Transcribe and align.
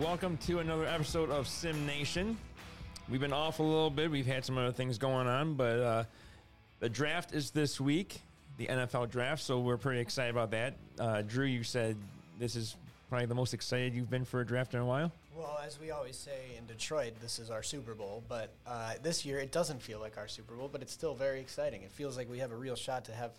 Welcome 0.00 0.38
to 0.38 0.58
another 0.58 0.86
episode 0.86 1.30
of 1.30 1.46
Sim 1.46 1.86
Nation. 1.86 2.36
We've 3.08 3.20
been 3.20 3.32
off 3.32 3.60
a 3.60 3.62
little 3.62 3.90
bit. 3.90 4.10
We've 4.10 4.26
had 4.26 4.44
some 4.44 4.58
other 4.58 4.72
things 4.72 4.98
going 4.98 5.28
on, 5.28 5.54
but 5.54 5.78
uh, 5.78 6.04
the 6.80 6.88
draft 6.88 7.32
is 7.32 7.52
this 7.52 7.80
week, 7.80 8.20
the 8.56 8.66
NFL 8.66 9.10
draft. 9.10 9.42
So 9.44 9.60
we're 9.60 9.76
pretty 9.76 10.00
excited 10.00 10.30
about 10.30 10.50
that. 10.50 10.74
Uh, 10.98 11.22
Drew, 11.22 11.46
you 11.46 11.62
said 11.62 11.96
this 12.40 12.56
is 12.56 12.74
probably 13.08 13.26
the 13.26 13.36
most 13.36 13.54
excited 13.54 13.94
you've 13.94 14.10
been 14.10 14.24
for 14.24 14.40
a 14.40 14.46
draft 14.46 14.74
in 14.74 14.80
a 14.80 14.84
while. 14.84 15.12
Well, 15.36 15.60
as 15.64 15.78
we 15.78 15.92
always 15.92 16.16
say 16.16 16.56
in 16.58 16.66
Detroit, 16.66 17.12
this 17.20 17.38
is 17.38 17.50
our 17.50 17.62
Super 17.62 17.94
Bowl. 17.94 18.24
But 18.28 18.50
uh, 18.66 18.94
this 19.00 19.24
year, 19.24 19.38
it 19.38 19.52
doesn't 19.52 19.80
feel 19.80 20.00
like 20.00 20.18
our 20.18 20.26
Super 20.26 20.54
Bowl, 20.54 20.68
but 20.70 20.82
it's 20.82 20.92
still 20.92 21.14
very 21.14 21.40
exciting. 21.40 21.82
It 21.82 21.92
feels 21.92 22.16
like 22.16 22.28
we 22.28 22.40
have 22.40 22.50
a 22.50 22.56
real 22.56 22.76
shot 22.76 23.04
to 23.04 23.12
have 23.12 23.30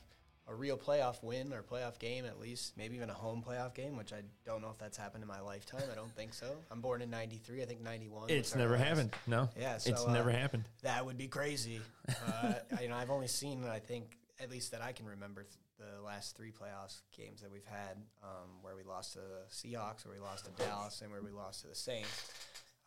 a 0.48 0.54
real 0.54 0.77
playoff 0.77 1.23
win 1.23 1.54
or 1.54 1.63
playoff 1.63 1.98
game 1.98 2.26
at 2.26 2.40
least, 2.40 2.77
maybe 2.77 2.95
even 2.95 3.09
a 3.09 3.13
home 3.13 3.44
playoff 3.48 3.73
game, 3.73 3.98
which 3.98 4.13
I 4.13 4.22
don't 4.45 4.62
know 4.62 4.70
if 4.70 4.77
that's 4.77 4.98
happened 4.98 5.23
in 5.23 5.27
my 5.27 5.40
lifetime. 5.40 5.84
I 5.91 5.95
don't 5.95 6.13
think 6.16 6.34
so. 6.34 6.55
I'm 6.72 6.81
born 6.81 7.02
in 7.02 7.09
'93. 7.09 7.63
I 7.63 7.66
think 7.66 7.81
'91. 7.81 8.30
It's 8.30 8.55
never 8.55 8.77
last. 8.77 8.88
happened. 8.88 9.13
No. 9.27 9.50
Yeah. 9.59 9.77
So, 9.77 9.91
it's 9.91 10.05
uh, 10.05 10.13
never 10.13 10.31
happened. 10.31 10.66
That 10.84 11.05
would 11.05 11.17
be 11.17 11.27
crazy. 11.27 11.81
Uh, 12.08 12.53
you 12.81 12.89
know, 12.89 12.95
I've 12.95 13.09
only 13.12 13.27
seen, 13.27 13.63
I 13.66 13.80
think, 13.80 14.17
at 14.39 14.52
least 14.52 14.72
that 14.72 14.81
I 14.81 14.91
can 14.91 15.08
remember, 15.08 15.44
th- 15.44 15.55
the 15.77 16.02
last 16.02 16.38
three 16.38 16.52
playoffs 16.52 17.02
games 17.17 17.41
that 17.41 17.52
we've 17.52 17.66
had, 17.66 17.98
um, 18.23 18.50
where 18.62 18.75
we 18.75 18.84
lost 18.84 19.14
to 19.14 19.20
the 19.20 19.45
Seahawks, 19.50 20.05
where 20.05 20.16
we 20.16 20.22
lost 20.22 20.45
to 20.45 20.52
Dallas, 20.64 21.02
and 21.02 21.12
where 21.12 21.22
we 21.22 21.31
lost 21.31 21.62
to 21.62 21.67
the 21.67 21.75
Saints. 21.75 22.31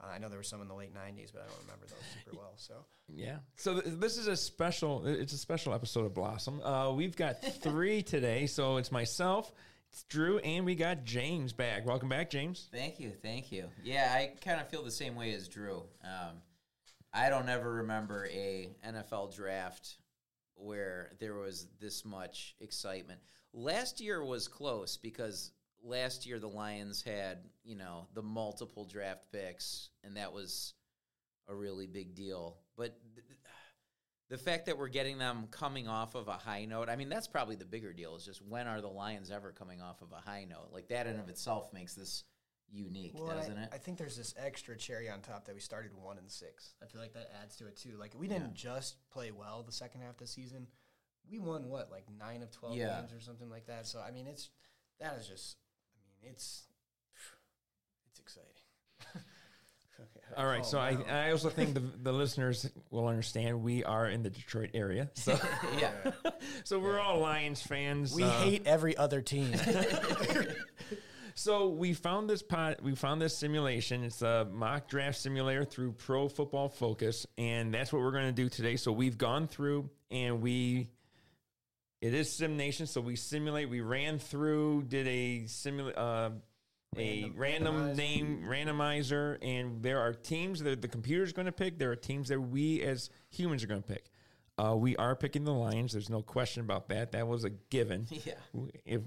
Uh, 0.00 0.06
I 0.14 0.18
know 0.18 0.28
there 0.28 0.38
were 0.38 0.44
some 0.44 0.62
in 0.62 0.68
the 0.68 0.74
late 0.74 0.94
'90s, 0.94 1.32
but 1.32 1.42
I 1.42 1.46
don't 1.46 1.62
remember 1.62 1.86
those 1.86 1.98
super 2.24 2.36
well. 2.36 2.52
So 2.56 2.74
yeah, 3.08 3.38
so 3.56 3.80
th- 3.80 3.98
this 3.98 4.16
is 4.16 4.26
a 4.28 4.36
special. 4.36 5.06
It's 5.06 5.32
a 5.32 5.38
special 5.38 5.74
episode 5.74 6.06
of 6.06 6.14
Blossom. 6.14 6.60
Uh, 6.62 6.92
we've 6.92 7.16
got 7.16 7.42
three 7.62 8.02
today, 8.02 8.46
so 8.46 8.76
it's 8.76 8.92
myself, 8.92 9.52
it's 9.90 10.04
Drew, 10.04 10.38
and 10.38 10.64
we 10.64 10.74
got 10.74 11.04
James 11.04 11.52
back. 11.52 11.84
Welcome 11.86 12.08
back, 12.08 12.30
James. 12.30 12.68
Thank 12.72 13.00
you, 13.00 13.10
thank 13.22 13.50
you. 13.50 13.68
Yeah, 13.82 14.12
I 14.14 14.32
kind 14.44 14.60
of 14.60 14.68
feel 14.68 14.84
the 14.84 14.90
same 14.90 15.16
way 15.16 15.34
as 15.34 15.48
Drew. 15.48 15.82
Um, 16.04 16.42
I 17.12 17.30
don't 17.30 17.48
ever 17.48 17.72
remember 17.72 18.26
a 18.26 18.68
NFL 18.86 19.34
draft 19.34 19.96
where 20.54 21.12
there 21.18 21.34
was 21.34 21.66
this 21.80 22.04
much 22.04 22.54
excitement. 22.60 23.20
Last 23.52 24.00
year 24.00 24.22
was 24.24 24.46
close 24.46 24.96
because 24.96 25.52
last 25.82 26.26
year 26.26 26.38
the 26.38 26.48
Lions 26.48 27.02
had, 27.02 27.38
you 27.64 27.76
know, 27.76 28.08
the 28.14 28.22
multiple 28.22 28.84
draft 28.84 29.26
picks, 29.32 29.90
and 30.04 30.16
that 30.16 30.32
was 30.32 30.74
a 31.48 31.54
really 31.54 31.86
big 31.86 32.14
deal. 32.14 32.58
But 32.76 32.98
th- 33.14 33.26
the 34.28 34.38
fact 34.38 34.66
that 34.66 34.76
we're 34.76 34.88
getting 34.88 35.18
them 35.18 35.48
coming 35.50 35.88
off 35.88 36.14
of 36.14 36.28
a 36.28 36.32
high 36.32 36.66
note, 36.66 36.88
I 36.88 36.96
mean, 36.96 37.08
that's 37.08 37.26
probably 37.26 37.56
the 37.56 37.64
bigger 37.64 37.92
deal. 37.92 38.16
Is 38.16 38.24
just 38.24 38.42
when 38.42 38.66
are 38.66 38.80
the 38.80 38.88
Lions 38.88 39.30
ever 39.30 39.52
coming 39.52 39.80
off 39.80 40.02
of 40.02 40.12
a 40.12 40.28
high 40.28 40.44
note? 40.48 40.68
Like 40.72 40.88
that 40.88 41.06
in 41.06 41.18
of 41.18 41.28
itself 41.28 41.72
makes 41.72 41.94
this 41.94 42.24
unique, 42.70 43.12
well, 43.14 43.28
doesn't 43.34 43.56
I, 43.56 43.62
it? 43.62 43.68
I 43.72 43.78
think 43.78 43.96
there's 43.96 44.16
this 44.16 44.34
extra 44.36 44.76
cherry 44.76 45.08
on 45.08 45.20
top 45.20 45.46
that 45.46 45.54
we 45.54 45.60
started 45.60 45.92
one 45.94 46.18
and 46.18 46.30
six. 46.30 46.74
I 46.82 46.86
feel 46.86 47.00
like 47.00 47.14
that 47.14 47.30
adds 47.42 47.56
to 47.56 47.66
it 47.66 47.76
too. 47.76 47.96
Like 47.98 48.14
we 48.18 48.28
didn't 48.28 48.62
yeah. 48.62 48.74
just 48.74 48.96
play 49.10 49.30
well 49.30 49.62
the 49.62 49.72
second 49.72 50.02
half 50.02 50.12
of 50.12 50.18
the 50.18 50.26
season. 50.26 50.66
We 51.30 51.38
won 51.38 51.68
what, 51.68 51.90
like 51.90 52.04
nine 52.18 52.42
of 52.42 52.50
twelve 52.50 52.76
yeah. 52.76 53.00
games 53.00 53.12
or 53.12 53.20
something 53.20 53.48
like 53.48 53.66
that. 53.66 53.86
So 53.86 54.00
I 54.00 54.10
mean, 54.10 54.26
it's 54.26 54.50
that 55.00 55.16
is 55.18 55.26
just 55.26 55.56
it's 56.22 56.64
it's 58.10 58.20
exciting. 58.20 58.48
okay. 60.00 60.34
All 60.36 60.46
right, 60.46 60.60
oh, 60.60 60.66
so 60.66 60.78
wow. 60.78 61.04
I, 61.08 61.28
I 61.28 61.30
also 61.30 61.50
think 61.50 61.74
the, 61.74 61.80
the 61.80 62.12
listeners 62.12 62.70
will 62.90 63.06
understand 63.06 63.62
we 63.62 63.84
are 63.84 64.08
in 64.08 64.22
the 64.22 64.30
Detroit 64.30 64.70
area. 64.74 65.10
So 65.14 65.38
yeah, 65.80 65.92
so 66.64 66.78
we're 66.78 66.96
yeah. 66.96 67.04
all 67.04 67.18
Lions 67.18 67.62
fans. 67.62 68.14
We 68.14 68.24
uh, 68.24 68.30
hate 68.42 68.66
every 68.66 68.96
other 68.96 69.20
team. 69.20 69.54
so 71.34 71.68
we 71.68 71.94
found 71.94 72.28
this 72.28 72.42
pot. 72.42 72.82
We 72.82 72.94
found 72.94 73.20
this 73.20 73.36
simulation. 73.36 74.04
It's 74.04 74.22
a 74.22 74.46
mock 74.50 74.88
draft 74.88 75.18
simulator 75.18 75.64
through 75.64 75.92
Pro 75.92 76.28
Football 76.28 76.68
Focus, 76.68 77.26
and 77.36 77.72
that's 77.72 77.92
what 77.92 78.02
we're 78.02 78.12
going 78.12 78.26
to 78.26 78.32
do 78.32 78.48
today. 78.48 78.76
So 78.76 78.92
we've 78.92 79.18
gone 79.18 79.48
through 79.48 79.90
and 80.10 80.40
we 80.40 80.88
it 82.00 82.14
is 82.14 82.32
Sim 82.32 82.56
Nation, 82.56 82.86
so 82.86 83.00
we 83.00 83.16
simulate. 83.16 83.68
We 83.68 83.80
ran 83.80 84.18
through, 84.18 84.84
did 84.84 85.06
a 85.06 85.46
simulate. 85.46 85.96
Uh, 85.96 86.30
a 86.96 87.30
Random, 87.36 87.76
random 87.76 87.96
name 87.96 88.44
randomizer, 88.48 89.36
and 89.42 89.82
there 89.82 90.00
are 90.00 90.14
teams 90.14 90.62
that 90.62 90.80
the 90.80 90.88
computer 90.88 91.22
is 91.22 91.34
going 91.34 91.46
to 91.46 91.52
pick. 91.52 91.78
There 91.78 91.90
are 91.90 91.96
teams 91.96 92.28
that 92.30 92.40
we 92.40 92.80
as 92.80 93.10
humans 93.28 93.62
are 93.62 93.66
going 93.66 93.82
to 93.82 93.86
pick. 93.86 94.10
Uh, 94.56 94.74
we 94.74 94.96
are 94.96 95.14
picking 95.14 95.44
the 95.44 95.52
Lions. 95.52 95.92
There's 95.92 96.08
no 96.08 96.22
question 96.22 96.62
about 96.62 96.88
that. 96.88 97.12
That 97.12 97.28
was 97.28 97.44
a 97.44 97.50
given. 97.50 98.06
Yeah. 98.24 98.34
If 98.84 99.02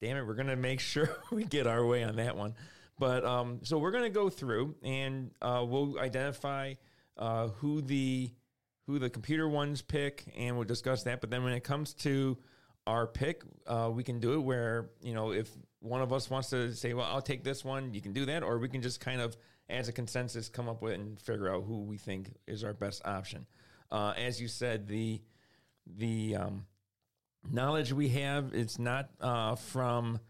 damn 0.00 0.16
it, 0.16 0.26
we're 0.26 0.34
going 0.34 0.48
to 0.48 0.56
make 0.56 0.80
sure 0.80 1.08
we 1.30 1.44
get 1.44 1.66
our 1.66 1.84
way 1.86 2.02
on 2.02 2.16
that 2.16 2.36
one. 2.36 2.54
But 2.98 3.24
um, 3.24 3.60
so 3.62 3.78
we're 3.78 3.92
going 3.92 4.04
to 4.04 4.10
go 4.10 4.28
through 4.28 4.74
and 4.82 5.30
uh, 5.40 5.64
we'll 5.66 5.98
identify 5.98 6.74
uh, 7.16 7.48
who 7.48 7.80
the 7.80 8.30
who 8.86 8.98
the 8.98 9.10
computer 9.10 9.48
ones 9.48 9.82
pick, 9.82 10.24
and 10.36 10.56
we'll 10.56 10.66
discuss 10.66 11.04
that. 11.04 11.20
But 11.20 11.30
then 11.30 11.44
when 11.44 11.52
it 11.52 11.64
comes 11.64 11.94
to 11.94 12.38
our 12.86 13.06
pick, 13.06 13.42
uh, 13.66 13.90
we 13.92 14.02
can 14.02 14.20
do 14.20 14.34
it 14.34 14.40
where 14.40 14.90
you 15.00 15.14
know 15.14 15.32
if 15.32 15.48
one 15.80 16.02
of 16.02 16.12
us 16.12 16.28
wants 16.30 16.50
to 16.50 16.74
say, 16.74 16.94
"Well, 16.94 17.06
I'll 17.06 17.22
take 17.22 17.44
this 17.44 17.64
one," 17.64 17.94
you 17.94 18.00
can 18.00 18.12
do 18.12 18.26
that, 18.26 18.42
or 18.42 18.58
we 18.58 18.68
can 18.68 18.82
just 18.82 19.00
kind 19.00 19.20
of, 19.20 19.36
as 19.68 19.88
a 19.88 19.92
consensus, 19.92 20.48
come 20.48 20.68
up 20.68 20.82
with 20.82 20.94
and 20.94 21.20
figure 21.20 21.52
out 21.52 21.64
who 21.64 21.82
we 21.82 21.98
think 21.98 22.32
is 22.46 22.64
our 22.64 22.74
best 22.74 23.02
option. 23.04 23.46
Uh, 23.90 24.14
as 24.16 24.40
you 24.40 24.48
said, 24.48 24.86
the 24.86 25.20
the 25.86 26.36
um, 26.36 26.66
knowledge 27.48 27.92
we 27.92 28.08
have 28.08 28.52
it's 28.54 28.78
not 28.78 29.10
uh, 29.20 29.56
from 29.56 30.20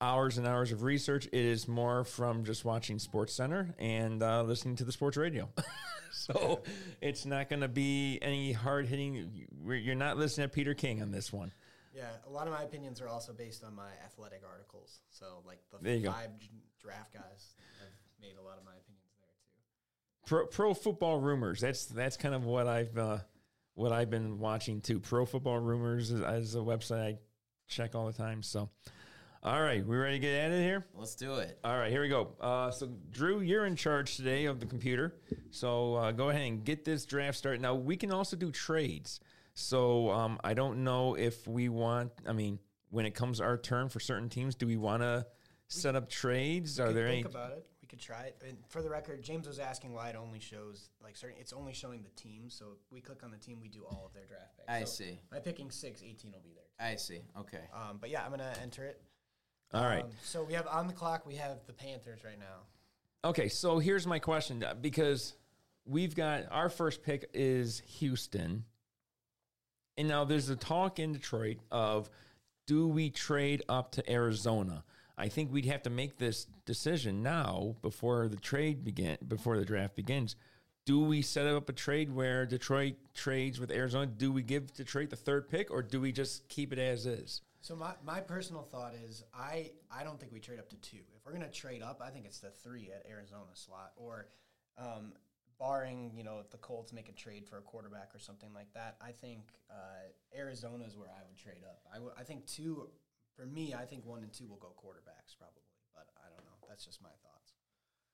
hours 0.00 0.38
and 0.38 0.46
hours 0.46 0.72
of 0.72 0.82
research. 0.82 1.26
It 1.26 1.34
is 1.34 1.66
more 1.66 2.04
from 2.04 2.44
just 2.44 2.64
watching 2.64 2.98
Sports 2.98 3.34
Center 3.34 3.74
and 3.78 4.22
uh, 4.22 4.42
listening 4.42 4.76
to 4.76 4.84
the 4.84 4.92
sports 4.92 5.16
radio. 5.16 5.48
so 6.12 6.62
it's 7.00 7.26
not 7.26 7.48
going 7.48 7.60
to 7.60 7.68
be 7.68 8.18
any 8.22 8.52
hard 8.52 8.86
hitting. 8.86 9.46
You're 9.66 9.94
not 9.94 10.16
listening 10.16 10.48
to 10.48 10.54
Peter 10.54 10.74
King 10.74 11.02
on 11.02 11.10
this 11.10 11.32
one. 11.32 11.52
Yeah, 11.94 12.10
a 12.26 12.30
lot 12.30 12.46
of 12.46 12.52
my 12.52 12.62
opinions 12.62 13.00
are 13.00 13.08
also 13.08 13.32
based 13.32 13.64
on 13.64 13.74
my 13.74 13.90
athletic 14.04 14.42
articles. 14.48 15.00
So, 15.10 15.42
like 15.44 15.58
the 15.70 15.78
five 15.78 16.02
go. 16.02 16.46
draft 16.80 17.12
guys 17.12 17.54
have 17.80 17.88
made 18.20 18.36
a 18.38 18.42
lot 18.42 18.58
of 18.58 18.64
my 18.64 18.72
opinions 18.72 19.16
there 19.18 19.30
too. 19.42 20.26
Pro, 20.26 20.46
pro 20.46 20.74
football 20.74 21.18
rumors. 21.18 21.60
That's 21.60 21.86
that's 21.86 22.16
kind 22.16 22.34
of 22.34 22.44
what 22.44 22.68
I've 22.68 22.96
uh, 22.96 23.18
what 23.74 23.92
I've 23.92 24.10
been 24.10 24.38
watching 24.38 24.80
too. 24.80 25.00
Pro 25.00 25.26
football 25.26 25.58
rumors 25.58 26.12
as 26.12 26.54
a 26.54 26.58
website 26.58 27.00
I 27.00 27.18
check 27.66 27.94
all 27.94 28.06
the 28.06 28.12
time. 28.12 28.42
So, 28.42 28.70
all 29.42 29.62
right, 29.62 29.86
we 29.86 29.96
ready 29.96 30.16
to 30.16 30.18
get 30.18 30.34
at 30.34 30.50
it 30.50 30.62
here? 30.62 30.84
Let's 30.94 31.14
do 31.14 31.34
it. 31.34 31.58
All 31.62 31.78
right, 31.78 31.90
here 31.90 32.02
we 32.02 32.08
go. 32.08 32.30
Uh, 32.40 32.70
so, 32.70 32.88
Drew, 33.10 33.40
you're 33.40 33.66
in 33.66 33.76
charge 33.76 34.16
today 34.16 34.46
of 34.46 34.58
the 34.58 34.66
computer. 34.66 35.14
So, 35.50 35.94
uh, 35.94 36.12
go 36.12 36.30
ahead 36.30 36.42
and 36.42 36.64
get 36.64 36.84
this 36.84 37.06
draft 37.06 37.38
started. 37.38 37.60
Now, 37.60 37.74
we 37.74 37.96
can 37.96 38.10
also 38.10 38.36
do 38.36 38.50
trades. 38.50 39.20
So, 39.54 40.10
um, 40.10 40.40
I 40.42 40.54
don't 40.54 40.82
know 40.82 41.14
if 41.14 41.46
we 41.46 41.68
want. 41.68 42.10
I 42.26 42.32
mean, 42.32 42.58
when 42.90 43.06
it 43.06 43.14
comes 43.14 43.40
our 43.40 43.56
turn 43.56 43.88
for 43.88 44.00
certain 44.00 44.28
teams, 44.28 44.56
do 44.56 44.66
we 44.66 44.76
want 44.76 45.02
to 45.02 45.26
set 45.68 45.94
up 45.94 46.08
trades? 46.10 46.80
Are 46.80 46.92
there 46.92 47.06
think 47.06 47.26
any? 47.26 47.34
about 47.34 47.52
it. 47.52 47.64
We 47.80 47.86
could 47.86 48.00
try 48.00 48.22
it. 48.22 48.42
And 48.46 48.58
for 48.68 48.82
the 48.82 48.90
record, 48.90 49.22
James 49.22 49.46
was 49.46 49.58
asking 49.58 49.92
why 49.92 50.08
it 50.08 50.16
only 50.16 50.40
shows 50.40 50.90
like 51.02 51.16
certain. 51.16 51.36
It's 51.38 51.52
only 51.52 51.72
showing 51.72 52.02
the 52.02 52.10
team. 52.20 52.44
So 52.48 52.76
we 52.90 53.00
click 53.00 53.22
on 53.22 53.30
the 53.30 53.36
team, 53.38 53.60
we 53.60 53.68
do 53.68 53.84
all 53.88 54.04
of 54.06 54.12
their 54.14 54.26
draft 54.26 54.56
picks. 54.56 54.68
I 54.68 54.80
so 54.80 55.04
see. 55.04 55.20
By 55.30 55.38
picking 55.38 55.70
six, 55.70 56.02
18 56.02 56.32
will 56.32 56.40
be 56.40 56.50
there. 56.54 56.64
Too. 56.88 56.92
I 56.92 56.96
see. 56.96 57.20
Okay. 57.38 57.64
Um, 57.72 57.98
but 58.00 58.10
yeah, 58.10 58.24
I'm 58.24 58.30
gonna 58.30 58.52
enter 58.62 58.84
it. 58.84 59.00
All 59.74 59.84
right. 59.84 60.04
Um, 60.04 60.10
so 60.22 60.44
we 60.44 60.54
have 60.54 60.66
on 60.66 60.86
the 60.86 60.92
clock. 60.92 61.26
We 61.26 61.34
have 61.34 61.58
the 61.66 61.72
Panthers 61.72 62.24
right 62.24 62.38
now. 62.38 63.28
Okay, 63.28 63.48
so 63.48 63.78
here's 63.78 64.06
my 64.06 64.18
question 64.18 64.62
uh, 64.62 64.74
because 64.80 65.34
we've 65.84 66.14
got 66.14 66.44
our 66.50 66.68
first 66.68 67.02
pick 67.02 67.28
is 67.34 67.82
Houston, 67.98 68.64
and 69.96 70.08
now 70.08 70.24
there's 70.24 70.48
a 70.48 70.56
talk 70.56 70.98
in 70.98 71.12
Detroit 71.12 71.58
of 71.70 72.08
do 72.66 72.86
we 72.86 73.10
trade 73.10 73.62
up 73.68 73.92
to 73.92 74.10
Arizona? 74.10 74.84
I 75.16 75.28
think 75.28 75.52
we'd 75.52 75.64
have 75.64 75.82
to 75.82 75.90
make 75.90 76.16
this 76.16 76.46
decision 76.64 77.22
now 77.22 77.74
before 77.82 78.28
the 78.28 78.36
trade 78.36 78.84
begin 78.84 79.18
before 79.26 79.58
the 79.58 79.64
draft 79.64 79.96
begins. 79.96 80.36
Do 80.86 81.00
we 81.00 81.20
set 81.20 81.46
up 81.46 81.68
a 81.68 81.72
trade 81.72 82.10
where 82.14 82.46
Detroit 82.46 82.94
trades 83.14 83.58
with 83.58 83.70
Arizona? 83.70 84.06
Do 84.06 84.32
we 84.32 84.42
give 84.42 84.72
Detroit 84.72 85.10
the 85.10 85.16
third 85.16 85.48
pick, 85.48 85.70
or 85.70 85.82
do 85.82 86.00
we 86.00 86.12
just 86.12 86.48
keep 86.48 86.72
it 86.72 86.78
as 86.78 87.04
is? 87.04 87.42
So 87.68 87.76
my, 87.76 87.92
my 88.02 88.20
personal 88.20 88.62
thought 88.62 88.94
is 88.94 89.22
I 89.34 89.72
I 89.90 90.02
don't 90.02 90.18
think 90.18 90.32
we 90.32 90.40
trade 90.40 90.58
up 90.58 90.70
to 90.70 90.76
two. 90.76 91.04
If 91.14 91.26
we're 91.26 91.34
gonna 91.34 91.50
trade 91.50 91.82
up, 91.82 92.00
I 92.02 92.08
think 92.08 92.24
it's 92.24 92.38
the 92.38 92.48
three 92.48 92.90
at 92.90 93.04
Arizona 93.06 93.50
slot 93.52 93.92
or 93.98 94.28
um, 94.78 95.12
barring 95.58 96.12
you 96.16 96.24
know 96.24 96.44
the 96.50 96.56
Colts 96.56 96.94
make 96.94 97.10
a 97.10 97.12
trade 97.12 97.46
for 97.46 97.58
a 97.58 97.60
quarterback 97.60 98.14
or 98.14 98.18
something 98.20 98.54
like 98.54 98.72
that. 98.72 98.96
I 99.02 99.10
think 99.12 99.50
uh, 99.70 100.08
Arizona 100.34 100.86
is 100.86 100.96
where 100.96 101.10
I 101.10 101.20
would 101.28 101.36
trade 101.36 101.62
up. 101.62 101.82
I, 101.92 101.96
w- 101.96 102.14
I 102.18 102.22
think 102.22 102.46
two 102.46 102.88
for 103.36 103.44
me. 103.44 103.74
I 103.74 103.84
think 103.84 104.06
one 104.06 104.22
and 104.22 104.32
two 104.32 104.46
will 104.46 104.56
go 104.56 104.68
quarterbacks 104.68 105.36
probably, 105.36 105.68
but 105.94 106.06
I 106.24 106.30
don't 106.30 106.46
know. 106.46 106.66
That's 106.70 106.86
just 106.86 107.02
my 107.02 107.10
thoughts. 107.22 107.52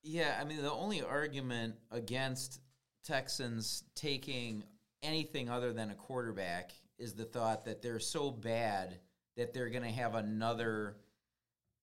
Yeah, 0.02 0.36
I 0.40 0.42
mean 0.42 0.62
the 0.62 0.72
only 0.72 1.00
argument 1.00 1.76
against 1.92 2.58
Texans 3.04 3.84
taking 3.94 4.64
anything 5.04 5.48
other 5.48 5.72
than 5.72 5.90
a 5.90 5.94
quarterback 5.94 6.72
is 6.98 7.14
the 7.14 7.24
thought 7.24 7.66
that 7.66 7.82
they're 7.82 8.00
so 8.00 8.32
bad 8.32 8.98
that 9.36 9.52
they're 9.52 9.70
going 9.70 9.84
to 9.84 9.90
have 9.90 10.14
another 10.14 10.96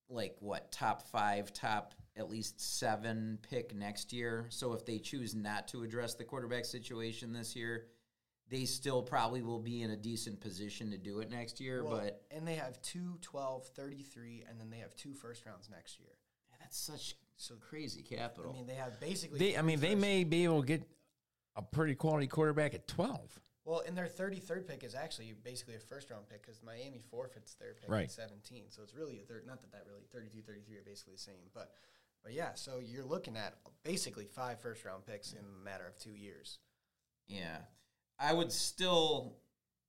like 0.09 0.35
what 0.39 0.71
top 0.71 1.07
five 1.07 1.53
top 1.53 1.93
at 2.17 2.29
least 2.29 2.59
seven 2.59 3.39
pick 3.49 3.73
next 3.73 4.11
year. 4.11 4.45
So 4.49 4.73
if 4.73 4.85
they 4.85 4.99
choose 4.99 5.33
not 5.33 5.67
to 5.69 5.83
address 5.83 6.15
the 6.15 6.23
quarterback 6.23 6.65
situation 6.65 7.31
this 7.31 7.55
year, 7.55 7.85
they 8.49 8.65
still 8.65 9.01
probably 9.01 9.41
will 9.41 9.59
be 9.59 9.81
in 9.81 9.91
a 9.91 9.95
decent 9.95 10.41
position 10.41 10.91
to 10.91 10.97
do 10.97 11.19
it 11.19 11.31
next 11.31 11.61
year. 11.61 11.83
Well, 11.83 12.01
but 12.01 12.23
and 12.29 12.45
they 12.45 12.55
have 12.55 12.81
2, 12.81 13.19
12, 13.21 13.67
33, 13.67 14.45
and 14.49 14.59
then 14.59 14.69
they 14.69 14.79
have 14.79 14.93
two 14.95 15.13
first 15.13 15.45
rounds 15.45 15.69
next 15.69 15.99
year. 15.99 16.09
that's 16.59 16.77
such 16.77 17.15
so 17.37 17.55
crazy 17.55 18.03
capital. 18.03 18.51
I 18.51 18.57
mean, 18.57 18.67
they 18.67 18.75
have 18.75 18.99
basically. 18.99 19.39
They, 19.39 19.57
I 19.57 19.61
three 19.61 19.67
mean, 19.67 19.79
they 19.79 19.95
may 19.95 20.25
be 20.25 20.43
able 20.43 20.61
to 20.61 20.67
get 20.67 20.83
a 21.55 21.61
pretty 21.61 21.95
quality 21.95 22.27
quarterback 22.27 22.73
at 22.73 22.87
12. 22.87 23.39
Well, 23.71 23.83
and 23.87 23.97
their 23.97 24.07
33rd 24.07 24.67
pick 24.67 24.83
is 24.83 24.95
actually 24.95 25.33
basically 25.45 25.75
a 25.75 25.79
first 25.79 26.09
round 26.09 26.27
pick 26.27 26.41
because 26.41 26.59
Miami 26.61 27.01
forfeits 27.09 27.53
their 27.53 27.73
pick 27.73 27.89
Right. 27.89 28.03
at 28.03 28.11
17. 28.11 28.65
So 28.67 28.83
it's 28.83 28.93
really 28.93 29.21
a 29.21 29.23
third. 29.23 29.47
Not 29.47 29.61
that 29.61 29.71
that 29.71 29.85
really 29.87 30.03
32, 30.11 30.41
33 30.41 30.75
are 30.75 30.81
basically 30.81 31.13
the 31.13 31.19
same, 31.19 31.35
but 31.53 31.71
but 32.21 32.33
yeah. 32.33 32.53
So 32.55 32.79
you're 32.79 33.05
looking 33.05 33.37
at 33.37 33.55
basically 33.83 34.25
five 34.25 34.59
first 34.59 34.83
round 34.83 35.05
picks 35.05 35.31
in 35.31 35.39
a 35.39 35.63
matter 35.63 35.87
of 35.87 35.97
two 35.97 36.11
years. 36.11 36.59
Yeah. 37.29 37.59
I 38.19 38.33
would 38.33 38.51
still 38.51 39.37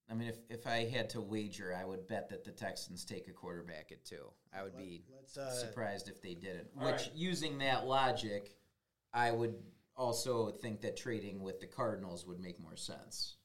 I 0.09 0.15
mean 0.15 0.29
if, 0.29 0.37
if 0.49 0.69
I 0.69 0.85
had 0.85 1.11
to 1.11 1.21
wager, 1.21 1.75
I 1.77 1.85
would 1.85 2.07
bet 2.07 2.29
that 2.29 2.45
the 2.45 2.53
Texans 2.53 3.05
take 3.05 3.27
a 3.27 3.33
quarterback 3.33 3.91
at 3.91 4.05
two. 4.05 4.31
I 4.57 4.63
would 4.63 4.77
be 4.77 5.03
Let's 5.13 5.37
uh, 5.37 5.51
surprised 5.51 6.09
if 6.09 6.23
they 6.23 6.35
didn't. 6.35 6.69
Which 6.77 6.87
right. 6.87 7.11
using 7.17 7.59
that 7.59 7.85
logic, 7.85 8.55
I 9.13 9.33
would 9.33 9.57
also 9.97 10.53
think 10.53 10.83
that 10.83 10.97
trading 10.97 11.43
with 11.43 11.59
the 11.59 11.67
Cardinals 11.67 12.25
would 12.29 12.39
make 12.39 12.61
more 12.61 12.77
sense. 12.77 13.39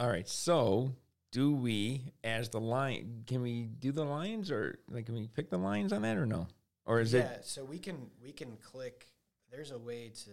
All 0.00 0.08
right. 0.08 0.26
So, 0.28 0.94
do 1.30 1.52
we, 1.52 2.12
as 2.24 2.48
the 2.48 2.58
lion, 2.58 3.24
can 3.26 3.42
we 3.42 3.64
do 3.78 3.92
the 3.92 4.02
Lions 4.04 4.50
or 4.50 4.78
like, 4.90 5.06
can 5.06 5.14
we 5.14 5.28
pick 5.28 5.50
the 5.50 5.58
Lions 5.58 5.92
on 5.92 6.02
that 6.02 6.16
or 6.16 6.24
no? 6.26 6.48
Or 6.86 7.00
is 7.00 7.12
yeah. 7.12 7.20
it? 7.20 7.28
Yeah, 7.32 7.38
so 7.42 7.64
we 7.64 7.78
can 7.78 8.08
we 8.22 8.32
can 8.32 8.56
click. 8.56 9.06
There's 9.52 9.70
a 9.72 9.78
way 9.78 10.10
to. 10.24 10.30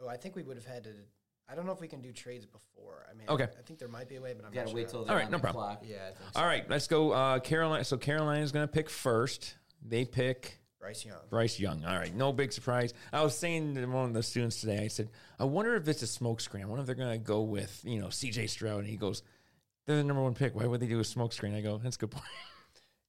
Oh, 0.00 0.08
I 0.08 0.16
think 0.18 0.36
we 0.36 0.42
would 0.42 0.56
have 0.56 0.66
had 0.66 0.84
to. 0.84 0.90
I 1.50 1.54
don't 1.54 1.66
know 1.66 1.72
if 1.72 1.80
we 1.80 1.88
can 1.88 2.00
do 2.02 2.12
trades 2.12 2.44
before. 2.46 3.06
I 3.10 3.14
mean, 3.14 3.28
Okay. 3.28 3.44
I 3.44 3.62
think 3.62 3.78
there 3.78 3.88
might 3.88 4.08
be 4.08 4.16
a 4.16 4.20
way, 4.20 4.34
but 4.34 4.44
I'm 4.44 4.52
You 4.52 4.56
gotta 4.56 4.68
not 4.68 4.74
wait 4.74 4.82
sure. 4.82 4.90
till 4.90 4.98
All 5.00 5.04
they're 5.06 5.16
right, 5.16 5.24
on 5.26 5.32
no 5.32 5.38
the 5.38 5.42
problem. 5.42 5.64
clock. 5.64 5.82
Yeah, 5.84 5.96
I 6.02 6.06
think 6.12 6.32
so. 6.34 6.40
All 6.40 6.46
right. 6.46 6.68
Let's 6.70 6.86
go. 6.86 7.10
Uh, 7.12 7.38
Carolina. 7.40 7.84
So, 7.84 7.96
Carolina's 7.96 8.52
going 8.52 8.66
to 8.66 8.72
pick 8.72 8.88
first. 8.90 9.56
They 9.84 10.04
pick 10.04 10.58
Bryce 10.82 11.04
Young. 11.06 11.16
Bryce 11.30 11.60
Young. 11.60 11.84
All 11.84 11.96
right. 11.96 12.12
No 12.14 12.32
big 12.32 12.52
surprise. 12.52 12.92
I 13.12 13.22
was 13.22 13.38
saying 13.38 13.76
to 13.76 13.86
one 13.86 14.06
of 14.06 14.14
the 14.14 14.22
students 14.22 14.60
today, 14.60 14.80
I 14.84 14.88
said, 14.88 15.10
I 15.38 15.44
wonder 15.44 15.76
if 15.76 15.86
it's 15.86 16.02
a 16.02 16.06
smokescreen. 16.06 16.62
I 16.62 16.64
wonder 16.66 16.80
if 16.80 16.86
they're 16.86 16.96
going 16.96 17.12
to 17.12 17.24
go 17.24 17.42
with, 17.42 17.80
you 17.84 18.00
know, 18.00 18.08
CJ 18.08 18.50
Stroud. 18.50 18.80
And 18.80 18.88
he 18.88 18.96
goes, 18.96 19.22
they're 19.86 19.96
the 19.96 20.02
number 20.02 20.22
one 20.22 20.34
pick. 20.34 20.56
Why 20.56 20.66
would 20.66 20.80
they 20.80 20.86
do 20.88 20.98
a 20.98 21.04
smokescreen? 21.04 21.56
I 21.56 21.60
go, 21.60 21.78
that's 21.78 21.96
a 21.96 22.00
good 22.00 22.10
point. 22.10 22.24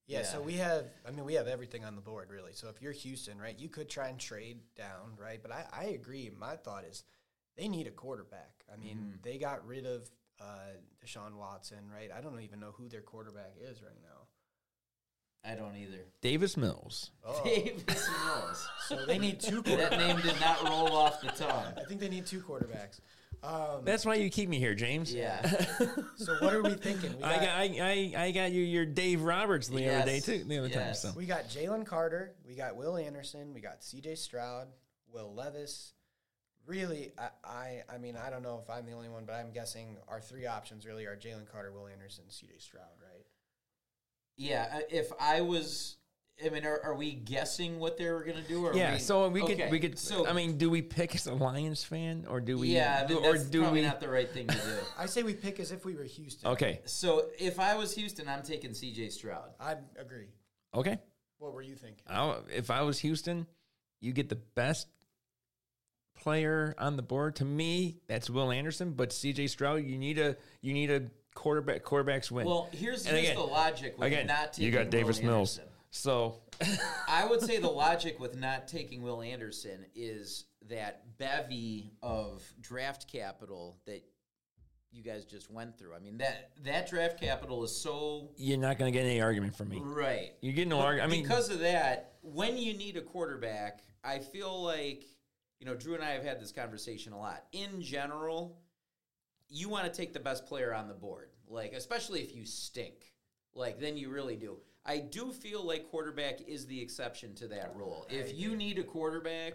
Yeah, 0.06 0.24
so 0.24 0.42
we 0.42 0.56
have, 0.56 0.84
I 1.08 1.12
mean, 1.12 1.24
we 1.24 1.36
have 1.36 1.48
everything 1.48 1.86
on 1.86 1.96
the 1.96 2.02
board, 2.02 2.30
really. 2.30 2.52
So 2.54 2.68
if 2.68 2.82
you're 2.82 2.92
Houston, 2.92 3.40
right, 3.40 3.58
you 3.58 3.70
could 3.70 3.90
try 3.90 4.10
and 4.10 4.20
trade 4.20 4.60
down, 4.76 5.14
right? 5.18 5.40
But 5.42 5.54
I, 5.54 5.66
I 5.72 5.84
agree. 5.86 6.30
My 6.38 6.58
thought 6.58 6.84
is 6.84 7.06
they 7.58 7.70
need 7.70 7.88
a 7.88 7.92
quarterback. 7.92 8.66
I 8.72 8.76
mean, 8.76 8.98
Mm-hmm. 8.98 9.16
they 9.24 9.38
got 9.38 9.66
rid 9.66 9.86
of 9.86 10.12
uh, 10.42 10.74
Deshaun 11.04 11.36
Watson, 11.38 11.90
right? 11.92 12.10
I 12.16 12.20
don't 12.20 12.40
even 12.42 12.60
know 12.60 12.72
who 12.78 12.90
their 12.90 13.02
quarterback 13.02 13.54
is 13.62 13.82
right 13.82 13.98
now. 14.04 14.23
I 15.46 15.56
don't 15.56 15.76
either. 15.76 16.06
Davis 16.22 16.56
Mills. 16.56 17.12
Oh, 17.26 17.42
Davis 17.44 18.10
Mills. 18.26 18.70
so 18.88 19.06
they 19.06 19.18
need 19.18 19.40
two 19.40 19.62
That 19.62 19.98
name 19.98 20.18
did 20.22 20.40
not 20.40 20.64
roll 20.64 20.96
off 20.96 21.22
the 21.22 21.28
tongue. 21.28 21.74
I 21.78 21.84
think 21.84 22.00
they 22.00 22.10
need 22.10 22.26
two 22.26 22.40
quarterbacks. 22.40 23.00
Um, 23.44 23.84
That's 23.84 24.06
why 24.06 24.16
you 24.16 24.30
keep 24.30 24.48
me 24.48 24.58
here, 24.58 24.74
James. 24.74 25.14
Yeah. 25.14 25.46
so 26.16 26.36
what 26.40 26.54
are 26.54 26.64
we 26.64 26.76
thinking? 26.76 27.18
We 27.18 27.24
I 27.24 27.36
got, 27.36 27.50
I, 27.50 28.14
I, 28.18 28.24
I 28.26 28.32
got 28.32 28.54
you 28.54 28.64
your 28.64 28.86
Dave 28.86 29.22
Roberts 29.22 29.68
the 29.68 29.90
other 29.90 30.06
day 30.06 30.22
too. 30.22 30.46
The 30.46 30.60
other 30.60 30.70
time. 30.70 30.94
So 30.94 31.12
We 31.16 31.26
got 31.26 31.50
Jalen 31.50 31.86
Carter, 31.86 32.36
we 32.48 32.56
got 32.56 32.78
Will 32.78 32.96
Anderson, 32.96 33.54
we 33.54 33.60
got 33.60 33.84
C.J. 33.84 34.16
Stroud, 34.16 34.68
Will 35.12 35.34
Levis. 35.34 35.92
Really, 36.66 37.12
I, 37.18 37.28
I, 37.44 37.84
I 37.94 37.98
mean, 37.98 38.16
I 38.16 38.30
don't 38.30 38.44
know 38.44 38.62
if 38.64 38.70
I'm 38.70 38.86
the 38.86 38.94
only 38.94 39.10
one, 39.10 39.26
but 39.26 39.34
I'm 39.34 39.52
guessing 39.52 39.98
our 40.08 40.22
three 40.22 40.46
options 40.46 40.86
really 40.86 41.04
are 41.06 41.18
Jalen 41.18 41.46
Carter, 41.52 41.74
Will 41.74 41.88
Anderson, 41.88 42.24
C.J. 42.30 42.54
Stroud, 42.60 42.86
right? 43.02 43.26
Yeah, 44.38 44.68
uh, 44.74 44.80
if 44.90 45.12
I 45.20 45.42
was, 45.42 45.98
I 46.44 46.50
mean, 46.50 46.66
are, 46.66 46.82
are 46.84 46.96
we 46.96 47.12
guessing 47.14 47.80
what 47.80 47.98
they 47.98 48.10
were 48.10 48.24
gonna 48.24 48.42
do? 48.42 48.66
Or 48.66 48.74
yeah, 48.76 48.94
we, 48.94 49.00
so 49.00 49.28
we 49.30 49.42
Okay, 49.44 49.56
could 49.56 49.72
we 49.72 49.80
could. 49.80 50.00
So 50.00 50.28
I 50.28 50.34
mean, 50.34 50.58
do 50.58 50.70
we 50.70 50.82
pick 50.82 51.14
as 51.16 51.28
a 51.28 51.34
Lions 51.34 51.84
fan 51.84 52.26
or 52.28 52.42
do 52.42 52.58
we? 52.58 52.70
yeah, 52.70 53.04
I 53.06 53.08
mean, 53.14 53.24
or 53.24 53.34
that's 53.34 53.46
do 53.46 53.62
probably 53.62 53.82
we? 53.82 53.88
not 53.88 54.00
the 54.00 54.10
right 54.10 54.30
thing 54.30 54.48
to 54.48 54.56
do. 54.56 54.76
I 54.98 55.06
say 55.06 55.22
we 55.24 55.34
pick 55.36 55.60
as 55.60 55.72
if 55.72 55.86
we 55.86 55.96
were 55.96 56.04
Houston. 56.04 56.50
Okay, 56.52 56.82
so 56.86 57.28
if 57.40 57.60
I 57.60 57.76
was 57.76 57.94
Houston, 57.96 58.28
I'm 58.28 58.42
taking 58.44 58.74
C.J. 58.74 59.10
Stroud. 59.10 59.52
I 59.60 59.76
agree. 60.00 60.28
okay. 60.74 60.98
What 61.38 61.54
were 61.54 61.62
you 61.62 61.76
thinking? 61.76 62.04
I'll, 62.08 62.44
if 62.50 62.72
I 62.72 62.82
was 62.84 63.00
Houston, 63.00 63.46
you 64.00 64.14
get 64.14 64.30
the 64.30 64.36
best 64.56 64.88
player 66.16 66.74
on 66.78 66.96
the 66.96 67.02
board. 67.02 67.36
To 67.38 67.46
me, 67.46 67.98
that's 68.08 68.30
Will 68.30 68.52
Anderson. 68.52 68.94
But 68.94 69.12
C.J. 69.12 69.48
Stroud, 69.48 69.84
you 69.84 69.98
need 69.98 70.18
a 70.20 70.38
you 70.62 70.74
need 70.74 70.90
a 70.90 71.04
quarterback. 71.34 71.84
Quarterbacks 71.84 72.32
win. 72.32 72.46
Well, 72.46 72.70
here's 72.72 73.06
And 73.06 73.16
here's 73.18 73.30
again- 73.30 73.38
the 73.38 73.44
logic 73.52 73.98
with 73.98 74.08
Again, 74.08 74.28
not 74.28 74.54
taking 74.54 74.66
you 74.66 74.72
got 74.72 74.86
Will 74.86 74.92
Davis 74.92 75.22
Mills. 75.22 75.58
Anderson. 75.60 75.70
So 75.92 76.42
I 77.08 77.26
would 77.26 77.42
say 77.42 77.58
the 77.60 77.70
logic 77.70 78.20
with 78.20 78.36
not 78.36 78.68
taking 78.68 79.02
Will 79.04 79.22
Anderson 79.22 79.86
is 79.96 80.46
that 80.70 81.18
bevy 81.18 81.92
of 82.02 82.42
draft 82.62 83.12
capital 83.12 83.78
that 83.86 84.04
you 84.92 85.04
guys 85.04 85.26
just 85.26 85.50
went 85.52 85.78
through. 85.78 85.94
I 85.96 86.00
mean 86.00 86.18
that 86.20 86.52
that 86.64 86.88
draft 86.90 87.20
capital 87.20 87.64
is 87.64 87.76
so 87.76 88.30
you're 88.38 88.58
not 88.58 88.78
going 88.80 88.92
to 88.92 88.98
get 88.98 89.06
any 89.06 89.22
argument 89.22 89.56
from 89.56 89.70
me. 89.70 89.80
right. 89.84 90.34
You 90.42 90.52
get 90.54 90.68
no 90.68 90.80
argument. 90.80 91.12
I 91.12 91.16
mean, 91.16 91.24
because 91.24 91.50
of 91.50 91.60
that, 91.60 92.14
when 92.22 92.58
you 92.58 92.74
need 92.76 92.98
a 92.98 93.02
quarterback, 93.02 93.82
I 94.04 94.20
feel 94.20 94.64
like 94.64 95.04
you 95.60 95.66
know 95.66 95.76
Drew 95.76 95.96
and 95.96 96.04
I 96.04 96.12
have 96.12 96.24
had 96.24 96.40
this 96.40 96.52
conversation 96.52 97.14
a 97.14 97.18
lot. 97.20 97.44
In 97.54 97.82
general, 97.82 98.58
you 99.54 99.70
want 99.70 99.86
to 99.86 99.92
take 99.92 100.14
the 100.14 100.20
best 100.20 100.46
player 100.46 100.74
on 100.74 100.88
the 100.88 100.94
board, 100.94 101.30
like 101.48 101.74
especially 101.74 102.22
if 102.22 102.36
you 102.36 102.44
stink, 102.46 103.14
like 103.54 103.80
then 103.80 103.96
you 103.98 104.10
really 104.10 104.36
do. 104.36 104.58
I 104.86 104.98
do 104.98 105.32
feel 105.32 105.64
like 105.66 105.90
quarterback 105.90 106.42
is 106.48 106.66
the 106.66 106.82
exception 106.82 107.36
to 107.36 107.48
that 107.50 107.74
rule. 107.76 108.06
If 108.10 108.36
you 108.38 108.56
need 108.56 108.80
a 108.80 108.84
quarterback, 108.84 109.54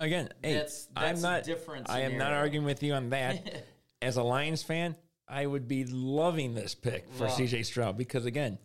again, 0.00 0.30
hey, 0.42 0.54
That's- 0.54 0.88
I'm 0.96 1.20
not 1.20 1.44
different 1.44 1.90
I 1.90 2.00
am 2.00 2.16
not 2.16 2.32
arguing 2.32 2.64
with 2.64 2.82
you 2.82 2.94
on 2.94 3.10
that. 3.10 3.66
As 4.02 4.16
a 4.16 4.22
Lions 4.22 4.62
fan, 4.62 4.96
I 5.28 5.46
would 5.46 5.68
be 5.68 5.84
loving 5.84 6.54
this 6.54 6.74
pick 6.74 7.10
for 7.12 7.24
Well- 7.24 7.36
C.J. 7.36 7.64
Stroud 7.64 7.98
because 7.98 8.24
again, 8.24 8.58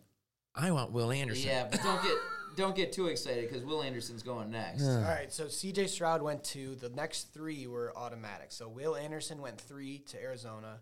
I 0.54 0.70
want 0.70 0.92
Will 0.92 1.12
Anderson. 1.12 1.48
yeah, 1.48 1.68
but 1.70 1.82
don't 1.82 2.02
get 2.02 2.16
don't 2.58 2.76
get 2.76 2.92
too 2.92 3.06
excited 3.06 3.48
because 3.48 3.64
Will 3.64 3.82
Anderson's 3.82 4.22
going 4.22 4.50
next. 4.50 4.82
All 4.84 5.02
right, 5.02 5.32
so 5.32 5.48
C.J. 5.48 5.86
Stroud 5.86 6.20
went 6.20 6.44
two. 6.44 6.74
The 6.74 6.90
next 6.90 7.32
three 7.32 7.66
were 7.66 7.92
automatic. 7.96 8.48
So 8.50 8.68
Will 8.68 8.96
Anderson 8.96 9.40
went 9.40 9.60
three 9.60 10.00
to 10.08 10.20
Arizona. 10.20 10.80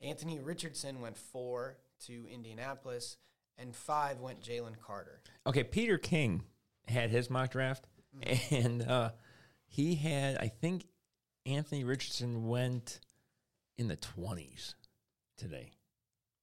Anthony 0.00 0.38
Richardson 0.38 1.00
went 1.00 1.16
four 1.16 1.78
to 2.06 2.26
Indianapolis. 2.30 3.16
And 3.58 3.74
five 3.74 4.20
went 4.20 4.42
Jalen 4.42 4.78
Carter. 4.86 5.22
Okay, 5.46 5.64
Peter 5.64 5.96
King 5.96 6.42
had 6.86 7.08
his 7.08 7.30
mock 7.30 7.52
draft, 7.52 7.86
and 8.50 8.82
uh, 8.82 9.12
he 9.66 9.94
had, 9.94 10.36
I 10.36 10.48
think, 10.48 10.84
Anthony 11.46 11.82
Richardson 11.82 12.48
went 12.48 13.00
in 13.78 13.88
the 13.88 13.96
twenties 13.96 14.74
today. 15.38 15.72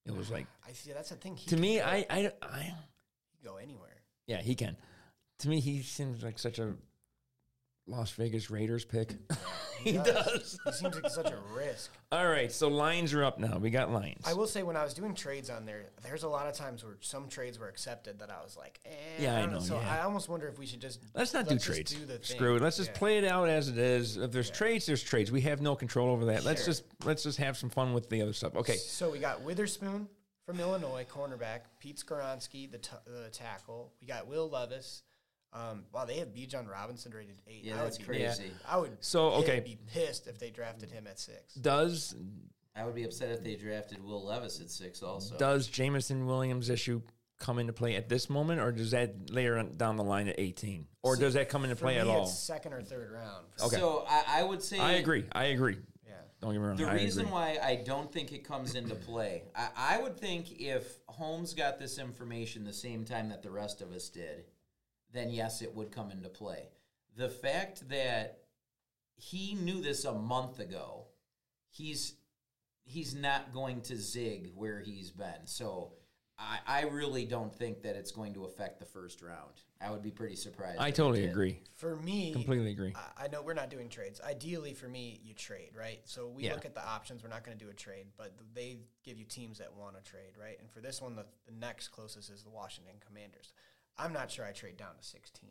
It 0.07 0.17
was 0.17 0.31
like 0.31 0.47
I 0.67 0.71
see. 0.71 0.91
That's 0.91 1.09
the 1.09 1.15
thing. 1.15 1.35
He 1.35 1.47
to 1.51 1.57
me, 1.57 1.77
go, 1.77 1.85
I, 1.85 2.05
I, 2.09 2.31
I, 2.41 2.73
go 3.43 3.57
anywhere. 3.57 3.92
Yeah, 4.27 4.41
he 4.41 4.55
can. 4.55 4.77
To 5.39 5.49
me, 5.49 5.59
he 5.59 5.81
seems 5.81 6.23
like 6.23 6.39
such 6.39 6.59
a 6.59 6.73
Las 7.85 8.11
Vegas 8.11 8.49
Raiders 8.49 8.85
pick. 8.85 9.13
he 9.81 9.93
does. 9.93 10.57
He 10.63 10.71
seems 10.71 10.95
like 10.95 11.11
such 11.11 11.29
a 11.31 11.37
risk. 11.53 11.91
All 12.13 12.25
right, 12.29 12.49
so 12.49 12.69
Lions 12.69 13.13
are 13.13 13.25
up 13.25 13.39
now. 13.39 13.57
We 13.57 13.71
got 13.71 13.91
Lions. 13.91 14.23
I 14.25 14.33
will 14.35 14.47
say 14.47 14.63
when 14.63 14.77
I 14.77 14.83
was 14.85 14.93
doing 14.93 15.13
trades 15.13 15.49
on 15.49 15.65
there, 15.65 15.87
there's 16.01 16.23
a 16.23 16.29
lot 16.29 16.47
of 16.47 16.53
times 16.53 16.85
where 16.85 16.95
some 17.01 17.27
trades 17.27 17.59
were 17.59 17.67
accepted 17.67 18.19
that 18.19 18.29
I 18.31 18.41
was 18.41 18.55
like, 18.55 18.79
eh, 18.85 18.89
Yeah, 19.19 19.35
I 19.35 19.41
don't 19.41 19.51
know, 19.51 19.59
So 19.59 19.77
yeah. 19.81 19.97
I 19.99 20.03
almost 20.05 20.29
wonder 20.29 20.47
if 20.47 20.57
we 20.57 20.65
should 20.65 20.79
just 20.79 21.01
Let's 21.13 21.33
not 21.33 21.49
do 21.49 21.55
just 21.55 21.65
trades. 21.65 21.93
do 21.93 22.05
the 22.05 22.19
thing. 22.19 22.37
Screw 22.37 22.55
it. 22.55 22.61
Let's 22.61 22.77
just 22.77 22.91
Yeah. 22.91 22.97
play 22.99 23.17
it 23.17 23.25
out 23.25 23.49
as 23.49 23.67
it 23.67 23.77
is. 23.77 24.15
If 24.15 24.31
there's 24.31 24.49
trades, 24.49 24.85
there's 24.85 25.03
trades. 25.03 25.29
We 25.29 25.41
have 25.41 25.61
no 25.61 25.75
control 25.75 26.09
over 26.11 26.25
that. 26.25 26.45
Let's 26.45 26.61
Sure. 26.61 26.67
just 26.67 26.83
let's 27.03 27.23
just 27.23 27.39
have 27.39 27.57
some 27.57 27.69
fun 27.69 27.91
with 27.93 28.07
the 28.09 28.21
other 28.21 28.33
stuff. 28.33 28.55
Okay. 28.55 28.77
So 28.77 29.09
we 29.09 29.19
got 29.19 29.41
Witherspoon 29.41 30.07
from 30.45 30.59
Illinois, 30.59 31.05
cornerback. 31.09 31.61
Pete 31.79 31.97
Skoronski, 31.97 32.69
the, 32.71 32.77
t- 32.77 32.89
the 33.05 33.29
tackle. 33.31 33.93
We 34.01 34.07
got 34.07 34.27
Will 34.27 34.49
Levis. 34.49 35.03
Um, 35.53 35.83
wow, 35.93 36.05
they 36.05 36.17
have 36.17 36.29
Bijan 36.29 36.69
Robinson 36.69 37.11
rated 37.13 37.35
eight. 37.47 37.63
Yeah, 37.63 37.73
I 37.75 37.77
would 37.77 37.85
that's 37.85 37.97
be- 37.99 38.03
crazy. 38.05 38.51
I 38.67 38.77
would 38.77 38.97
So, 39.01 39.29
okay. 39.33 39.59
be 39.59 39.77
pissed 39.93 40.27
if 40.27 40.39
they 40.39 40.49
drafted 40.49 40.89
him 40.91 41.05
at 41.07 41.19
six. 41.19 41.53
Does 41.53 42.15
I 42.75 42.83
would 42.85 42.95
be 42.95 43.03
upset 43.03 43.29
if 43.29 43.43
they 43.43 43.55
drafted 43.55 44.03
Will 44.03 44.25
Levis 44.25 44.59
at 44.59 44.71
six. 44.71 45.03
Also, 45.03 45.37
does 45.37 45.67
Jameson 45.67 46.25
Williams 46.25 46.71
issue 46.71 47.01
come 47.39 47.59
into 47.59 47.71
play 47.73 47.95
at 47.95 48.09
this 48.09 48.31
moment, 48.31 48.61
or 48.61 48.71
does 48.71 48.91
that 48.91 49.29
later 49.29 49.59
on 49.59 49.75
down 49.77 49.95
the 49.95 50.03
line 50.03 50.27
at 50.27 50.39
18, 50.39 50.87
or 51.03 51.15
does 51.15 51.35
that 51.35 51.49
come 51.49 51.65
into 51.65 51.75
For 51.75 51.83
play 51.85 51.95
me, 51.95 51.99
at 51.99 52.07
all? 52.07 52.23
it's 52.23 52.39
second 52.39 52.73
or 52.73 52.81
third 52.81 53.11
round. 53.11 53.45
Okay. 53.61 53.75
So 53.75 54.05
I, 54.09 54.23
I 54.39 54.43
would 54.43 54.63
say 54.63 54.79
I 54.79 54.93
agree. 54.93 55.25
I 55.33 55.45
agree. 55.45 55.77
Don't 56.43 56.51
get 56.51 56.59
me 56.59 56.67
wrong. 56.67 56.75
The 56.75 56.85
I 56.85 56.95
reason 56.95 57.21
agree. 57.21 57.33
why 57.33 57.57
I 57.63 57.75
don't 57.75 58.11
think 58.11 58.33
it 58.33 58.43
comes 58.43 58.75
into 58.75 58.95
play, 58.95 59.43
I, 59.55 59.69
I 59.77 60.01
would 60.01 60.19
think 60.19 60.59
if 60.59 60.99
Holmes 61.07 61.53
got 61.53 61.79
this 61.79 61.97
information 61.97 62.65
the 62.65 62.73
same 62.73 63.05
time 63.05 63.29
that 63.29 63.41
the 63.41 63.49
rest 63.49 63.81
of 63.81 63.93
us 63.93 64.09
did, 64.09 64.43
then 65.13 65.29
yes, 65.29 65.61
it 65.61 65.73
would 65.73 65.91
come 65.91 66.11
into 66.11 66.27
play. 66.27 66.67
The 67.15 67.29
fact 67.29 67.87
that 67.89 68.39
he 69.15 69.55
knew 69.55 69.81
this 69.81 70.03
a 70.03 70.13
month 70.13 70.59
ago, 70.59 71.05
he's 71.69 72.15
he's 72.83 73.15
not 73.15 73.53
going 73.53 73.79
to 73.81 73.95
zig 73.95 74.51
where 74.53 74.81
he's 74.81 75.11
been. 75.11 75.45
So 75.45 75.93
I, 76.37 76.59
I 76.67 76.81
really 76.81 77.23
don't 77.23 77.55
think 77.55 77.83
that 77.83 77.95
it's 77.95 78.11
going 78.11 78.33
to 78.33 78.43
affect 78.43 78.79
the 78.79 78.85
first 78.85 79.21
round. 79.21 79.53
I 79.83 79.91
would 79.91 80.01
be 80.01 80.11
pretty 80.11 80.35
surprised. 80.35 80.79
I 80.79 80.91
totally 80.91 81.25
agree. 81.25 81.59
For 81.75 81.95
me, 81.97 82.31
Completely 82.31 82.71
agree. 82.71 82.93
I, 82.95 83.25
I 83.25 83.27
know 83.27 83.41
we're 83.41 83.53
not 83.53 83.69
doing 83.69 83.89
trades. 83.89 84.21
Ideally, 84.21 84.73
for 84.73 84.87
me, 84.87 85.19
you 85.23 85.33
trade, 85.33 85.71
right? 85.77 85.99
So 86.05 86.27
we 86.27 86.43
Yeah. 86.43 86.53
look 86.53 86.65
at 86.65 86.73
the 86.73 86.85
options. 86.87 87.21
We're 87.21 87.29
not 87.29 87.43
going 87.43 87.57
to 87.57 87.63
do 87.65 87.69
a 87.69 87.73
trade, 87.73 88.05
but 88.17 88.37
th- 88.37 88.49
they 88.53 88.77
give 89.03 89.17
you 89.19 89.25
teams 89.25 89.57
that 89.57 89.75
want 89.75 89.95
to 90.01 90.09
trade, 90.09 90.33
right? 90.39 90.57
And 90.59 90.71
for 90.71 90.79
this 90.79 91.01
one, 91.01 91.15
the, 91.15 91.25
the 91.45 91.51
next 91.59 91.89
closest 91.89 92.29
is 92.29 92.43
the 92.43 92.49
Washington 92.49 92.93
Commanders. 93.05 93.51
I'm 93.97 94.13
not 94.13 94.31
sure 94.31 94.45
I 94.45 94.51
trade 94.51 94.77
down 94.77 94.95
to 94.97 95.03
16. 95.05 95.49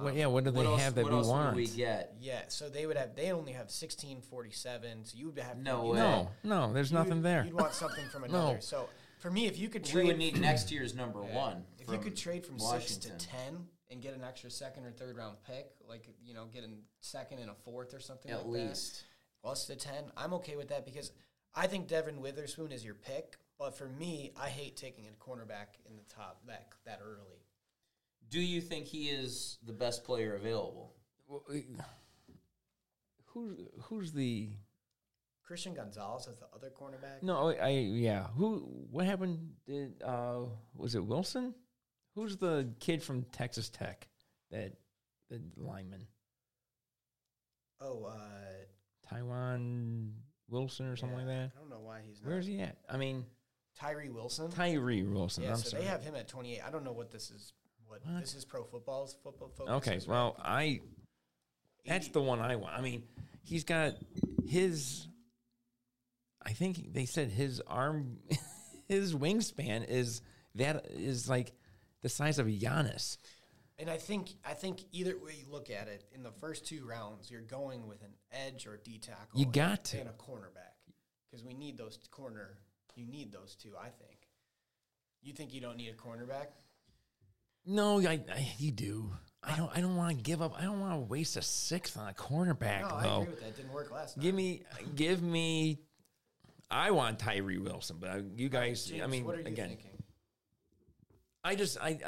Well, 0.00 0.14
yeah, 0.14 0.24
what 0.26 0.44
do 0.44 0.48
um, 0.48 0.54
they 0.54 0.60
What 0.62 0.66
else, 0.70 0.80
have 0.82 0.94
that 0.94 1.02
what 1.04 1.12
we 1.12 1.18
else 1.18 1.28
want? 1.28 1.54
would 1.54 1.56
we 1.56 1.66
get? 1.66 2.14
Yeah, 2.18 2.40
so 2.48 2.70
they 2.70 2.86
would 2.86 2.96
have. 2.96 3.14
They 3.14 3.30
only 3.30 3.52
have 3.52 3.68
1647. 3.68 5.04
So 5.04 5.18
you 5.18 5.26
would 5.26 5.38
have 5.38 5.58
No 5.58 5.84
you 5.84 5.90
way. 5.92 5.98
no, 5.98 6.30
no, 6.44 6.72
there's 6.72 6.90
you'd- 6.90 7.02
nothing 7.04 7.20
there. 7.20 7.44
You'd 7.44 7.52
want 7.54 7.74
something 7.74 8.06
from 8.08 8.22
No. 8.28 8.28
another. 8.28 8.60
So 8.62 8.88
for 9.22 9.30
me, 9.30 9.46
if 9.46 9.56
you 9.58 9.68
could 9.68 9.82
We 9.86 9.90
trade, 9.92 10.06
would 10.08 10.18
need 10.18 10.40
next 10.40 10.70
year's 10.70 10.94
number 10.94 11.22
one. 11.22 11.64
if 11.78 11.90
you 11.90 11.98
could 11.98 12.16
trade 12.16 12.44
from 12.44 12.58
Washington. 12.58 13.12
six 13.12 13.24
to 13.24 13.28
ten 13.28 13.66
and 13.90 14.02
get 14.02 14.14
an 14.14 14.24
extra 14.24 14.50
second 14.50 14.84
or 14.84 14.90
third 14.90 15.16
round 15.16 15.36
pick, 15.46 15.70
like 15.88 16.08
you 16.24 16.34
know, 16.34 16.46
get 16.46 16.64
a 16.64 16.68
second 17.00 17.38
and 17.38 17.50
a 17.50 17.54
fourth 17.54 17.94
or 17.94 18.00
something 18.00 18.30
at 18.32 18.38
like 18.46 18.46
that. 18.46 18.68
least. 18.68 19.04
plus 19.42 19.66
the 19.66 19.74
10 19.76 20.04
i'm 20.16 20.32
okay 20.34 20.56
with 20.56 20.68
that 20.68 20.84
because 20.84 21.10
i 21.54 21.66
think 21.66 21.88
devon 21.88 22.20
witherspoon 22.20 22.70
is 22.72 22.84
your 22.84 22.94
pick 22.94 23.36
but 23.58 23.76
for 23.76 23.88
me 23.88 24.30
i 24.40 24.48
hate 24.48 24.76
taking 24.76 25.04
a 25.08 25.24
cornerback 25.24 25.78
in 25.88 25.96
the 25.96 26.04
top 26.08 26.40
that 26.46 26.68
that 26.86 27.00
early 27.04 27.42
Do 28.30 28.40
you 28.40 28.60
think 28.60 28.86
he 28.86 29.08
is 29.08 29.58
the 29.66 29.72
best 29.72 30.04
player 30.04 30.34
available? 30.36 30.94
Well, 31.28 31.44
Who's 33.26 33.58
who's 33.84 34.12
the 34.12 34.50
christian 35.52 35.74
gonzalez 35.74 36.26
is 36.28 36.38
the 36.38 36.46
other 36.54 36.70
cornerback 36.70 37.22
no? 37.22 37.48
I 37.50 37.68
yeah. 37.68 38.28
Who? 38.38 38.60
What 38.90 39.04
happened? 39.04 39.50
Did 39.66 40.02
uh 40.02 40.44
was 40.74 40.94
it 40.94 41.04
Wilson? 41.04 41.54
Who's 42.14 42.38
the 42.38 42.70
kid 42.80 43.02
from 43.02 43.24
Texas 43.32 43.68
Tech? 43.68 44.08
That 44.50 44.72
the 45.28 45.42
lineman 45.58 46.06
oh 47.82 48.04
uh 48.06 48.16
Taiwan 49.10 50.14
Wilson 50.48 50.86
or 50.86 50.96
something 50.96 51.18
yeah, 51.18 51.24
like 51.26 51.36
that. 51.36 51.50
i 51.54 51.60
don't 51.60 51.68
know 51.68 51.80
why 51.80 52.00
he's 52.06 52.22
not 52.22 52.30
Where's 52.30 52.46
he 52.46 52.60
at? 52.60 52.78
I 52.88 52.96
mean 52.96 53.26
tyree 53.78 54.08
wilson 54.08 54.50
Tyree 54.50 55.02
Wilson. 55.02 55.44
yeah 55.44 55.50
I'm 55.50 55.56
so 55.56 55.68
sorry. 55.70 55.82
they 55.82 55.88
have 55.88 56.02
him 56.02 56.14
at 56.14 56.28
28 56.28 56.60
i 56.66 56.70
don't 56.70 56.84
know 56.84 56.92
what 56.92 57.10
this 57.10 57.30
is 57.30 57.52
what, 57.86 58.00
What? 58.06 58.20
this 58.22 58.34
is 58.34 58.46
pro 58.46 58.64
football's 58.64 59.16
football 59.22 59.50
focus 59.54 59.74
Okay, 59.74 60.00
well, 60.08 60.34
I 60.42 60.80
that's 61.84 62.06
80 62.06 62.12
the 62.12 62.22
one 62.22 62.40
I 62.40 62.56
want. 62.56 62.78
I 62.78 62.80
mean, 62.80 63.02
he's 63.42 63.64
got 63.64 63.94
his. 64.46 65.08
I 66.44 66.52
think 66.52 66.92
they 66.92 67.06
said 67.06 67.30
his 67.30 67.60
arm, 67.66 68.18
his 68.88 69.14
wingspan 69.14 69.88
is 69.88 70.22
that 70.54 70.86
is 70.90 71.28
like 71.28 71.52
the 72.02 72.08
size 72.08 72.38
of 72.38 72.46
Giannis. 72.46 73.16
And 73.78 73.88
I 73.90 73.96
think 73.96 74.28
I 74.44 74.54
think 74.54 74.80
either 74.92 75.16
way 75.18 75.34
you 75.38 75.50
look 75.50 75.70
at 75.70 75.88
it, 75.88 76.04
in 76.14 76.22
the 76.22 76.30
first 76.30 76.66
two 76.66 76.84
rounds, 76.86 77.30
you're 77.30 77.40
going 77.40 77.88
with 77.88 78.02
an 78.02 78.14
edge 78.30 78.66
or 78.66 78.78
D 78.82 78.98
tackle. 78.98 79.40
You 79.40 79.46
got 79.46 79.84
to. 79.86 79.98
and 79.98 80.08
a 80.08 80.12
cornerback 80.12 80.76
because 81.30 81.44
we 81.44 81.54
need 81.54 81.78
those 81.78 81.98
corner. 82.10 82.58
You 82.94 83.06
need 83.06 83.32
those 83.32 83.56
two. 83.56 83.70
I 83.80 83.88
think. 83.88 84.28
You 85.22 85.32
think 85.32 85.54
you 85.54 85.60
don't 85.60 85.76
need 85.76 85.88
a 85.88 85.94
cornerback? 85.94 86.48
No, 87.64 88.00
I, 88.00 88.20
I 88.28 88.54
you 88.58 88.72
do. 88.72 89.12
I 89.42 89.56
don't. 89.56 89.70
I 89.76 89.80
don't 89.80 89.96
want 89.96 90.16
to 90.16 90.22
give 90.22 90.42
up. 90.42 90.54
I 90.58 90.62
don't 90.64 90.80
want 90.80 90.94
to 90.94 90.98
waste 90.98 91.36
a 91.36 91.42
sixth 91.42 91.96
on 91.96 92.08
a 92.08 92.12
cornerback. 92.12 92.82
no, 92.82 92.94
I 92.94 93.02
though. 93.04 93.20
agree 93.22 93.30
with 93.32 93.40
that. 93.40 93.48
It 93.48 93.56
didn't 93.56 93.72
work 93.72 93.90
last 93.90 94.14
time. 94.14 94.22
Give 94.22 94.34
me, 94.34 94.62
give 94.94 95.22
me. 95.22 95.80
I 96.72 96.90
want 96.90 97.18
Tyree 97.18 97.58
Wilson, 97.58 97.96
but 98.00 98.10
uh, 98.10 98.18
you 98.36 98.48
guys. 98.48 98.90
I 98.92 98.98
James, 98.98 99.10
mean, 99.10 99.24
what 99.24 99.36
are 99.36 99.40
you 99.40 99.46
again, 99.46 99.68
thinking? 99.68 99.90
I 101.44 101.54
just 101.54 101.78
I, 101.80 101.98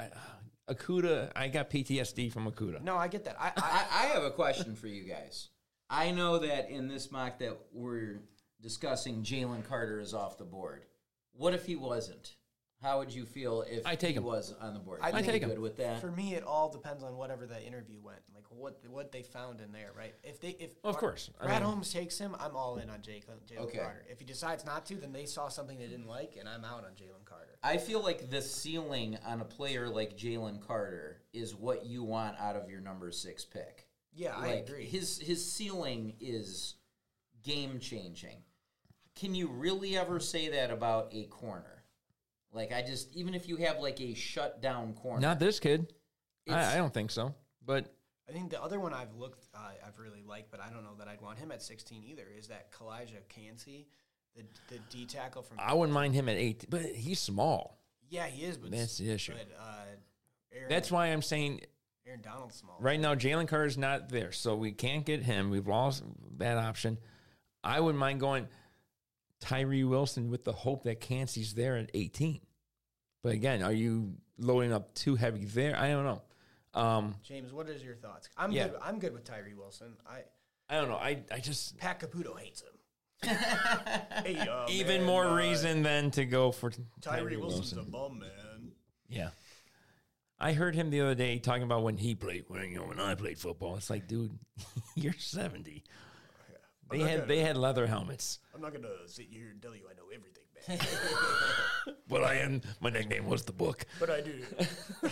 I 0.68 0.73
Okudah. 0.73 1.33
I 1.37 1.49
got 1.49 1.71
PTSD 1.71 2.33
from 2.33 2.50
Okudah. 2.50 2.83
No, 2.83 2.97
I 2.97 3.09
get 3.09 3.25
that. 3.25 3.37
I, 3.38 3.49
I 3.49 3.52
I, 3.56 4.04
I 4.04 4.06
have 4.09 4.25
a 4.25 4.30
question 4.30 4.75
for 4.75 4.87
you 4.87 5.04
guys. 5.04 5.49
I 5.90 6.11
know 6.11 6.38
that 6.38 6.71
in 6.71 6.88
this 6.88 7.12
mock 7.12 7.38
that 7.40 7.56
we're 7.73 8.21
discussing, 8.62 9.23
Jalen 9.23 9.64
Carter 9.68 10.00
is 10.00 10.14
off 10.14 10.38
the 10.38 10.44
board. 10.44 10.85
What 11.37 11.52
if 11.52 11.66
he 11.66 11.76
wasn't? 11.76 12.35
How 12.85 12.99
would 12.99 13.11
you 13.14 13.25
feel 13.25 13.62
if 13.62 13.87
I 13.87 13.95
take 13.97 14.11
he 14.11 14.17
him. 14.19 14.25
was 14.25 14.55
on 14.61 14.75
the 14.75 14.79
board? 14.81 15.00
I 15.03 15.09
You 15.09 15.17
take 15.17 15.25
think 15.26 15.43
him. 15.45 15.49
Good 15.49 15.59
with 15.59 15.79
that. 15.79 16.03
for 16.03 16.11
me, 16.11 16.35
it 16.35 16.45
all 16.45 16.69
depends 16.71 17.03
on 17.03 17.17
whatever 17.17 17.47
the 17.47 17.61
interview 17.67 17.99
went, 18.03 18.21
like 18.35 18.45
what 18.50 18.79
what 18.88 19.11
they 19.11 19.23
found 19.23 19.61
in 19.62 19.73
there, 19.73 19.91
right? 19.97 20.14
If 20.23 20.38
they 20.38 20.50
if 20.50 20.73
Of 20.85 20.99
course. 20.99 21.31
I 21.41 21.47
Brad 21.47 21.62
mean- 21.62 21.71
Holmes 21.71 21.91
takes 21.91 22.19
him, 22.19 22.37
I'm 22.38 22.55
all 22.55 22.76
in 22.76 22.91
on 22.91 23.00
Jake, 23.00 23.25
Jalen 23.26 23.59
Okay. 23.59 23.79
Carter. 23.79 24.05
If 24.11 24.19
he 24.19 24.26
decides 24.26 24.67
not 24.67 24.85
to, 24.87 24.97
then 24.97 25.12
they 25.12 25.25
saw 25.25 25.49
something 25.49 25.79
they 25.79 25.87
didn't 25.87 26.07
like, 26.09 26.37
and 26.38 26.47
I'm 26.47 26.62
out 26.64 26.85
on 26.85 26.93
Jalen 26.93 27.25
Carter. 27.25 27.57
I 27.62 27.79
feel 27.79 28.03
like 28.03 28.29
the 28.29 28.43
ceiling 28.43 29.17
on 29.26 29.41
a 29.41 29.45
player 29.47 29.88
like 29.88 30.17
Jalen 30.19 30.61
Carter 30.61 31.23
is 31.33 31.55
what 31.55 31.87
you 31.87 32.05
want 32.05 32.38
out 32.38 32.55
of 32.55 32.69
your 32.69 32.81
number 32.81 33.11
six 33.12 33.47
pick. 33.47 33.87
Yeah, 34.12 34.37
I 34.37 34.41
Like, 34.57 34.69
agree. 34.69 34.85
His 34.87 35.19
his 35.19 35.50
ceiling 35.50 36.14
is 36.21 36.75
game 37.43 37.81
changing. 37.81 38.43
Can 39.17 39.35
you 39.35 39.49
really 39.49 39.97
ever 39.97 40.21
say 40.21 40.49
that 40.49 40.71
about 40.71 41.09
a 41.12 41.25
corner? 41.25 41.74
Like 42.55 42.73
I 42.73 42.83
just 42.83 43.15
even 43.15 43.35
if 43.35 43.49
you 43.49 43.57
have 43.57 43.81
like 43.81 44.01
a 44.01 44.15
shutdown 44.15 44.95
corner, 44.95 45.21
Not 45.21 45.39
this 45.39 45.59
kid. 45.61 45.93
I, 46.49 46.75
I 46.75 46.77
don't 46.77 46.93
think 46.95 47.11
so. 47.11 47.35
But 47.65 47.93
I 48.29 48.33
think 48.33 48.51
the 48.51 48.63
other 48.63 48.79
one 48.79 48.95
I've 48.95 49.15
looked, 49.15 49.49
uh, 49.55 49.59
I've 49.87 49.99
really 49.99 50.23
liked, 50.27 50.51
but 50.51 50.61
I 50.61 50.71
don't 50.71 50.85
know 50.85 50.95
that 50.99 51.09
I'd 51.09 51.21
want 51.21 51.39
him 51.39 51.51
at 51.51 51.63
16 51.63 52.03
either. 52.05 52.25
Is 52.39 52.49
that 52.49 52.71
Calijah 52.73 53.29
Kancey, 53.29 53.89
the 54.37 54.43
the 54.69 54.79
D 54.91 55.05
tackle 55.07 55.43
from? 55.43 55.59
I 55.59 55.75
wouldn't 55.75 55.93
mind 55.93 56.15
him 56.15 56.29
at 56.29 56.37
eight. 56.37 56.67
But 56.71 56.83
he's 56.83 57.21
small. 57.21 57.79
yeah, 58.09 58.27
he 58.27 58.45
is, 58.45 58.57
but 58.57 58.71
That's 58.71 58.99
the 58.99 59.11
issue. 59.11 59.33
But, 59.33 59.57
uh, 59.59 59.85
Aaron, 60.53 60.69
That's 60.69 60.91
why 60.91 61.07
I'm 61.09 61.23
saying 61.23 61.63
Aaron 62.07 62.21
Donald's 62.23 62.57
small. 62.57 62.77
right 62.81 63.01
now 63.01 63.15
Jalen 63.15 63.49
Carter's 63.49 63.77
not 63.79 64.09
there, 64.11 64.31
so 64.31 64.55
we 64.55 64.71
can't 64.73 65.05
get 65.05 65.23
him. 65.23 65.51
We've 65.51 65.67
lost 65.67 66.05
that 66.39 66.59
option. 66.59 66.99
I 67.65 67.81
wouldn't 67.81 67.99
mind 67.99 68.21
going 68.21 68.47
Tyree 69.45 69.85
Wilson 69.85 70.31
with 70.31 70.45
the 70.45 70.53
hope 70.53 70.85
that 70.85 71.01
Kancey's 71.01 71.55
there 71.55 71.77
at 71.77 71.91
18. 71.95 72.41
But 73.23 73.33
again, 73.33 73.63
are 73.63 73.73
you 73.73 74.15
loading 74.39 74.73
up 74.73 74.95
too 74.95 75.17
heavy 75.17 75.45
there? 75.45 75.77
I 75.79 75.89
don't 75.91 76.05
know. 76.05 76.23
Um, 76.75 77.15
James, 77.23 77.53
what 77.53 77.69
is 77.69 77.83
your 77.83 77.95
thoughts? 77.95 78.29
I'm 78.37 78.51
Yeah. 78.53 78.69
good. 78.69 78.79
I'm 78.83 78.99
good 78.99 79.13
with 79.13 79.25
Tyree 79.25 79.55
Wilson. 79.55 79.97
I 80.07 80.23
I 80.69 80.77
don't 80.81 80.89
know. 80.89 80.97
I, 80.97 81.23
I 81.31 81.39
just 81.41 81.77
Pat 81.79 82.01
Caputo 82.01 82.39
hates 82.39 82.63
him. 82.63 82.71
hey, 84.25 84.37
uh, 84.39 84.67
even 84.71 84.99
man, 84.99 85.07
more 85.07 85.27
uh, 85.27 85.35
reason 85.37 85.83
than 85.83 86.11
to 86.13 86.25
go 86.25 86.51
for 86.53 86.73
Tyree 87.01 87.37
Wilson's 87.37 87.73
a 87.75 87.83
bum 87.83 88.19
man. 88.21 88.73
Yeah. 89.09 89.31
I 90.39 90.53
heard 90.53 90.75
him 90.75 90.91
the 90.91 91.01
other 91.03 91.15
day 91.15 91.39
talking 91.39 91.63
about 91.63 91.83
when 91.85 91.97
he 91.97 92.15
played, 92.15 92.45
when 92.49 92.69
you 92.71 92.79
know, 92.79 92.85
when 92.87 92.99
I 92.99 93.15
played 93.15 93.39
football. 93.39 93.77
It's 93.77 93.89
like, 93.89 94.09
dude, 94.09 94.33
you're 94.97 95.13
70. 95.17 95.85
They 96.91 96.99
had 97.00 97.17
gonna- 97.21 97.26
they 97.26 97.38
had 97.41 97.57
leather 97.57 97.87
helmets. 97.87 98.38
I'm 98.55 98.61
not 98.61 98.73
gonna 98.73 99.07
sit 99.07 99.26
here 99.31 99.49
and 99.50 99.61
tell 99.62 99.75
you 99.75 99.83
I 99.91 99.95
know 99.95 100.05
everything, 100.14 100.45
man. 100.69 101.95
But 102.09 102.25
I 102.25 102.35
am. 102.37 102.61
My 102.81 102.91
nickname 102.91 103.26
was 103.26 103.43
the 103.43 103.53
book. 103.53 103.85
but 104.00 104.09
I 104.11 104.21
do. 104.21 104.41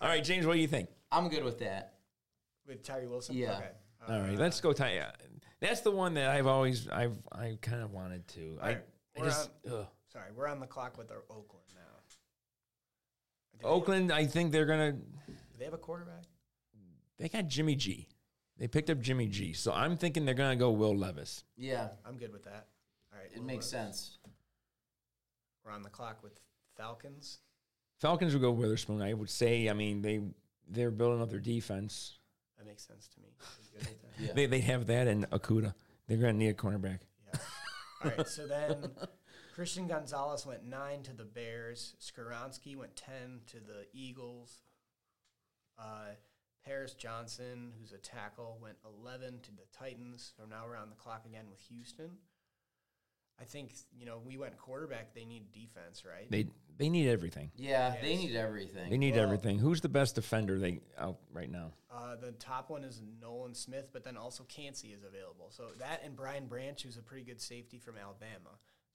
All 0.00 0.08
right, 0.08 0.22
James, 0.22 0.46
what 0.46 0.54
do 0.54 0.60
you 0.60 0.68
think? 0.68 0.88
I'm 1.10 1.28
good 1.28 1.44
with 1.44 1.58
that. 1.60 1.94
With 2.66 2.82
Tyree 2.82 3.06
Wilson. 3.06 3.36
Yeah. 3.36 3.56
Okay. 3.56 3.70
All 4.08 4.20
right, 4.20 4.38
let's 4.38 4.60
go. 4.60 4.72
Ty- 4.72 4.98
uh, 4.98 5.10
that's 5.60 5.80
the 5.80 5.90
one 5.90 6.14
that 6.14 6.30
I've 6.30 6.46
always 6.46 6.88
I've 6.88 7.16
I 7.32 7.58
kind 7.60 7.82
of 7.82 7.92
wanted 7.92 8.26
to. 8.28 8.58
I, 8.60 8.66
right, 8.68 8.82
I 9.18 9.24
just 9.24 9.50
ugh. 9.70 9.86
Sorry, 10.12 10.30
we're 10.34 10.46
on 10.48 10.60
the 10.60 10.66
clock 10.66 10.96
with 10.98 11.10
our 11.10 11.24
Oakland 11.30 11.64
now. 11.74 11.80
Do 13.52 13.58
they- 13.60 13.68
Oakland. 13.68 14.12
I 14.12 14.26
think 14.26 14.52
they're 14.52 14.66
gonna. 14.66 14.92
Do 14.92 15.02
they 15.58 15.64
have 15.64 15.74
a 15.74 15.78
quarterback? 15.78 16.24
They 17.18 17.28
got 17.28 17.46
Jimmy 17.48 17.76
G. 17.76 18.08
They 18.58 18.68
picked 18.68 18.90
up 18.90 19.00
Jimmy 19.00 19.26
G. 19.26 19.52
So 19.52 19.72
I'm 19.72 19.96
thinking 19.96 20.24
they're 20.24 20.34
gonna 20.34 20.56
go 20.56 20.70
Will 20.70 20.96
Levis. 20.96 21.44
Yeah, 21.56 21.88
I'm 22.06 22.16
good 22.16 22.32
with 22.32 22.44
that. 22.44 22.68
All 23.12 23.18
right. 23.18 23.30
it 23.32 23.38
Will 23.38 23.44
makes 23.46 23.72
Levis. 23.72 23.96
sense. 23.96 24.18
We're 25.64 25.72
on 25.72 25.82
the 25.82 25.90
clock 25.90 26.22
with 26.22 26.38
Falcons. 26.76 27.38
Falcons 28.00 28.34
will 28.34 28.40
go 28.40 28.50
Witherspoon. 28.52 29.02
I 29.02 29.12
would 29.14 29.30
say. 29.30 29.68
I 29.68 29.72
mean 29.72 30.02
they 30.02 30.20
they're 30.68 30.90
building 30.90 31.20
up 31.22 31.30
their 31.30 31.40
defense. 31.40 32.18
That 32.58 32.66
makes 32.66 32.86
sense 32.86 33.08
to 33.08 33.20
me. 33.20 33.28
You 33.38 33.78
good 33.80 33.88
with 33.88 34.02
that? 34.02 34.08
Yeah. 34.26 34.32
They 34.34 34.46
they 34.46 34.60
have 34.60 34.86
that 34.86 35.08
and 35.08 35.28
Okudah. 35.30 35.74
They're 36.06 36.18
gonna 36.18 36.34
need 36.34 36.48
a 36.48 36.54
cornerback. 36.54 37.00
Yeah. 37.32 37.40
All 38.04 38.10
right. 38.16 38.28
So 38.28 38.46
then 38.46 38.90
Christian 39.54 39.88
Gonzalez 39.88 40.46
went 40.46 40.64
nine 40.64 41.02
to 41.04 41.12
the 41.12 41.24
Bears. 41.24 41.94
Skoronski 42.00 42.76
went 42.76 42.94
10 42.96 43.40
to 43.48 43.56
the 43.56 43.86
Eagles. 43.92 44.62
Uh, 45.78 46.10
Paris 46.64 46.94
Johnson, 46.94 47.72
who's 47.78 47.92
a 47.92 47.98
tackle, 47.98 48.58
went 48.62 48.76
11 49.02 49.40
to 49.42 49.50
the 49.50 49.62
Titans. 49.76 50.32
So 50.36 50.44
now 50.48 50.64
we're 50.66 50.76
on 50.76 50.88
the 50.90 50.96
clock 50.96 51.24
again 51.26 51.44
with 51.50 51.60
Houston. 51.68 52.10
I 53.40 53.44
think, 53.44 53.72
you 53.98 54.06
know, 54.06 54.20
we 54.24 54.36
went 54.38 54.56
quarterback. 54.56 55.12
They 55.12 55.24
need 55.24 55.50
defense, 55.52 56.04
right? 56.04 56.30
They 56.30 56.46
they 56.76 56.88
need 56.88 57.08
everything. 57.08 57.50
Yeah, 57.56 57.94
they 58.00 58.16
need 58.16 58.34
everything. 58.36 58.90
They 58.90 58.96
need 58.98 59.14
Well- 59.14 59.24
everything. 59.24 59.58
Who's 59.58 59.80
the 59.80 59.88
best 59.88 60.14
defender 60.14 60.58
they 60.58 60.80
out 60.96 61.18
right 61.32 61.50
now? 61.50 61.72
Uh, 61.90 62.16
the 62.16 62.32
top 62.32 62.70
one 62.70 62.84
is 62.84 63.00
Nolan 63.20 63.54
Smith, 63.54 63.90
but 63.92 64.04
then 64.04 64.16
also 64.16 64.44
Kancey 64.44 64.92
is 64.92 65.02
available. 65.02 65.50
So 65.50 65.72
that 65.78 66.02
and 66.04 66.16
Brian 66.16 66.46
Branch, 66.46 66.80
who's 66.80 66.96
a 66.96 67.02
pretty 67.02 67.24
good 67.24 67.40
safety 67.40 67.78
from 67.78 67.96
Alabama. 67.96 68.50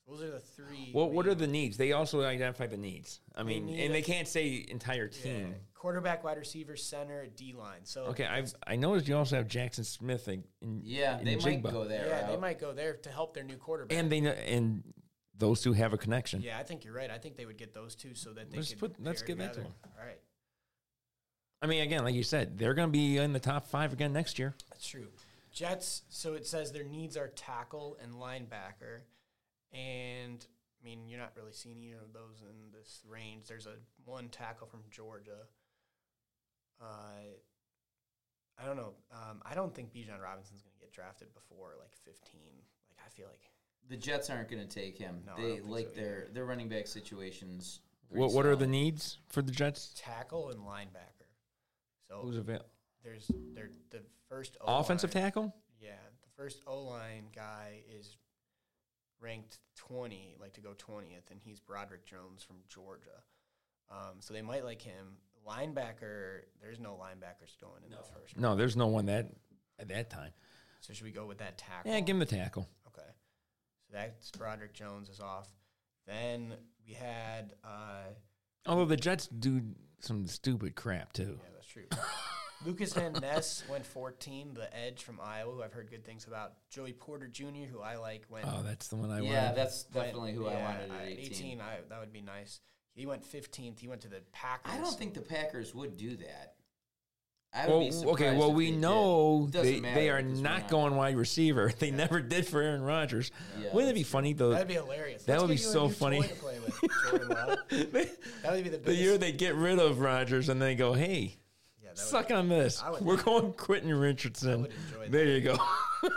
Those 0.10 0.24
are 0.24 0.32
the 0.32 0.40
three. 0.40 0.92
Well, 0.94 1.10
what 1.12 1.28
are 1.28 1.36
the 1.36 1.46
needs? 1.48 1.78
They 1.78 1.92
also 1.92 2.24
identify 2.24 2.66
the 2.68 2.78
needs. 2.78 3.20
I 3.36 3.44
mean, 3.44 3.68
need 3.68 3.80
and 3.82 3.90
a- 3.92 3.94
they 3.94 4.02
can't 4.02 4.28
say 4.28 4.66
entire 4.68 5.06
Yeah. 5.14 5.22
team. 5.24 5.56
quarterback, 5.76 6.24
wide 6.24 6.38
receiver, 6.38 6.76
center, 6.76 7.28
D 7.28 7.54
line? 7.54 7.86
So 7.86 8.06
Okay, 8.08 8.26
I've 8.26 8.54
I 8.66 8.76
noticed 8.76 9.08
you 9.08 9.16
also 9.16 9.36
have 9.38 9.48
Jackson 9.48 9.84
Smith 9.86 10.28
in, 10.28 10.44
in 10.62 10.82
yeah, 10.84 11.20
in 11.20 11.26
they 11.26 11.36
might 11.38 11.62
Jigba. 11.64 11.72
go 11.72 11.86
there. 11.86 12.08
yeah, 12.08 12.28
they 12.28 12.38
might 12.38 12.60
go 12.60 12.74
there 12.74 12.96
to 12.98 13.10
help 13.12 13.34
their 13.34 13.44
new 13.44 13.56
quarterback. 13.58 13.98
and 13.98 14.12
they 14.12 14.20
know, 14.20 14.32
and 14.32 14.84
those 15.38 15.62
two 15.62 15.72
have 15.74 15.94
a 15.94 15.98
connection. 15.98 16.42
yeah, 16.42 16.58
I 16.60 16.64
think 16.64 16.84
you're 16.84 16.94
right. 16.94 17.10
I 17.10 17.18
think 17.18 17.38
they 17.38 17.46
would 17.46 17.58
get 17.58 17.74
those 17.74 17.96
two 17.96 18.14
so 18.16 18.34
that 18.34 18.50
they 18.52 18.58
Let's 18.58 18.70
could 18.72 18.80
put- 18.80 19.02
let's 19.02 19.22
pair 19.22 19.28
give 19.28 19.38
that 19.38 19.54
to 19.54 19.60
together. 19.62 19.76
them. 19.84 19.92
All 20.00 20.06
right, 20.06 20.20
I 21.62 21.68
mean, 21.68 21.82
again, 21.82 22.04
like 22.04 22.16
you 22.16 22.24
said, 22.24 22.58
they're 22.58 22.74
going 22.74 22.90
to 22.90 22.92
be 22.92 23.18
in 23.18 23.32
the 23.34 23.40
top 23.40 23.68
five 23.68 23.94
again 23.94 24.12
next 24.12 24.38
year. 24.40 24.56
that's 24.70 24.88
true. 24.88 25.08
Jets. 25.52 26.04
So 26.10 26.34
it 26.36 26.46
says 26.46 26.72
their 26.72 26.84
needs 26.84 27.16
are 27.18 27.28
tackle 27.30 27.98
and 28.02 28.14
linebacker, 28.14 29.02
and 29.74 30.46
I 30.82 30.86
mean 30.86 31.08
you're 31.08 31.20
not 31.20 31.34
really 31.36 31.52
seeing 31.54 31.82
either 31.84 31.98
of 32.02 32.14
those 32.14 32.42
in 32.42 32.72
this 32.72 33.02
range. 33.08 33.48
There's 33.48 33.68
a 33.68 33.76
one 34.06 34.30
tackle 34.30 34.68
from 34.68 34.82
Georgia. 34.92 35.48
Uh, 36.82 37.36
I 38.62 38.66
don't 38.66 38.78
know. 38.78 38.94
Um, 39.12 39.42
I 39.46 39.54
don't 39.56 39.74
think 39.74 39.94
Bijan 39.94 40.22
Robinson's 40.22 40.62
going 40.62 40.74
to 40.74 40.80
get 40.80 40.92
drafted 40.94 41.28
before 41.34 41.72
like 41.80 41.96
15. 42.06 42.40
Like 42.90 43.00
I 43.06 43.10
feel 43.10 43.28
like 43.28 43.42
The 43.90 43.98
Jets 43.98 44.30
aren't 44.30 44.50
going 44.50 44.66
to 44.66 44.74
take 44.74 44.98
him. 44.98 45.22
No, 45.26 45.34
I 45.34 45.36
they 45.42 45.48
don't 45.50 45.58
think 45.58 45.70
like 45.70 45.88
so 45.94 46.00
their 46.02 46.28
their 46.34 46.46
running 46.46 46.70
back 46.70 46.88
situations. 46.88 47.80
pretty 48.10 48.22
What 48.22 48.34
what 48.34 48.46
are 48.46 48.56
the 48.56 48.68
needs 48.68 49.20
for 49.28 49.42
the 49.42 49.52
Jets? 49.52 49.94
tackle 49.98 50.50
and 50.50 50.60
linebacker. 50.62 51.28
So 52.10 52.20
Who's 52.24 52.38
available? 52.38 52.66
there's 53.04 53.30
they're 53.56 53.70
the 53.92 54.02
first 54.28 54.58
O-line- 54.62 54.82
Offensive 54.82 55.12
tackle? 55.12 55.54
Yeah, 55.82 55.92
the 56.22 56.30
first 56.36 56.62
O 56.68 56.82
line 56.84 57.26
guy 57.36 57.82
is 57.98 58.18
ranked 59.22 59.60
20, 59.76 60.36
like 60.40 60.54
to 60.54 60.62
go 60.62 60.70
20th, 60.72 61.32
and 61.32 61.40
he's 61.44 61.60
Broderick 61.60 62.06
Jones 62.06 62.44
from 62.44 62.58
Georgia. 62.68 63.24
Um, 63.92 64.18
so 64.20 64.34
they 64.34 64.42
might 64.42 64.64
like 64.64 64.82
him. 64.82 65.18
Linebacker, 65.48 66.42
there's 66.62 66.80
no 66.80 66.92
linebackers 66.92 67.60
going 67.60 67.84
in 67.86 67.92
the 67.92 67.98
first. 67.98 68.38
No, 68.38 68.56
there's 68.56 68.76
no 68.76 68.88
one 68.88 69.06
that 69.08 69.32
at 69.80 69.88
that 69.88 70.10
time. 70.10 70.32
So 70.82 70.94
should 70.94 71.06
we 71.06 71.12
go 71.12 71.26
with 71.26 71.40
that 71.40 71.58
tackle? 71.58 71.92
Yeah, 71.92 72.00
give 72.02 72.16
him 72.16 72.20
the 72.20 72.26
tackle. 72.26 72.68
Okay. 72.88 73.08
So 73.88 73.94
that's 73.94 74.32
Broderick 74.32 74.74
Jones 74.74 75.10
is 75.10 75.20
off. 75.20 75.48
Then 76.06 76.54
we 76.86 76.94
had, 76.94 77.54
uh, 77.64 78.10
Although 78.66 78.86
the 78.86 78.98
Jets 78.98 79.28
do 79.28 79.62
some 80.00 80.28
stupid 80.28 80.76
crap 80.76 81.14
too. 81.14 81.40
yeah, 81.42 81.50
that's 81.54 81.68
true. 81.68 81.86
Lukas 82.66 82.94
Van 82.94 83.14
Ness 83.14 83.64
went 83.70 83.86
14, 83.86 84.54
the 84.54 84.76
edge 84.78 85.04
from 85.04 85.20
Iowa, 85.24 85.54
who 85.54 85.64
I've 85.64 85.72
heard 85.74 85.90
good 85.90 86.04
things 86.06 86.26
about. 86.28 86.54
Joey 86.70 86.94
Porter 86.94 87.28
Jr., 87.28 87.66
who 87.72 87.82
I 87.82 87.96
like, 87.96 88.26
went 88.30 88.46
Oh, 88.48 88.62
that's 88.64 88.88
the 88.90 88.96
one 88.98 89.10
I 89.12 89.22
want. 89.22 89.26
Yeah, 89.26 89.44
wanted. 89.46 89.58
that's 89.58 89.86
went- 89.94 90.08
definitely 90.08 90.34
who 90.34 90.48
I 90.48 90.54
yeah, 90.54 90.64
wanted 90.64 90.92
at 90.92 90.98
uh, 90.98 91.04
I- 91.04 91.18
18. 91.20 91.62
I, 91.62 91.66
that 91.90 92.00
would 92.00 92.12
be 92.14 92.22
nice. 92.22 92.60
He 92.94 93.06
went 93.06 93.24
15th. 93.24 93.80
He 93.80 93.88
went 93.88 94.02
to 94.02 94.10
the 94.10 94.22
Packers. 94.34 94.74
I 94.74 94.78
don't 94.78 94.98
think 94.98 95.14
the 95.14 95.22
Packers 95.22 95.74
would 95.74 95.96
do 95.96 96.18
that. 96.18 96.56
I 97.52 97.66
would 97.66 97.72
Well, 97.72 97.80
be 97.80 97.92
surprised 97.92 98.22
okay. 98.22 98.38
Well, 98.38 98.54
we 98.54 98.70
know 98.72 99.48
they, 99.50 99.80
they 99.80 100.10
are 100.10 100.22
because 100.22 100.38
we're 100.38 100.44
not 100.44 100.60
not- 100.62 100.70
going 100.70 100.96
wide 100.96 101.16
receiver. 101.16 101.72
They 101.80 101.90
never 101.90 102.20
did 102.20 102.46
for 102.46 102.62
Aaron 102.62 102.84
Rodgers. 102.84 103.32
Yeah, 103.60 103.74
Wouldn't 103.74 103.90
it 103.90 103.96
be 103.96 104.02
that's 104.04 104.12
funny 104.12 104.34
though? 104.34 104.50
That'd 104.52 104.68
be 104.68 104.76
hilarious. 104.76 105.24
That 105.24 105.40
Let's 105.40 105.42
would 105.44 105.48
be 105.50 105.56
get 105.56 105.64
you 105.64 105.70
a 105.70 105.74
so 105.74 105.90
funny. 105.90 106.22
toy 106.22 106.28
to 106.28 106.36
play 106.36 106.60
with, 106.60 106.80
Jordan 107.10 107.30
Love. 107.30 107.58
That 108.44 108.52
would 108.54 108.64
be 108.66 108.70
the 108.70 108.78
the 108.78 108.94
year 108.94 109.18
they 109.18 109.32
get 109.32 109.56
rid 109.56 109.80
of 109.80 110.00
Rodgers 110.00 110.50
and 110.50 110.62
they 110.62 110.76
go, 110.76 110.94
"Hey, 110.94 111.38
yeah, 111.90 111.94
that 111.96 112.02
would- 112.02 112.10
suck 112.10 112.32
on 112.32 112.50
this. 112.50 112.82
I 112.82 112.90
would- 112.92 113.02
We're 113.02 113.22
going 113.22 113.54
Quentin 113.54 113.92
I 113.92 113.96
Richardson." 113.96 114.62
would 114.64 114.72
enjoy 114.72 115.00
that. 115.02 115.12
There 115.12 115.26
you 115.26 115.42
go. 115.42 115.58
All 116.04 116.10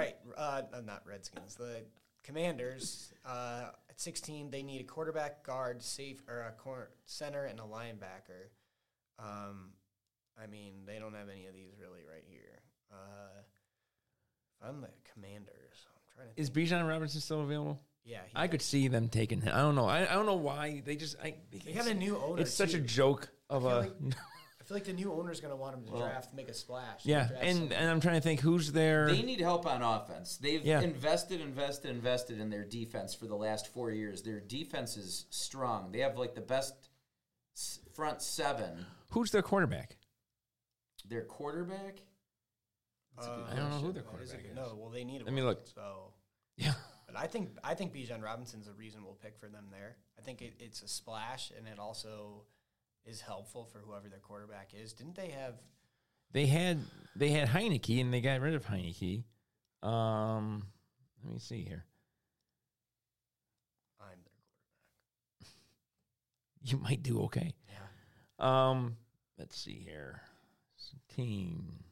right, 0.00 0.16
uh, 0.36 0.62
uh, 0.72 0.80
not 0.84 1.02
Redskins. 1.06 1.54
The 1.54 1.84
Commanders 2.24 3.12
uh, 3.24 3.66
at 3.88 4.00
16, 4.00 4.50
they 4.50 4.62
need 4.62 4.80
a 4.80 4.84
quarterback, 4.84 5.44
guard, 5.44 5.82
safe, 5.82 6.20
or 6.28 6.40
a 6.42 6.52
corner, 6.52 6.88
center, 7.06 7.44
and 7.44 7.60
a 7.60 7.64
linebacker. 7.64 8.48
Um, 9.18 9.70
I 10.42 10.46
mean, 10.48 10.72
they 10.86 10.98
don't 10.98 11.14
have 11.14 11.28
any 11.28 11.46
of 11.46 11.54
these 11.54 11.74
really 11.80 12.00
right 12.10 12.24
here. 12.26 12.60
Uh, 12.90 13.40
if 14.60 14.68
I'm 14.68 14.80
the 14.80 14.88
Commanders, 15.12 15.86
I'm 15.86 16.00
trying 16.14 16.34
to. 16.34 16.40
Is 16.40 16.48
think. 16.48 16.68
Bijan 16.68 16.88
Robinson 16.88 17.20
still 17.20 17.42
available? 17.42 17.80
yeah, 18.04 18.18
he 18.26 18.32
I 18.34 18.48
could 18.48 18.62
see 18.62 18.88
them 18.88 19.08
taking 19.08 19.40
him. 19.40 19.52
I 19.54 19.60
don't 19.60 19.74
know. 19.76 19.86
I, 19.86 20.00
I 20.02 20.14
don't 20.14 20.26
know 20.26 20.34
why 20.34 20.82
they 20.84 20.96
just. 20.96 21.16
I, 21.22 21.34
They 21.64 21.72
have 21.72 21.86
a 21.86 21.94
new 21.94 22.16
owner. 22.18 22.42
It's 22.42 22.52
such 22.52 22.74
a 22.74 22.78
too. 22.78 22.84
joke 22.84 23.28
of 23.48 23.64
I 23.66 23.70
a. 23.78 23.82
feel 23.84 23.92
I 24.64 24.66
feel 24.66 24.76
like 24.78 24.84
the 24.84 24.94
new 24.94 25.12
owner's 25.12 25.40
going 25.40 25.50
to 25.52 25.56
want 25.56 25.76
him 25.76 25.84
to 25.84 25.92
Well, 25.92 26.00
draft, 26.00 26.32
make 26.32 26.48
a 26.48 26.54
splash. 26.54 27.04
yeah, 27.04 27.26
draft 27.28 27.44
and 27.44 27.56
someone. 27.58 27.72
and 27.74 27.90
I'm 27.90 28.00
trying 28.00 28.14
to 28.14 28.22
think 28.22 28.40
who's 28.40 28.72
there. 28.72 29.08
They 29.08 29.20
need 29.20 29.40
help 29.40 29.66
on 29.66 29.82
offense. 29.82 30.38
They've 30.38 30.64
Yeah. 30.64 30.80
invested, 30.80 31.42
invested, 31.42 31.90
invested 31.90 32.40
in 32.40 32.48
their 32.48 32.64
defense 32.64 33.14
for 33.14 33.26
the 33.26 33.36
last 33.36 33.66
four 33.66 33.90
years. 33.90 34.22
Their 34.22 34.40
defense 34.40 34.96
is 34.96 35.26
strong. 35.28 35.92
They 35.92 35.98
have 35.98 36.16
like 36.16 36.34
the 36.34 36.40
best 36.40 36.88
front 37.92 38.22
seven. 38.22 38.86
Who's 39.10 39.30
their 39.32 39.42
quarterback? 39.42 39.98
Their 41.06 41.24
quarterback. 41.24 41.98
That's 43.16 43.26
a 43.28 43.30
good 43.30 43.44
Uh, 43.44 43.46
I 43.52 43.56
don't 43.56 43.70
know 43.70 43.78
who 43.80 43.92
their 43.92 44.02
that 44.02 44.22
is 44.22 44.32
a 44.32 44.36
quarterback 44.38 44.42
good- 44.42 44.50
is. 44.50 44.56
No, 44.70 44.76
well, 44.76 44.90
they 44.90 45.04
need. 45.04 45.22
Let 45.24 45.34
me 45.34 45.42
one, 45.42 45.50
look. 45.50 45.66
So, 45.74 46.14
Yeah. 46.56 46.72
but 47.06 47.16
I 47.16 47.26
think 47.26 47.58
I 47.62 47.74
think 47.74 47.92
Bijan 47.94 48.22
Robinson's 48.22 48.66
a 48.66 48.72
reasonable 48.72 49.14
pick 49.20 49.36
for 49.38 49.50
them 49.50 49.68
there. 49.70 49.98
I 50.18 50.22
think 50.22 50.40
it, 50.40 50.54
it's 50.58 50.80
a 50.82 50.88
splash, 50.88 51.50
and 51.50 51.68
it 51.68 51.78
also 51.78 52.46
is 53.06 53.20
helpful 53.20 53.64
for 53.64 53.78
whoever 53.78 54.08
their 54.08 54.18
quarterback 54.18 54.70
is. 54.74 54.92
Didn't 54.92 55.16
they 55.16 55.28
have? 55.28 55.54
They 56.32 56.46
had 56.46 56.80
they 57.14 57.30
had 57.30 57.48
Heinicke 57.48 58.00
and 58.00 58.12
they 58.12 58.20
got 58.20 58.40
rid 58.40 58.54
of 58.54 58.66
Heinicke. 58.66 59.24
Um, 59.82 60.64
let 61.22 61.34
me 61.34 61.38
see 61.38 61.62
here. 61.62 61.84
I'm 64.00 64.18
their 64.24 64.40
quarterback. 65.40 65.60
You 66.62 66.78
might 66.78 67.02
do 67.02 67.22
okay. 67.24 67.54
Yeah. 67.68 68.70
Um, 68.70 68.96
let's 69.38 69.56
see 69.56 69.84
here. 69.84 70.22
Team. 71.14 71.84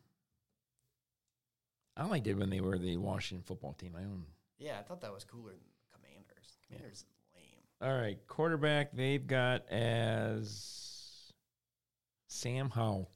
I 1.96 2.06
liked 2.06 2.26
it 2.26 2.34
when 2.34 2.50
they 2.50 2.60
were 2.60 2.78
the 2.78 2.96
Washington 2.96 3.44
football 3.46 3.74
team. 3.74 3.94
I 3.96 4.00
don't. 4.00 4.24
Yeah, 4.58 4.78
I 4.78 4.82
thought 4.82 5.00
that 5.02 5.12
was 5.12 5.24
cooler 5.24 5.50
than 5.50 5.60
the 5.60 5.98
Commanders. 5.98 6.56
Commanders 6.66 6.98
is 6.98 7.04
lame. 7.34 7.88
All 7.88 7.96
right, 7.96 8.18
quarterback 8.26 8.92
they've 8.92 9.24
got 9.24 9.68
as 9.68 10.91
Sam 12.32 12.70
Howell. 12.70 13.10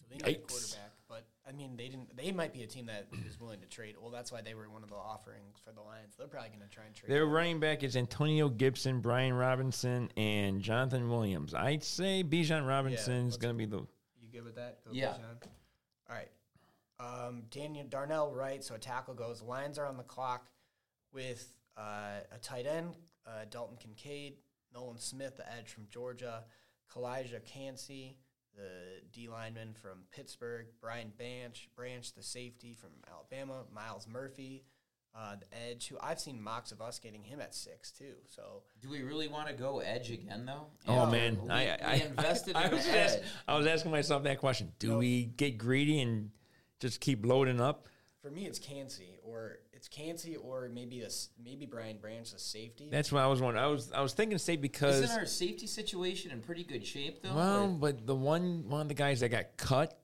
So 0.00 0.06
they 0.10 0.16
need 0.16 0.36
a 0.36 0.40
Yikes. 0.40 0.48
quarterback, 0.48 0.92
but 1.08 1.26
I 1.46 1.52
mean, 1.52 1.76
they 1.76 1.88
didn't. 1.88 2.16
They 2.16 2.32
might 2.32 2.52
be 2.52 2.62
a 2.62 2.66
team 2.66 2.86
that 2.86 3.06
is 3.26 3.38
willing 3.38 3.60
to 3.60 3.66
trade. 3.66 3.96
Well, 4.00 4.10
that's 4.10 4.32
why 4.32 4.40
they 4.40 4.54
were 4.54 4.68
one 4.70 4.82
of 4.82 4.88
the 4.88 4.94
offerings 4.96 5.58
for 5.64 5.72
the 5.72 5.82
Lions. 5.82 6.14
They're 6.16 6.26
probably 6.26 6.48
going 6.50 6.62
to 6.62 6.68
try 6.68 6.84
and 6.86 6.94
trade. 6.94 7.10
Their 7.10 7.26
running 7.26 7.60
back 7.60 7.82
is 7.82 7.96
Antonio 7.96 8.48
Gibson, 8.48 9.00
Brian 9.00 9.34
Robinson, 9.34 10.10
and 10.16 10.62
Jonathan 10.62 11.10
Williams. 11.10 11.54
I'd 11.54 11.84
say 11.84 12.24
Bijan 12.24 12.66
Robinson's 12.66 13.34
let's- 13.34 13.36
going 13.36 13.54
to 13.54 13.58
be 13.58 13.66
the. 13.66 13.86
You 14.20 14.28
good 14.32 14.44
with 14.44 14.56
that? 14.56 14.82
Go 14.84 14.90
Yeah. 14.92 15.08
Bijan. 15.14 15.48
All 16.08 16.16
right. 16.16 16.30
Um, 16.98 17.42
Daniel 17.50 17.84
Darnell 17.88 18.32
Wright, 18.32 18.64
so 18.64 18.74
a 18.74 18.78
tackle 18.78 19.12
goes. 19.14 19.42
Lions 19.42 19.78
are 19.78 19.86
on 19.86 19.98
the 19.98 20.02
clock 20.02 20.48
with 21.12 21.46
uh, 21.76 22.20
a 22.32 22.38
tight 22.40 22.66
end, 22.66 22.96
uh, 23.26 23.44
Dalton 23.50 23.76
Kincaid, 23.76 24.38
Nolan 24.72 24.98
Smith, 24.98 25.36
the 25.36 25.44
edge 25.52 25.68
from 25.68 25.86
Georgia, 25.90 26.44
Calijah 26.92 27.44
Kancey, 27.44 28.18
the 28.54 29.00
D 29.12 29.28
lineman 29.28 29.74
from 29.74 29.98
Pittsburgh, 30.10 30.66
Brian 30.80 31.12
Branch, 31.16 31.68
Branch, 31.76 32.14
the 32.14 32.22
safety 32.22 32.74
from 32.74 32.90
Alabama, 33.10 33.64
Myles 33.74 34.06
Murphy, 34.08 34.64
uh, 35.14 35.36
the 35.36 35.46
edge, 35.70 35.88
who 35.88 35.96
I've 36.00 36.20
seen 36.20 36.40
mocks 36.40 36.72
of 36.72 36.80
us 36.80 36.98
getting 36.98 37.22
him 37.22 37.40
at 37.40 37.54
six 37.54 37.90
too. 37.90 38.14
So 38.26 38.62
Do 38.80 38.88
we 38.90 39.02
really 39.02 39.28
want 39.28 39.48
to 39.48 39.54
go 39.54 39.80
edge 39.80 40.10
again 40.10 40.46
though? 40.46 40.66
Oh 40.88 41.00
After 41.02 41.12
man, 41.16 41.38
we, 41.42 41.50
I, 41.50 41.64
we 41.64 41.70
I 41.82 41.94
invested 42.06 42.56
I, 42.56 42.64
in 42.66 42.70
was 42.72 42.84
the 42.86 42.98
ask- 42.98 43.18
I 43.48 43.56
was 43.56 43.66
asking 43.66 43.90
myself 43.90 44.22
that 44.24 44.38
question. 44.38 44.72
Do 44.78 44.88
No. 44.92 44.98
we 44.98 45.24
get 45.24 45.58
greedy 45.58 46.00
and 46.00 46.30
just 46.80 47.00
keep 47.00 47.24
loading 47.26 47.60
up? 47.60 47.88
for 48.22 48.30
me, 48.32 48.44
it's 48.44 48.58
Kancey 48.58 49.18
or 49.22 49.58
it's 49.86 49.96
Kancey 49.96 50.36
or 50.36 50.68
maybe 50.72 51.02
a 51.02 51.06
s 51.06 51.30
maybe 51.42 51.66
Brian 51.66 51.98
Branch, 51.98 52.30
the 52.30 52.38
safety. 52.38 52.88
That's 52.90 53.12
what 53.12 53.22
I 53.22 53.26
was 53.26 53.40
wondering. 53.40 53.64
I 53.64 53.68
was 53.68 53.92
I 53.92 54.00
was 54.00 54.12
thinking 54.12 54.38
state 54.38 54.60
because 54.60 55.02
Isn't 55.02 55.18
our 55.18 55.26
safety 55.26 55.66
situation 55.66 56.30
in 56.30 56.40
pretty 56.40 56.64
good 56.64 56.86
shape 56.86 57.22
though? 57.22 57.34
well, 57.34 57.68
Like, 57.68 57.80
but 57.80 58.06
the 58.06 58.14
one 58.14 58.68
one 58.68 58.80
of 58.82 58.88
the 58.88 58.94
guys 58.94 59.20
that 59.20 59.30
got 59.30 59.56
cut 59.56 59.98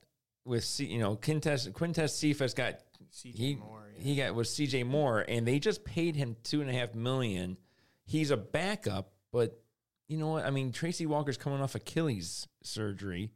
with 0.45 0.63
C, 0.63 0.85
you 0.85 0.99
know 0.99 1.15
Quintez 1.15 1.71
Quintez 1.71 2.11
Cephus 2.11 2.53
got 2.53 2.79
CJ 3.11 3.35
he 3.35 3.55
Moore. 3.55 3.91
Yeah. 3.97 4.03
he 4.03 4.15
got 4.15 4.35
was 4.35 4.53
C.J. 4.53 4.83
Moore, 4.83 5.25
and 5.27 5.47
they 5.47 5.59
just 5.59 5.83
paid 5.85 6.15
him 6.15 6.35
two 6.43 6.61
and 6.61 6.69
a 6.69 6.73
half 6.73 6.95
million. 6.95 7.57
He's 8.05 8.31
a 8.31 8.37
backup, 8.37 9.11
but 9.31 9.61
you 10.07 10.17
know 10.17 10.29
what? 10.29 10.45
I 10.45 10.49
mean, 10.49 10.71
Tracy 10.71 11.05
Walker's 11.05 11.37
coming 11.37 11.61
off 11.61 11.75
Achilles 11.75 12.47
surgery, 12.63 13.31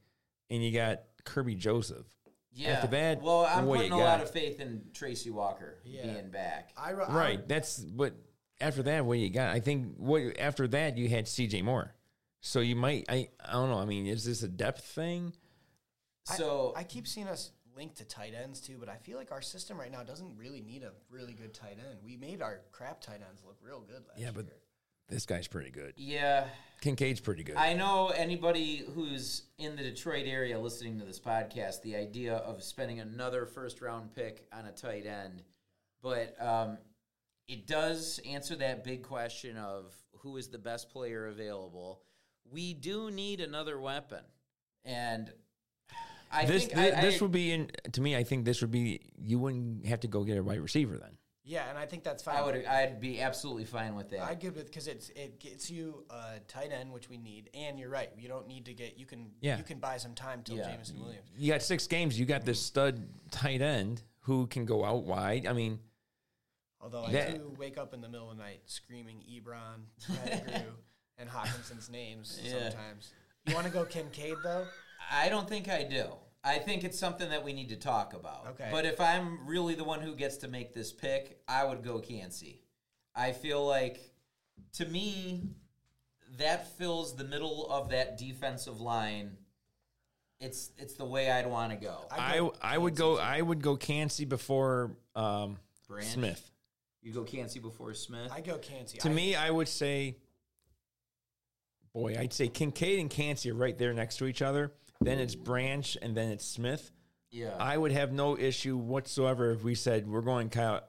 and 0.50 0.64
you 0.64 0.72
got 0.72 1.02
Kerby 1.26 1.58
Joseph. 1.58 2.06
Yeah. 2.58 2.72
after 2.72 2.88
that, 2.88 3.22
well, 3.22 3.46
I'm 3.46 3.65
what 3.65 3.78
putting 3.78 3.91
a 3.93 3.98
lot 3.98 4.17
got? 4.17 4.22
of 4.24 4.32
faith 4.32 4.60
in 4.60 4.82
Tracy 4.93 5.30
Walker 5.30 5.78
Yeah. 5.86 6.04
being 6.04 6.30
back. 6.30 6.72
I, 6.78 6.91
I 6.91 7.13
Right. 7.13 7.48
That's 7.48 7.78
but 7.80 8.13
after 8.60 8.84
that, 8.84 9.06
what 9.06 9.20
you 9.20 9.30
got? 9.30 9.50
I 9.56 9.60
think 9.60 9.96
what 9.98 10.38
after 10.39 10.67
that 10.70 10.98
you 10.98 11.08
had 11.10 11.28
C.J. 11.28 11.62
Moore. 11.62 11.93
So 12.41 12.60
you 12.60 12.76
might. 12.76 13.06
I 13.10 13.30
I 13.43 13.54
don't 13.54 13.70
know. 13.70 13.80
I 13.80 13.86
mean, 13.86 14.08
is 14.08 14.26
this 14.26 14.43
a 14.43 14.48
depth 14.48 14.84
thing? 14.86 15.34
So 16.24 16.74
I 16.76 16.84
keep 16.84 17.08
seeing 17.08 17.28
us 17.28 17.52
linked 17.76 17.98
to 17.98 18.06
tight 18.06 18.34
ends 18.34 18.60
too, 18.60 18.78
but 18.80 18.89
I 18.89 18.96
feel 18.98 19.17
like 19.17 19.32
our 19.32 19.41
system 19.41 19.80
right 19.80 19.91
now 19.91 20.04
doesn't 20.04 20.36
really 20.38 20.62
need 20.62 20.84
a 20.84 20.91
really 21.10 21.34
good 21.34 21.54
tight 21.54 21.78
end. 21.80 22.00
We 22.04 22.17
made 22.17 22.41
our 22.41 22.62
crap 22.72 23.02
tight 23.02 23.22
ends 23.28 23.43
look 23.46 23.58
real 23.62 23.80
good 23.82 24.04
last 24.10 24.20
Yeah, 24.20 24.32
but 24.34 24.46
year. 24.46 24.56
This 25.10 25.26
guy's 25.26 25.48
pretty 25.48 25.70
good. 25.72 25.93
yeah, 25.98 26.46
Kincaid's 26.82 27.20
pretty 27.20 27.43
good. 27.43 27.56
I 27.56 27.74
know 27.74 28.10
anybody 28.10 28.84
who's 28.93 29.43
in 29.58 29.76
the 29.76 29.84
Detroit 29.84 30.26
area 30.28 30.60
listening 30.60 31.00
to 31.00 31.06
this 31.06 31.20
podcast, 31.20 31.82
the 31.82 31.96
idea 31.96 32.36
of 32.36 32.62
spending 32.63 33.00
another 33.00 33.46
first 33.46 33.82
round 33.82 34.13
pick 34.15 34.46
on 34.54 34.65
a 34.65 34.72
tight 34.72 35.06
end, 35.06 35.43
but 36.02 36.36
um, 36.41 36.78
it 37.48 37.65
does 37.67 38.20
answer 38.30 38.56
that 38.58 38.84
big 38.84 39.04
question 39.04 39.58
of 39.58 39.93
who 40.20 40.38
is 40.38 40.50
the 40.50 40.58
best 40.58 40.89
player 40.89 41.28
available. 41.28 42.02
We 42.52 42.74
do 42.74 43.10
need 43.12 43.41
another 43.41 43.80
weapon, 43.80 44.22
and 44.86 45.32
I 46.32 46.46
this 46.46 46.65
think 46.65 46.78
thi- 46.78 46.91
I, 46.91 47.02
this 47.02 47.20
I- 47.22 47.24
would 47.24 47.32
be 47.32 47.52
in 47.52 47.72
to 47.93 48.02
me. 48.02 48.15
I 48.15 48.24
think 48.24 48.46
this 48.46 48.62
would 48.62 48.72
be 48.72 49.02
you 49.22 49.39
wouldn't 49.39 49.86
have 49.86 50.02
to 50.02 50.08
go 50.08 50.24
get 50.24 50.38
a 50.38 50.43
wide 50.43 50.60
receiver 50.60 50.98
then. 50.98 51.17
Yeah, 51.50 51.70
and 51.70 51.78
I 51.78 51.86
think 51.86 52.04
that's 52.04 52.22
fine. 52.22 52.36
I 52.36 52.42
would 52.44 52.66
I'd 52.66 53.00
be 53.00 53.22
absolutely 53.22 53.64
fine 53.64 53.96
with 53.96 54.10
that. 54.10 54.20
I'd 54.20 54.42
good 54.42 54.54
with 54.54 54.66
because 54.66 54.88
it's 54.88 55.08
it 55.12 55.40
gets 55.40 55.72
you 55.72 56.04
a 56.10 56.40
tight 56.50 56.74
end, 56.74 56.92
which 56.92 57.10
we 57.10 57.18
need, 57.18 57.50
and 57.54 57.80
you're 57.80 57.90
right. 57.90 58.10
You 58.18 58.28
don't 58.28 58.50
need 58.50 58.66
to 58.66 58.74
get 58.74 58.98
you 59.00 59.06
can 59.06 59.32
Yeah. 59.40 59.58
you 59.58 59.64
can 59.64 59.80
buy 59.80 59.96
some 59.96 60.14
time 60.14 60.44
till 60.44 60.58
Yeah. 60.58 60.70
Jameson 60.70 61.00
Williams. 61.00 61.26
You 61.38 61.54
got 61.54 61.62
six 61.62 61.88
games. 61.88 62.20
You 62.20 62.26
got 62.26 62.44
this 62.44 62.62
stud 62.62 63.08
tight 63.32 63.62
end 63.62 64.04
who 64.22 64.48
can 64.48 64.66
go 64.66 64.84
out 64.84 65.04
wide. 65.04 65.48
I 65.48 65.54
mean, 65.54 65.80
Although 66.82 67.06
I 67.06 67.12
That- 67.12 67.36
do 67.38 67.56
wake 67.58 67.78
up 67.78 67.94
in 67.94 68.02
the 68.02 68.08
middle 68.10 68.30
of 68.30 68.38
the 68.38 68.44
night 68.44 68.62
screaming 68.66 69.24
Ebron, 69.28 69.86
Pettigrew, 70.06 70.74
and 71.18 71.28
Hockenson's 71.30 71.90
names 71.90 72.40
Yeah. 72.44 72.70
sometimes. 72.70 73.14
You 73.48 73.56
want 73.56 73.66
to 73.66 73.74
go 73.74 73.84
Kincaid 73.86 74.36
though? 74.44 74.68
I 75.10 75.28
don't 75.30 75.48
think 75.50 75.70
I 75.70 75.84
do. 75.84 76.12
I 76.48 76.60
think 76.60 76.86
it's 76.86 76.98
something 76.98 77.30
that 77.30 77.44
we 77.44 77.52
need 77.52 77.70
to 77.70 77.76
talk 77.76 78.14
about. 78.14 78.48
Okay. 78.52 78.70
But 78.72 78.86
if 78.86 79.02
I'm 79.02 79.46
really 79.46 79.76
the 79.76 79.84
one 79.84 80.00
who 80.00 80.16
gets 80.16 80.38
to 80.38 80.48
make 80.48 80.74
this 80.74 80.94
pick, 80.94 81.42
I 81.48 81.66
would 81.66 81.84
go 81.84 82.00
Kancey. 82.00 82.62
I 83.14 83.34
feel 83.34 83.66
like, 83.66 84.00
to 84.74 84.86
me, 84.86 85.44
that 86.38 86.78
fills 86.78 87.16
the 87.16 87.26
middle 87.26 87.68
of 87.70 87.90
that 87.90 88.18
defensive 88.18 88.80
line. 88.80 89.38
It's 90.40 90.72
it's 90.78 90.94
the 90.94 91.06
way 91.06 91.32
I'd 91.32 91.48
want 91.48 91.72
to 91.72 91.78
go. 91.78 92.06
I 92.12 92.40
I 92.40 92.76
I 92.76 92.78
would 92.78 92.96
go 92.96 93.18
I 93.18 93.42
would 93.42 93.62
go 93.62 93.76
Kancey 93.76 94.24
before 94.24 94.92
um, 95.16 95.58
Branch? 95.88 96.06
Smith. 96.06 96.52
You 97.02 97.12
go 97.12 97.24
Kancey 97.24 97.60
before 97.60 97.94
Smith. 97.94 98.32
I 98.32 98.42
go 98.42 98.58
Kancey. 98.58 99.00
To 99.00 99.10
I- 99.10 99.14
me, 99.14 99.36
I 99.36 99.50
would 99.50 99.68
say, 99.68 100.18
boy, 101.92 102.16
I'd 102.18 102.34
say 102.34 102.48
Kincaid 102.48 103.00
and 103.00 103.10
Kancey 103.10 103.52
are 103.52 103.56
right 103.56 103.78
there 103.78 103.94
next 103.94 104.18
to 104.18 104.28
each 104.28 104.42
other. 104.42 104.72
Then 105.02 105.20
it's 105.20 105.36
Branch, 105.36 105.98
and 106.02 106.16
then 106.16 106.30
it's 106.32 106.46
Smith. 106.46 106.92
yeah. 107.32 107.56
I 107.60 107.78
would 107.78 107.92
have 107.92 108.12
no 108.12 108.38
issue 108.38 108.78
whatsoever 108.78 109.52
if 109.52 109.64
we 109.64 109.76
said 109.76 110.08
we're 110.08 110.22
going 110.22 110.50
Kyle. 110.50 110.82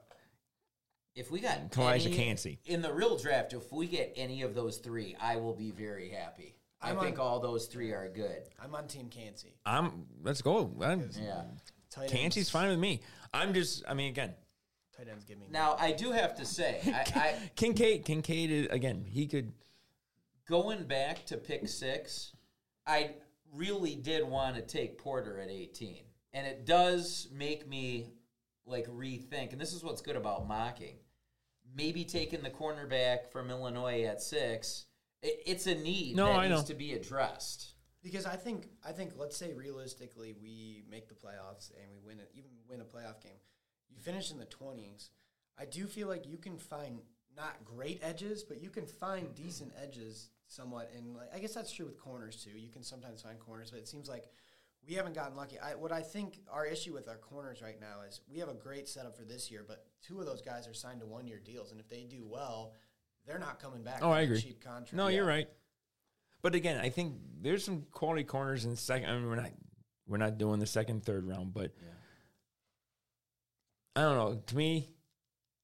if 1.15 1.29
we 1.31 1.39
got 1.39 1.71
Calijah 1.71 2.05
any- 2.07 2.15
Kancey. 2.15 2.59
in 2.65 2.81
the 2.81 2.91
real 2.93 3.17
draft, 3.17 3.53
if 3.53 3.71
we 3.71 3.87
get 3.87 4.13
any 4.15 4.41
of 4.41 4.55
those 4.55 4.77
three, 4.77 5.15
I 5.19 5.35
will 5.37 5.53
be 5.53 5.71
very 5.71 6.09
happy. 6.09 6.55
i 6.81 6.89
I'm 6.91 6.99
think 6.99 7.19
on- 7.19 7.25
all 7.25 7.39
those 7.39 7.67
three 7.67 7.91
are 7.91 8.09
good. 8.09 8.43
I'm 8.61 8.73
on 8.73 8.87
Team 8.87 9.09
Kancey. 9.09 9.53
I'm 9.65 10.05
let's 10.23 10.41
go. 10.41 10.71
I'm, 10.81 11.09
Yeah. 11.21 11.43
Tight 11.91 12.09
Kancey's 12.09 12.49
fine 12.49 12.69
with 12.69 12.79
me. 12.79 13.01
I'm 13.33 13.53
just. 13.53 13.83
I 13.87 13.93
mean, 13.95 14.09
again, 14.09 14.33
Tight 14.95 15.07
ends 15.09 15.25
give 15.25 15.37
me. 15.39 15.47
Now 15.51 15.75
I 15.79 15.91
do 15.91 16.11
have 16.11 16.35
to 16.35 16.45
say, 16.45 16.79
I, 16.85 16.91
I 17.19 17.49
Kincaid. 17.55 18.05
Kincaid 18.05 18.49
is 18.51 18.67
again. 18.71 19.05
He 19.09 19.27
could. 19.27 19.51
going 20.47 20.83
back 20.83 21.25
to 21.27 21.37
pick 21.37 21.67
six, 21.67 22.31
I 22.87 23.15
really 23.53 23.95
did 23.95 24.27
want 24.27 24.55
to 24.55 24.61
take 24.61 24.97
Porter 24.97 25.39
at 25.39 25.49
18. 25.49 26.03
And 26.33 26.45
it 26.45 26.65
does 26.65 27.27
make 27.33 27.67
me 27.67 28.11
like 28.65 28.87
rethink. 28.87 29.51
And 29.51 29.59
this 29.59 29.73
is 29.73 29.83
what's 29.83 30.01
good 30.01 30.15
about 30.15 30.47
mocking. 30.47 30.97
Maybe 31.75 32.03
taking 32.03 32.41
the 32.41 32.49
cornerback 32.49 33.31
from 33.31 33.49
Illinois 33.49 34.03
at 34.03 34.21
six, 34.21 34.85
it, 35.21 35.41
it's 35.45 35.67
a 35.67 35.75
need 35.75 36.15
No, 36.15 36.25
that 36.25 36.39
I 36.39 36.47
needs 36.47 36.61
know. 36.61 36.67
to 36.67 36.73
be 36.73 36.93
addressed. 36.93 37.73
Because 38.01 38.25
I 38.25 38.35
think 38.35 38.67
I 38.83 38.91
think 38.91 39.11
let's 39.17 39.35
say 39.35 39.53
realistically 39.53 40.33
we 40.41 40.83
make 40.89 41.09
the 41.09 41.15
playoffs 41.15 41.71
and 41.71 41.91
we 41.91 41.99
win 42.03 42.19
it, 42.19 42.31
even 42.33 42.49
win 42.67 42.81
a 42.81 42.85
playoff 42.85 43.21
game. 43.21 43.39
You 43.89 43.99
finish 43.99 44.31
in 44.31 44.37
the 44.39 44.45
twenties. 44.45 45.09
I 45.59 45.65
do 45.65 45.85
feel 45.85 46.07
like 46.07 46.25
you 46.25 46.37
can 46.37 46.57
find 46.57 46.99
not 47.35 47.65
great 47.65 47.99
edges, 48.01 48.43
but 48.43 48.61
you 48.61 48.69
can 48.69 48.85
find 48.85 49.35
decent 49.35 49.73
edges 49.81 50.29
somewhat. 50.49 50.91
And 50.95 51.15
like, 51.15 51.29
I 51.33 51.39
guess 51.39 51.53
that's 51.53 51.71
true 51.71 51.85
with 51.85 51.97
corners 51.97 52.43
too. 52.43 52.57
You 52.57 52.69
can 52.69 52.83
sometimes 52.83 53.21
find 53.21 53.39
corners, 53.39 53.71
but 53.71 53.79
it 53.79 53.87
seems 53.87 54.09
like 54.09 54.25
we 54.85 54.95
haven't 54.95 55.13
gotten 55.15 55.37
lucky. 55.37 55.57
I, 55.59 55.75
what 55.75 55.91
I 55.91 56.01
think 56.01 56.39
our 56.51 56.65
issue 56.65 56.93
with 56.93 57.07
our 57.07 57.17
corners 57.17 57.61
right 57.61 57.79
now 57.79 58.01
is 58.07 58.21
we 58.29 58.39
have 58.39 58.49
a 58.49 58.53
great 58.53 58.89
setup 58.89 59.15
for 59.15 59.23
this 59.23 59.49
year, 59.49 59.63
but 59.65 59.85
two 60.05 60.19
of 60.19 60.25
those 60.25 60.41
guys 60.41 60.67
are 60.67 60.73
signed 60.73 60.99
to 61.01 61.05
one 61.05 61.27
year 61.27 61.39
deals, 61.43 61.71
and 61.71 61.79
if 61.79 61.87
they 61.87 62.03
do 62.03 62.25
well, 62.27 62.73
they're 63.25 63.39
not 63.39 63.61
coming 63.61 63.83
back. 63.83 63.99
Oh, 64.01 64.11
I 64.11 64.21
agree. 64.21 64.41
Cheap 64.41 64.63
contract. 64.63 64.93
No, 64.93 65.07
you're 65.07 65.25
right. 65.25 65.47
But 66.41 66.55
again, 66.55 66.79
I 66.79 66.89
think 66.89 67.15
there's 67.41 67.63
some 67.63 67.85
quality 67.91 68.23
corners 68.23 68.65
in 68.65 68.75
second. 68.75 69.09
I 69.09 69.13
mean, 69.15 69.27
we're 69.27 69.35
not 69.35 69.51
we're 70.07 70.17
not 70.17 70.37
doing 70.37 70.59
the 70.59 70.65
second, 70.65 71.03
third 71.03 71.27
round, 71.27 71.53
but 71.53 71.71
I 73.95 74.01
don't 74.01 74.15
know. 74.17 74.41
To 74.47 74.55
me, 74.55 74.89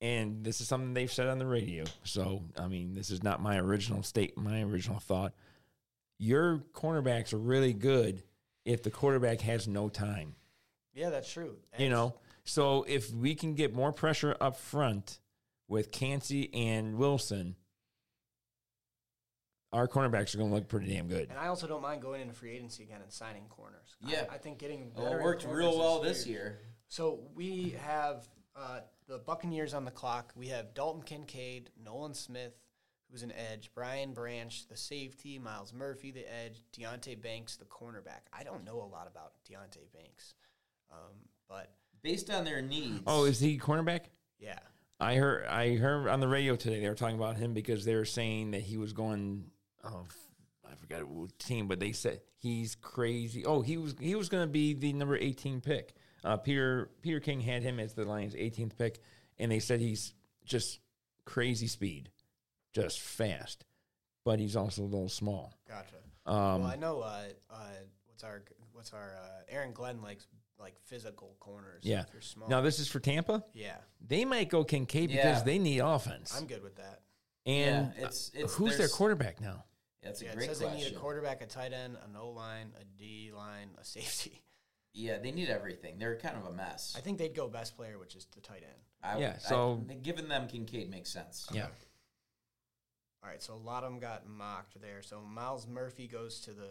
and 0.01 0.43
this 0.43 0.61
is 0.61 0.67
something 0.67 0.93
they've 0.93 1.11
said 1.11 1.27
on 1.27 1.39
the 1.39 1.45
radio. 1.45 1.85
So 2.03 2.43
I 2.57 2.67
mean, 2.67 2.93
this 2.93 3.09
is 3.09 3.23
not 3.23 3.41
my 3.41 3.57
original 3.57 4.03
state, 4.03 4.37
my 4.37 4.61
original 4.61 4.99
thought. 4.99 5.33
Your 6.17 6.63
cornerbacks 6.73 7.33
are 7.33 7.37
really 7.37 7.73
good 7.73 8.23
if 8.63 8.83
the 8.83 8.91
quarterback 8.91 9.41
has 9.41 9.67
no 9.67 9.89
time. 9.89 10.35
Yeah, 10.93 11.09
that's 11.09 11.31
true. 11.31 11.57
You 11.77 11.89
know, 11.89 12.15
so 12.45 12.83
if 12.87 13.11
we 13.13 13.35
can 13.35 13.53
get 13.55 13.73
more 13.73 13.91
pressure 13.91 14.35
up 14.39 14.57
front 14.57 15.19
with 15.67 15.91
Kancey 15.91 16.53
and 16.53 16.95
Wilson, 16.95 17.55
our 19.73 19.87
cornerbacks 19.87 20.33
are 20.33 20.37
going 20.37 20.49
to 20.51 20.55
look 20.55 20.69
pretty 20.69 20.93
damn 20.93 21.07
good. 21.07 21.27
And 21.29 21.37
I 21.37 21.47
also 21.47 21.67
don't 21.67 21.81
mind 21.81 22.01
going 22.01 22.21
into 22.21 22.33
free 22.33 22.51
agency 22.51 22.83
again 22.83 23.01
and 23.01 23.11
signing 23.11 23.43
corners. 23.49 23.95
Yeah. 24.07 24.23
I, 24.31 24.37
think 24.37 24.57
getting 24.57 24.91
Well, 24.95 25.13
it 25.13 25.21
worked 25.21 25.45
real 25.45 25.77
well 25.77 26.01
this 26.01 26.23
huge. 26.23 26.33
year. 26.35 26.59
So 26.87 27.19
we 27.35 27.75
have 27.83 28.25
uh, 28.55 28.79
the 29.07 29.17
Buccaneers 29.19 29.73
on 29.73 29.85
the 29.85 29.91
clock. 29.91 30.33
We 30.35 30.47
have 30.47 30.73
Dalton 30.73 31.01
Kincaid, 31.03 31.69
Nolan 31.83 32.13
Smith, 32.13 32.53
who's 33.11 33.23
an 33.23 33.33
edge, 33.51 33.71
Brian 33.75 34.13
Branch, 34.13 34.67
the 34.67 34.77
safety, 34.77 35.37
Myles 35.39 35.73
Murphy, 35.73 36.11
the 36.11 36.25
edge, 36.33 36.61
Deonte 36.77 37.21
Banks, 37.21 37.55
the 37.57 37.65
cornerback. 37.65 38.21
I 38.33 38.43
don't 38.43 38.63
know 38.65 38.77
a 38.81 38.89
lot 38.91 39.07
about 39.11 39.33
Deonte 39.49 39.91
Banks, 39.93 40.33
um, 40.91 41.13
but 41.49 41.71
Based 42.01 42.29
on 42.29 42.45
their 42.45 42.61
needs. 42.61 43.01
Oh, 43.07 43.25
is 43.25 43.39
he 43.39 43.57
cornerback? 43.57 44.01
yeah, 44.39 44.59
I 44.99 45.15
heard 45.15 45.47
I 45.47 45.75
heard 45.75 46.07
on 46.07 46.19
the 46.19 46.27
radio 46.27 46.55
today 46.55 46.79
they 46.79 46.87
were 46.87 46.93
talking 46.93 47.15
about 47.15 47.35
him 47.35 47.53
because 47.53 47.83
they 47.83 47.95
were 47.95 48.05
saying 48.05 48.51
that 48.51 48.61
he 48.61 48.77
was 48.77 48.93
going. 48.93 49.45
Oh, 49.83 50.03
f- 50.05 50.71
I 50.71 50.75
forgot 50.75 51.07
what 51.07 51.37
team, 51.39 51.67
but 51.67 51.79
they 51.79 51.93
said 51.93 52.21
he's 52.37 52.75
crazy. 52.75 53.43
Oh, 53.43 53.61
he 53.61 53.77
was 53.77 53.95
he 53.99 54.13
was 54.13 54.29
going 54.29 54.43
to 54.43 54.51
be 54.51 54.73
the 54.75 54.93
number 54.93 55.17
eighteen 55.17 55.61
pick. 55.61 55.95
Uh, 56.25 56.37
Peter 56.37 56.89
Peter 57.01 57.19
King 57.19 57.39
had 57.39 57.61
him 57.61 57.79
as 57.79 57.93
the 57.93 58.03
Lions' 58.03 58.33
18th 58.33 58.77
pick, 58.77 58.99
and 59.37 59.51
they 59.51 59.59
said 59.59 59.79
he's 59.79 60.13
just 60.43 60.79
crazy 61.25 61.67
speed, 61.67 62.09
just 62.73 62.99
fast, 62.99 63.63
but 64.23 64.39
he's 64.39 64.55
also 64.55 64.81
a 64.81 64.85
little 64.85 65.07
small. 65.09 65.53
gotcha. 65.69 65.95
Um, 66.25 66.61
well, 66.63 66.65
I 66.71 66.75
know 66.75 67.01
uh, 67.01 67.21
uh, 67.51 67.55
what's 68.07 68.23
our 68.23 68.41
what's 68.73 68.91
our 68.93 69.13
uh, 69.21 69.41
Aaron 69.49 69.71
Glenn 69.71 70.01
likes 70.01 70.25
like 70.59 70.73
physical 70.85 71.35
corners. 71.39 71.83
Yeah. 71.83 72.01
if 72.01 72.07
you're 72.13 72.21
small. 72.21 72.49
now 72.49 72.61
this 72.61 72.79
is 72.79 72.87
for 72.87 72.99
Tampa. 72.99 73.43
yeah, 73.53 73.75
They 74.07 74.25
might 74.25 74.49
go 74.49 74.63
Kincaid 74.63 75.11
Yeah. 75.11 75.27
because 75.27 75.43
they 75.43 75.59
need 75.59 75.79
offense. 75.79 76.35
I'm 76.35 76.47
good 76.47 76.63
with 76.63 76.77
that. 76.77 77.01
and 77.45 77.91
Yeah, 77.93 77.97
it's- 78.05 78.31
it's- 78.33 78.53
who's 78.55 78.77
their 78.77 78.87
quarterback 78.87 79.39
now? 79.41 79.65
That's 80.01 80.21
a 80.21 80.25
Yeah, 80.25 80.31
it 80.31 80.35
great 80.37 80.47
says 80.49 80.59
question. 80.59 80.79
they 80.79 80.85
need 80.85 80.95
a 80.95 80.99
quarterback, 80.99 81.41
a 81.41 81.45
tight 81.45 81.73
end, 81.73 81.97
an 82.03 82.15
O 82.15 82.29
line, 82.29 82.73
a 82.79 82.85
D 82.85 83.31
line, 83.33 83.69
a 83.79 83.83
safety. 83.83 84.41
Yeah, 84.97 85.17
they 85.17 85.31
need 85.31 85.49
everything. 85.49 85.99
They're 85.99 86.15
kind 86.17 86.37
of 86.37 86.45
a 86.45 86.55
mess. 86.55 86.93
I 86.97 87.01
think 87.01 87.17
they'd 87.17 87.35
go 87.35 87.49
best 87.49 87.75
player, 87.75 87.99
which 87.99 88.15
is 88.15 88.25
the 88.33 88.39
tight 88.39 88.63
end. 88.63 88.79
I, 89.03 89.19
Yeah, 89.19 89.33
I- 89.35 89.39
so- 89.39 89.75
giving 90.01 90.29
them 90.29 90.47
Kincaid 90.47 90.89
makes 90.89 91.09
sense. 91.09 91.47
Yeah. 91.51 91.67
All 93.21 93.29
right, 93.29 93.41
so 93.43 93.53
a 93.53 93.55
lot 93.55 93.83
of 93.83 93.91
them 93.91 93.99
got 93.99 94.25
mocked 94.27 94.79
there. 94.81 95.01
So 95.01 95.19
Myles 95.21 95.67
Murphy 95.67 96.07
goes 96.07 96.39
to 96.41 96.51
the 96.51 96.69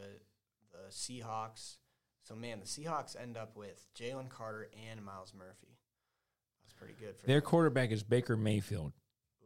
the 0.72 0.90
Seahawks. 0.90 1.76
So 2.22 2.34
man, 2.34 2.60
the 2.60 2.66
Seahawks 2.66 3.14
end 3.20 3.36
up 3.36 3.56
with 3.56 3.86
Jalen 3.94 4.28
Carter 4.30 4.68
and 4.90 5.04
Myles 5.04 5.32
Murphy. 5.36 5.76
That's 6.64 6.72
pretty 6.72 6.94
good 6.98 7.16
for 7.18 7.26
Their 7.26 7.40
them. 7.40 7.46
quarterback 7.48 7.90
is 7.92 8.02
Baker 8.02 8.36
Mayfield. 8.36 8.92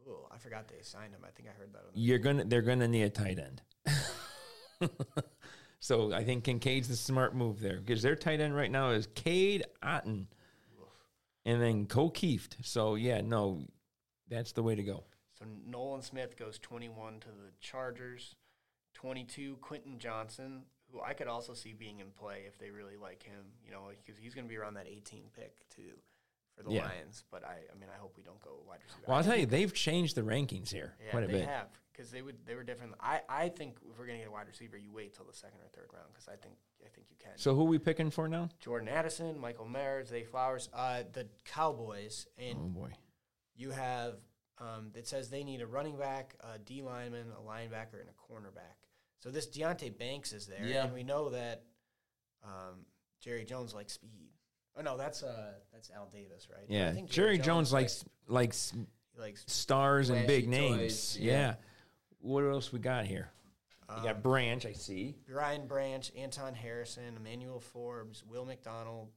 Ooh, 0.07 0.25
I 0.31 0.37
forgot 0.37 0.67
they 0.69 0.81
signed 0.81 1.13
him. 1.13 1.21
I 1.27 1.31
think 1.31 1.49
I 1.49 1.51
heard 1.51 1.73
that. 1.73 1.79
On 1.79 1.83
the 1.93 1.99
You're 1.99 2.19
gonna 2.19 2.45
they're 2.45 2.61
gonna 2.61 2.87
need 2.87 3.03
a 3.03 3.09
tight 3.09 3.37
end. 3.39 3.61
so 5.79 6.13
I 6.13 6.23
think 6.23 6.43
Kincaid's 6.43 6.87
the 6.87 6.95
smart 6.95 7.35
move 7.35 7.59
there 7.59 7.79
because 7.79 8.01
their 8.01 8.15
tight 8.15 8.39
end 8.41 8.55
right 8.55 8.71
now 8.71 8.91
is 8.91 9.07
Cade 9.15 9.65
Otton, 9.83 10.25
and 11.45 11.61
then 11.61 11.85
Cole 11.85 12.11
Kieft. 12.11 12.55
So 12.63 12.95
yeah, 12.95 13.21
no, 13.21 13.65
that's 14.29 14.51
the 14.51 14.63
way 14.63 14.75
to 14.75 14.83
go. 14.83 15.03
So 15.37 15.45
Nolan 15.65 16.01
Smith 16.01 16.37
goes 16.37 16.59
21 16.59 17.21
to 17.21 17.27
the 17.27 17.51
Chargers. 17.61 18.35
22, 18.95 19.57
Quentin 19.61 19.97
Johnston, 19.97 20.63
who 20.91 20.99
I 21.01 21.13
could 21.13 21.27
also 21.27 21.53
see 21.53 21.71
being 21.71 21.99
in 22.01 22.07
play 22.11 22.43
if 22.47 22.57
they 22.57 22.69
really 22.69 22.97
like 22.97 23.23
him, 23.23 23.45
you 23.65 23.71
know, 23.71 23.91
because 24.03 24.19
he's 24.19 24.33
going 24.33 24.43
to 24.45 24.49
be 24.49 24.57
around 24.57 24.73
that 24.73 24.87
18 24.87 25.23
pick 25.33 25.53
too 25.73 25.93
for 26.57 26.63
the 26.63 26.71
Yeah. 26.71 26.85
Lions. 26.85 27.23
But 27.31 27.45
I, 27.45 27.59
I 27.73 27.79
mean, 27.79 27.87
I 27.95 27.97
hope 27.97 28.15
we 28.17 28.23
don't 28.23 28.41
go 28.41 28.59
wide 28.67 28.79
receiver. 28.83 29.03
Well, 29.07 29.15
I 29.15 29.19
I'll 29.19 29.23
tell 29.23 29.37
you, 29.37 29.45
they've 29.45 29.73
changed 29.73 30.15
the 30.15 30.21
rankings 30.23 30.69
here 30.71 30.95
yeah, 31.01 31.11
quite 31.11 31.23
a 31.23 31.27
they 31.27 31.33
bit. 31.33 31.47
have 31.47 31.67
because 31.99 32.11
they 32.11 32.21
would 32.21 32.37
they 32.45 32.55
were 32.55 32.63
different. 32.63 32.93
I, 33.01 33.19
I 33.27 33.49
think 33.49 33.75
if 33.91 33.99
we're 33.99 34.05
gonna 34.05 34.19
get 34.19 34.27
a 34.27 34.31
wide 34.31 34.47
receiver, 34.47 34.77
you 34.77 34.89
wait 34.93 35.13
till 35.13 35.25
the 35.25 35.33
second 35.33 35.59
or 35.59 35.67
third 35.75 35.89
round 35.93 36.07
because 36.13 36.29
I 36.29 36.35
think 36.37 36.55
I 36.85 36.87
think 36.95 37.07
you 37.09 37.17
can. 37.19 37.33
So 37.35 37.53
who 37.55 37.61
are 37.63 37.65
we 37.65 37.77
picking 37.77 38.09
for 38.09 38.29
now? 38.29 38.47
Jordan 38.61 38.87
Addison, 38.87 39.37
Michael 39.37 39.67
Mayer, 39.67 40.05
Zay 40.05 40.23
Flowers, 40.23 40.69
uh, 40.73 41.03
the 41.11 41.27
Cowboys, 41.43 42.25
and 42.37 42.57
Oh 42.57 42.67
boy. 42.69 42.91
you 43.55 43.71
have 43.71 44.13
um, 44.59 44.91
it 44.95 45.07
says 45.07 45.29
they 45.29 45.43
need 45.43 45.61
a 45.61 45.67
running 45.67 45.97
back, 45.97 46.35
a 46.53 46.57
D 46.57 46.81
lineman, 46.81 47.27
a 47.37 47.41
linebacker, 47.41 47.99
and 47.99 48.09
a 48.09 48.33
cornerback. 48.33 48.77
So 49.19 49.29
this 49.29 49.47
Deonte 49.49 49.97
Banks 49.97 50.31
is 50.31 50.47
there, 50.47 50.65
Yeah. 50.65 50.85
and 50.85 50.93
we 50.93 51.03
know 51.03 51.29
that 51.31 51.63
um, 52.45 52.85
Jerry 53.21 53.43
Jones 53.43 53.73
likes 53.73 53.93
speed. 53.93 54.31
Oh 54.77 54.81
no, 54.81 54.95
that's 54.97 55.21
uh 55.23 55.51
that's 55.73 55.89
Al 55.91 56.07
Davis, 56.07 56.47
right? 56.49 56.63
But 56.65 56.73
I 56.73 56.77
Yeah, 56.77 56.93
think 56.93 57.09
Jerry 57.09 57.37
Jones 57.39 57.73
likes 57.73 58.05
likes 58.27 58.71
he 59.13 59.19
likes 59.19 59.43
stars 59.47 60.09
and 60.09 60.25
big 60.25 60.45
Flashy 60.45 60.61
names. 60.61 60.77
toys, 61.13 61.17
yeah. 61.19 61.33
yeah. 61.33 61.55
What 62.19 62.41
else 62.43 62.71
we 62.71 62.79
got 62.79 63.05
here? 63.05 63.29
You 63.89 63.95
um, 63.95 64.03
got 64.03 64.23
Branch, 64.23 64.65
I 64.65 64.73
see. 64.73 65.15
Ryan 65.27 65.67
Branch, 65.67 66.11
Anton 66.17 66.53
Harrison, 66.53 67.15
Emmanuel 67.17 67.59
Forbes, 67.59 68.23
Will 68.23 68.45
McDonald, 68.45 69.09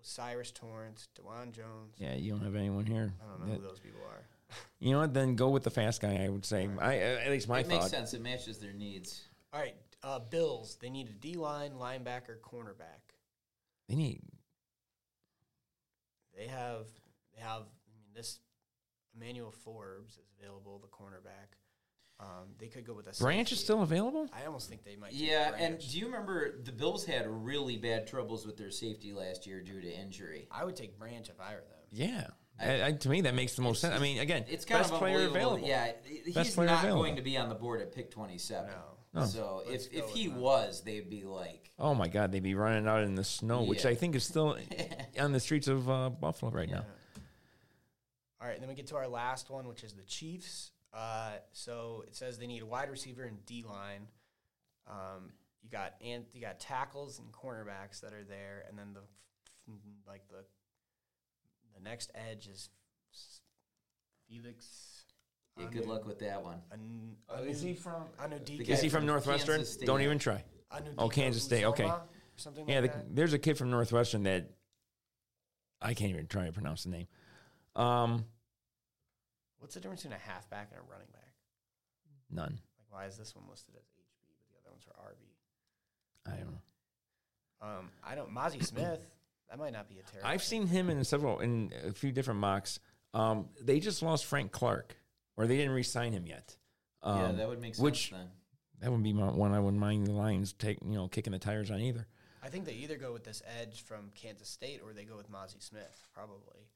O'Cyrus 0.00 0.50
Torrence, 0.50 1.08
Dawand 1.16 1.52
Jones. 1.52 1.94
Yeah, 1.98 2.14
you 2.14 2.32
don't 2.32 2.42
have 2.42 2.56
anyone 2.56 2.86
here. 2.86 3.12
I 3.22 3.30
don't 3.30 3.40
know 3.40 3.52
that- 3.52 3.60
who 3.60 3.68
those 3.68 3.80
people 3.80 4.00
are. 4.08 4.22
You 4.80 4.92
know 4.92 5.00
what? 5.00 5.12
Then 5.12 5.34
go 5.36 5.50
with 5.50 5.62
the 5.62 5.70
fast 5.70 6.00
guy. 6.00 6.24
I 6.24 6.30
would 6.30 6.46
say. 6.46 6.70
I 6.78 6.96
at 6.96 7.30
least 7.30 7.48
my 7.48 7.58
it 7.58 7.66
thought. 7.66 7.80
makes 7.80 7.90
sense. 7.90 8.14
It 8.14 8.22
matches 8.22 8.56
their 8.56 8.72
needs. 8.72 9.26
All 9.52 9.60
right, 9.60 9.74
uh, 10.02 10.20
Bills. 10.20 10.78
They 10.80 10.88
need 10.88 11.08
a 11.08 11.12
D 11.12 11.34
line, 11.34 11.72
linebacker, 11.72 12.40
cornerback. 12.40 13.12
They 13.90 13.96
need. 13.96 14.22
They 16.34 16.46
have 16.46 16.86
they 17.34 17.42
have. 17.42 17.62
I 17.62 17.92
mean, 17.92 18.06
this 18.14 18.38
Emmanuel 19.14 19.50
Forbes 19.50 20.12
is 20.12 20.30
available, 20.40 20.78
the 20.78 20.88
cornerback. 20.88 21.57
Um, 22.20 22.48
they 22.58 22.66
could 22.66 22.84
go 22.84 22.94
with 22.94 23.06
a 23.06 23.22
Branch 23.22 23.52
is 23.52 23.58
safety. 23.58 23.64
still 23.64 23.82
available. 23.82 24.28
I 24.32 24.44
almost 24.46 24.68
think 24.68 24.82
they 24.84 24.96
might. 24.96 25.12
take 25.12 25.20
Yeah, 25.20 25.52
and 25.56 25.76
Branch. 25.76 25.88
do 25.92 25.98
you 25.98 26.06
remember 26.06 26.58
the 26.64 26.72
Bills 26.72 27.04
had 27.04 27.26
really 27.28 27.76
bad 27.76 28.06
troubles 28.08 28.44
with 28.44 28.56
their 28.56 28.70
safety 28.72 29.12
last 29.12 29.46
year 29.46 29.60
due 29.60 29.80
to 29.80 29.88
injury? 29.88 30.48
I 30.50 30.64
would 30.64 30.74
take 30.74 30.98
Branch 30.98 31.28
if 31.28 31.40
I 31.40 31.54
were 31.54 31.60
them. 31.60 31.78
Yeah. 31.92 32.26
I- 32.26 32.34
I, 32.60 32.86
I, 32.86 32.92
to 32.92 33.08
me, 33.08 33.20
that 33.20 33.36
makes 33.36 33.54
the 33.54 33.62
most 33.62 33.80
sense. 33.80 33.94
I 33.94 34.00
mean, 34.00 34.18
again, 34.18 34.44
It's 34.48 34.64
kind 34.64 34.80
best 34.80 34.92
of 34.92 34.98
player 34.98 35.18
unbelievable. 35.18 35.54
available. 35.58 35.68
Yeah, 35.68 35.92
Best 36.34 36.46
he's 36.48 36.54
player 36.56 36.66
not 36.66 36.80
available. 36.82 37.02
going 37.04 37.14
to 37.16 37.22
be 37.22 37.36
on 37.36 37.48
the 37.48 37.54
board 37.54 37.80
at 37.80 37.92
pick 37.94 38.10
twenty-seven. 38.10 38.68
No. 39.14 39.20
No. 39.20 39.26
So 39.26 39.62
Let's 39.68 39.86
if 39.86 39.92
go 39.92 39.98
if 39.98 40.04
with 40.06 40.14
he 40.14 40.26
that. 40.26 40.36
was, 40.38 40.82
they'd 40.82 41.08
be 41.08 41.22
like, 41.22 41.70
Oh 41.78 41.94
my 41.94 42.08
God, 42.08 42.32
they'd 42.32 42.42
be 42.42 42.56
running 42.56 42.88
out 42.88 43.04
in 43.04 43.14
the 43.14 43.22
snow, 43.22 43.62
which 43.62 43.84
Yeah. 43.84 43.90
I 43.90 43.94
think 43.94 44.16
is 44.16 44.24
still 44.24 44.58
on 45.20 45.30
the 45.30 45.38
streets 45.40 45.68
of 45.68 45.88
uh, 45.88 46.10
Buffalo 46.10 46.50
right 46.50 46.68
now. 46.68 46.84
All 48.40 48.48
right, 48.48 48.58
then 48.60 48.68
we 48.68 48.74
get 48.74 48.88
to 48.88 48.96
our 48.96 49.08
last 49.08 49.50
one, 49.50 49.66
which 49.68 49.82
is 49.84 49.92
the 49.94 50.02
Chiefs. 50.04 50.72
Uh, 50.92 51.32
so 51.52 52.04
it 52.06 52.16
says 52.16 52.38
they 52.38 52.46
need 52.46 52.62
a 52.62 52.66
wide 52.66 52.90
receiver 52.90 53.22
and 53.24 53.44
D 53.44 53.64
line. 53.68 54.06
Um, 54.86 55.32
you 55.62 55.70
got 55.70 55.94
and 56.04 56.24
you 56.32 56.40
got 56.40 56.60
tackles 56.60 57.18
and 57.18 57.30
cornerbacks 57.32 58.00
that 58.00 58.12
are 58.12 58.24
there, 58.24 58.64
and 58.68 58.78
then 58.78 58.94
the 58.94 59.00
like 60.06 60.26
the 60.28 60.44
the 61.76 61.82
next 61.82 62.10
edge 62.14 62.48
is 62.48 62.70
Felix. 64.28 65.04
yeah, 65.58 65.66
good 65.70 65.86
luck 65.86 66.06
with 66.06 66.18
that 66.20 66.42
one. 66.42 66.60
An, 66.70 67.16
from? 67.74 68.04
Anu 68.20 68.38
The 68.44 68.70
Is 68.70 68.80
he 68.80 68.88
from 68.88 69.00
from 69.00 69.06
Northwestern? 69.06 69.64
Don't 69.84 70.02
even 70.02 70.18
try. 70.18 70.44
Oh, 70.98 71.08
Kansas 71.08 71.42
State, 71.42 71.64
okay. 71.64 71.90
Something 72.36 72.68
Yeah, 72.68 72.80
like 72.80 72.92
the, 72.92 72.98
that. 72.98 73.16
there's 73.16 73.32
a 73.32 73.38
kid 73.38 73.56
from 73.56 73.70
Northwestern 73.70 74.24
that 74.24 74.50
I 75.80 75.94
can't 75.94 76.10
even 76.10 76.26
try 76.26 76.46
to 76.46 76.52
pronounce 76.52 76.84
the 76.84 76.90
name. 76.90 77.06
Um, 77.74 78.24
What's 79.58 79.74
the 79.74 79.80
difference 79.80 80.02
between 80.02 80.18
a 80.18 80.30
halfback 80.30 80.68
and 80.70 80.80
a 80.80 80.90
running 80.90 81.08
back? 81.12 81.22
none. 82.30 82.60
Like, 82.76 82.86
why 82.90 83.06
is 83.06 83.16
this 83.16 83.34
one 83.34 83.44
listed 83.50 83.74
as 83.74 83.84
HB, 83.84 84.04
but 84.26 84.36
the 84.50 84.58
other 84.60 84.70
ones 84.70 84.84
are 84.86 85.10
RB? 85.10 86.32
I 86.32 86.36
don't 86.36 86.52
know. 86.52 86.60
Um, 87.60 87.90
I 88.04 88.14
don't. 88.14 88.34
Mazi 88.34 88.64
Smith. 88.64 89.00
That 89.50 89.58
might 89.58 89.72
not 89.72 89.88
be 89.88 89.98
a 89.98 90.02
terrible. 90.02 90.28
I've 90.28 90.42
seen 90.42 90.66
him 90.66 90.90
in 90.90 91.02
several 91.04 91.40
in 91.40 91.72
a 91.86 91.92
few 91.92 92.12
different 92.12 92.40
mocks. 92.40 92.80
Um, 93.14 93.48
they 93.60 93.80
just 93.80 94.02
lost 94.02 94.26
Frank 94.26 94.52
Clark, 94.52 94.94
or 95.36 95.46
they 95.46 95.56
didn't 95.56 95.72
re-sign 95.72 96.12
him 96.12 96.26
yet. 96.26 96.56
Um, 97.02 97.18
yeah, 97.18 97.32
that 97.32 97.48
would 97.48 97.60
make 97.60 97.74
sense 97.74 97.82
which- 97.82 98.10
then. 98.10 98.28
that 98.80 98.92
would 98.92 99.02
be 99.02 99.12
my, 99.12 99.30
one 99.30 99.52
I 99.52 99.60
wouldn't 99.60 99.80
mind 99.80 100.06
the 100.06 100.12
Lions 100.12 100.52
take 100.52 100.78
you 100.84 100.92
know 100.92 101.08
kicking 101.08 101.32
the 101.32 101.38
tires 101.38 101.70
on 101.70 101.80
either. 101.80 102.06
I 102.42 102.50
think 102.50 102.66
they 102.66 102.74
either 102.74 102.96
go 102.96 103.12
with 103.12 103.24
this 103.24 103.42
edge 103.60 103.82
from 103.82 104.10
Kansas 104.14 104.48
State 104.48 104.80
or 104.84 104.92
they 104.92 105.04
go 105.04 105.16
with 105.16 105.30
Mazi 105.30 105.60
Smith. 105.62 106.06
Probably. 106.14 106.68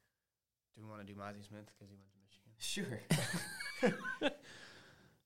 Do 0.74 0.82
we 0.82 0.88
want 0.88 1.06
to 1.06 1.06
do 1.06 1.18
Mazi 1.18 1.46
Smith 1.46 1.66
because 1.66 1.90
he 1.90 1.96
went 1.96 2.10
to 2.10 2.18
Michigan? 2.24 2.41
Sure. 2.62 3.00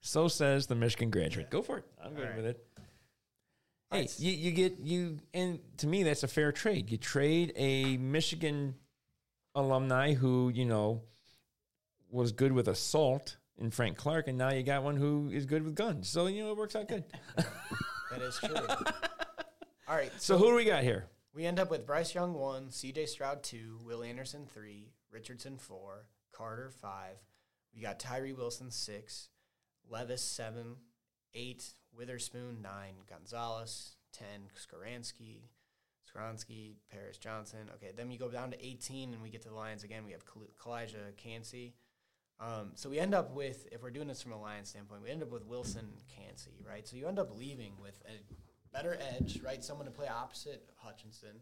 So 0.06 0.28
says 0.28 0.68
the 0.68 0.76
Michigan 0.76 1.10
graduate. 1.10 1.50
Go 1.50 1.62
for 1.62 1.78
it. 1.78 1.84
I'm 2.02 2.14
good 2.14 2.20
All 2.22 2.28
right. 2.28 2.36
with 2.36 2.46
it. 2.46 2.66
Hey, 3.90 4.00
right. 4.02 4.20
you, 4.20 4.30
you 4.30 4.50
get 4.52 4.78
you 4.78 5.18
and 5.34 5.58
to 5.78 5.88
me 5.88 6.04
that's 6.04 6.22
a 6.22 6.28
fair 6.28 6.52
trade. 6.52 6.92
You 6.92 6.96
trade 6.96 7.52
a 7.56 7.96
Michigan 7.96 8.76
alumni 9.56 10.14
who 10.14 10.48
you 10.54 10.64
know 10.64 11.02
was 12.08 12.30
good 12.30 12.52
with 12.52 12.68
assault 12.68 13.36
in 13.58 13.72
Frank 13.72 13.96
Clark, 13.96 14.28
and 14.28 14.38
now 14.38 14.52
you 14.52 14.62
got 14.62 14.84
one 14.84 14.96
who 14.96 15.28
is 15.32 15.44
good 15.44 15.64
with 15.64 15.74
guns. 15.74 16.08
So 16.08 16.28
you 16.28 16.44
know 16.44 16.52
it 16.52 16.56
works 16.56 16.76
out 16.76 16.86
good. 16.88 17.04
That 18.12 18.22
is 18.22 18.38
true. 18.38 18.54
All 19.88 19.96
right. 19.96 20.12
so 20.18 20.38
who 20.38 20.44
do 20.46 20.54
we 20.54 20.64
got 20.64 20.84
here? 20.84 21.06
We 21.34 21.44
end 21.44 21.58
up 21.58 21.68
with 21.68 21.84
Bryce 21.84 22.14
Young 22.14 22.32
one, 22.34 22.70
C.J. 22.70 23.06
Stroud 23.06 23.42
two, 23.42 23.80
Will 23.84 24.04
Anderson 24.04 24.46
three, 24.54 24.92
Richardson 25.10 25.58
four, 25.58 26.06
Carter 26.36 26.70
five. 26.82 27.16
We 27.74 27.80
got 27.80 28.00
Tyree 28.00 28.32
Wilson 28.32 28.70
six, 28.70 29.28
Levis 29.88 30.22
seven, 30.22 30.76
eight, 31.34 31.64
Witherspoon 31.96 32.60
nine, 32.62 32.94
Gonzalez 33.08 33.96
ten, 34.12 34.50
Skoransky, 34.54 35.48
Skronsky, 36.06 36.76
Paris 36.90 37.18
Johnson. 37.18 37.70
Okay, 37.74 37.92
then 37.96 38.08
we 38.08 38.16
go 38.16 38.28
down 38.28 38.50
to 38.50 38.66
eighteen, 38.66 39.12
and 39.12 39.22
we 39.22 39.30
get 39.30 39.42
to 39.42 39.48
the 39.48 39.54
Lions 39.54 39.84
again. 39.84 40.04
We 40.04 40.12
have 40.12 40.24
Kal- 40.26 40.50
Calijah 40.60 41.16
Kancey. 41.16 41.74
Um, 42.38 42.72
so 42.74 42.90
we 42.90 42.98
end 42.98 43.14
up 43.14 43.34
with, 43.34 43.66
if 43.72 43.82
we're 43.82 43.90
doing 43.90 44.08
this 44.08 44.20
from 44.20 44.32
a 44.32 44.40
Lions 44.40 44.68
standpoint, 44.68 45.02
we 45.02 45.08
end 45.10 45.22
up 45.22 45.32
with 45.32 45.46
Wilson 45.46 45.88
Kancey, 46.14 46.62
right? 46.68 46.86
So 46.86 46.96
you 46.96 47.06
end 47.08 47.18
up 47.18 47.34
leaving 47.38 47.72
with 47.80 47.98
a 48.06 48.76
better 48.76 48.98
edge, 49.14 49.40
right? 49.42 49.64
Someone 49.64 49.86
to 49.86 49.90
play 49.90 50.06
opposite 50.08 50.68
Hutchinson, 50.76 51.40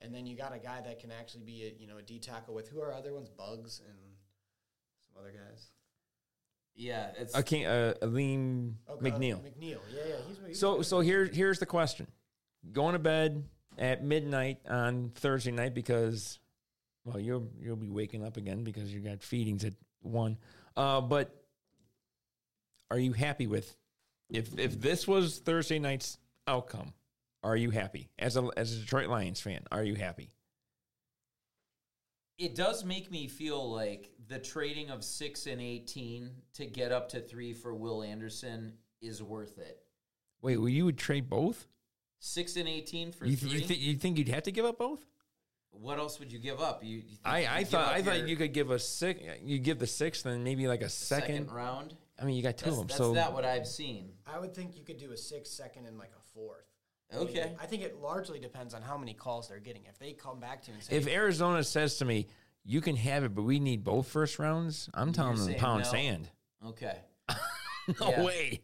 and 0.00 0.12
then 0.12 0.26
you 0.26 0.36
got 0.36 0.52
a 0.52 0.58
guy 0.58 0.80
that 0.80 0.98
can 0.98 1.12
actually 1.12 1.44
be 1.44 1.62
a 1.64 1.80
you 1.80 1.86
know 1.86 1.98
a 1.98 2.02
D 2.02 2.18
tackle 2.18 2.52
with 2.52 2.68
who 2.68 2.80
are 2.80 2.92
other 2.92 3.14
ones, 3.14 3.28
Buggs 3.28 3.80
and 3.86 3.96
some 5.14 5.22
other 5.22 5.32
guys. 5.32 5.68
Yeah, 6.76 7.10
it's 7.18 7.34
I 7.34 7.42
can't. 7.42 7.66
Uh, 7.66 7.94
Alim 8.02 8.78
Oh, 8.88 8.96
God, 8.96 9.04
McNeill. 9.04 9.40
McNeill, 9.40 9.78
yeah, 9.92 10.00
yeah. 10.08 10.14
He's, 10.26 10.36
he's 10.46 10.58
So 10.60 10.82
so 10.82 11.00
here 11.00 11.24
here's 11.24 11.58
the 11.60 11.66
question: 11.66 12.08
Going 12.72 12.94
to 12.94 12.98
bed 12.98 13.44
at 13.78 14.02
midnight 14.04 14.58
on 14.68 15.10
Thursday 15.14 15.52
night 15.52 15.74
because, 15.74 16.38
well, 17.04 17.18
you'll 17.20 17.48
you'll 17.60 17.76
be 17.76 17.88
waking 17.90 18.24
up 18.24 18.36
again 18.36 18.64
because 18.64 18.92
you 18.92 19.00
got 19.00 19.22
feedings 19.22 19.64
at 19.64 19.74
one. 20.02 20.36
Uh, 20.76 21.00
but 21.00 21.34
are 22.90 22.98
you 22.98 23.12
happy 23.12 23.46
with 23.46 23.76
if 24.30 24.58
if 24.58 24.80
this 24.80 25.06
was 25.06 25.38
Thursday 25.38 25.78
night's 25.78 26.18
outcome? 26.48 26.92
Are 27.44 27.56
you 27.56 27.70
happy 27.70 28.08
as 28.18 28.36
a 28.36 28.48
as 28.56 28.72
a 28.72 28.80
Detroit 28.80 29.08
Lions 29.08 29.40
fan? 29.40 29.60
Are 29.70 29.84
you 29.84 29.94
happy? 29.94 30.32
It 32.38 32.54
does 32.54 32.84
make 32.84 33.10
me 33.10 33.28
feel 33.28 33.70
like 33.70 34.10
the 34.28 34.38
trading 34.38 34.90
of 34.90 35.04
six 35.04 35.46
and 35.46 35.60
eighteen 35.60 36.30
to 36.54 36.66
get 36.66 36.92
up 36.92 37.08
to 37.10 37.20
three 37.20 37.52
for 37.52 37.74
Will 37.74 38.02
Anderson 38.02 38.74
is 39.00 39.22
worth 39.22 39.58
it. 39.58 39.80
Wait, 40.42 40.56
well, 40.58 40.68
you 40.68 40.84
would 40.84 40.98
trade 40.98 41.28
both? 41.28 41.66
Six 42.20 42.56
and 42.56 42.68
eighteen 42.68 43.12
for 43.12 43.26
You, 43.26 43.36
three. 43.36 43.50
you, 43.50 43.60
th- 43.60 43.78
you 43.80 43.94
think 43.96 44.18
you'd 44.18 44.28
have 44.28 44.44
to 44.44 44.52
give 44.52 44.64
up 44.64 44.78
both? 44.78 45.04
what 45.80 45.98
else 45.98 46.20
would 46.20 46.30
you 46.32 46.38
give 46.38 46.60
up? 46.60 46.84
You, 46.84 46.98
you 46.98 47.02
think 47.02 47.20
I, 47.24 47.38
I 47.38 47.42
could 47.42 47.58
give 47.58 47.68
thought 47.70 47.88
up 47.88 47.94
I 47.94 48.02
thought 48.02 48.28
you 48.28 48.36
could 48.36 48.52
give 48.52 48.70
a 48.70 48.78
six. 48.78 49.20
You 49.42 49.58
give 49.58 49.80
the 49.80 49.88
sixth, 49.88 50.24
and 50.24 50.44
maybe 50.44 50.68
like 50.68 50.82
a 50.82 50.88
second. 50.88 51.46
second 51.48 51.50
round. 51.52 51.94
I 52.20 52.24
mean, 52.24 52.36
you 52.36 52.42
got 52.44 52.56
two 52.56 52.66
That's, 52.66 52.76
of 52.76 52.78
them. 52.78 52.86
that's 52.86 52.98
so 52.98 53.12
not 53.12 53.32
what 53.32 53.44
I've 53.44 53.66
seen. 53.66 54.12
I 54.24 54.38
would 54.38 54.54
think 54.54 54.76
you 54.76 54.84
could 54.84 54.98
do 54.98 55.10
a 55.10 55.16
six, 55.16 55.50
second, 55.50 55.86
and 55.86 55.98
like 55.98 56.12
a 56.16 56.22
fourth. 56.32 56.68
Okay. 57.14 57.52
I 57.60 57.66
think 57.66 57.82
it 57.82 58.00
largely 58.00 58.38
depends 58.38 58.74
on 58.74 58.82
how 58.82 58.96
many 58.96 59.14
calls 59.14 59.48
they're 59.48 59.58
getting. 59.60 59.84
If 59.88 59.98
they 59.98 60.12
come 60.12 60.40
back 60.40 60.62
to 60.62 60.68
you 60.70 60.74
and 60.74 60.82
say, 60.82 60.96
if 60.96 61.06
Arizona 61.08 61.62
says 61.62 61.96
to 61.98 62.04
me, 62.04 62.26
"You 62.64 62.80
can 62.80 62.96
have 62.96 63.24
it, 63.24 63.34
but 63.34 63.42
we 63.42 63.60
need 63.60 63.84
both 63.84 64.08
first 64.08 64.38
rounds," 64.38 64.88
I'm 64.94 65.12
telling 65.12 65.36
You're 65.36 65.44
them 65.44 65.46
saying 65.52 65.60
pound 65.60 65.82
no? 65.84 65.90
sand. 65.90 66.30
Okay. 66.66 66.98
No 68.00 68.08
Yeah. 68.08 68.24
way. 68.24 68.62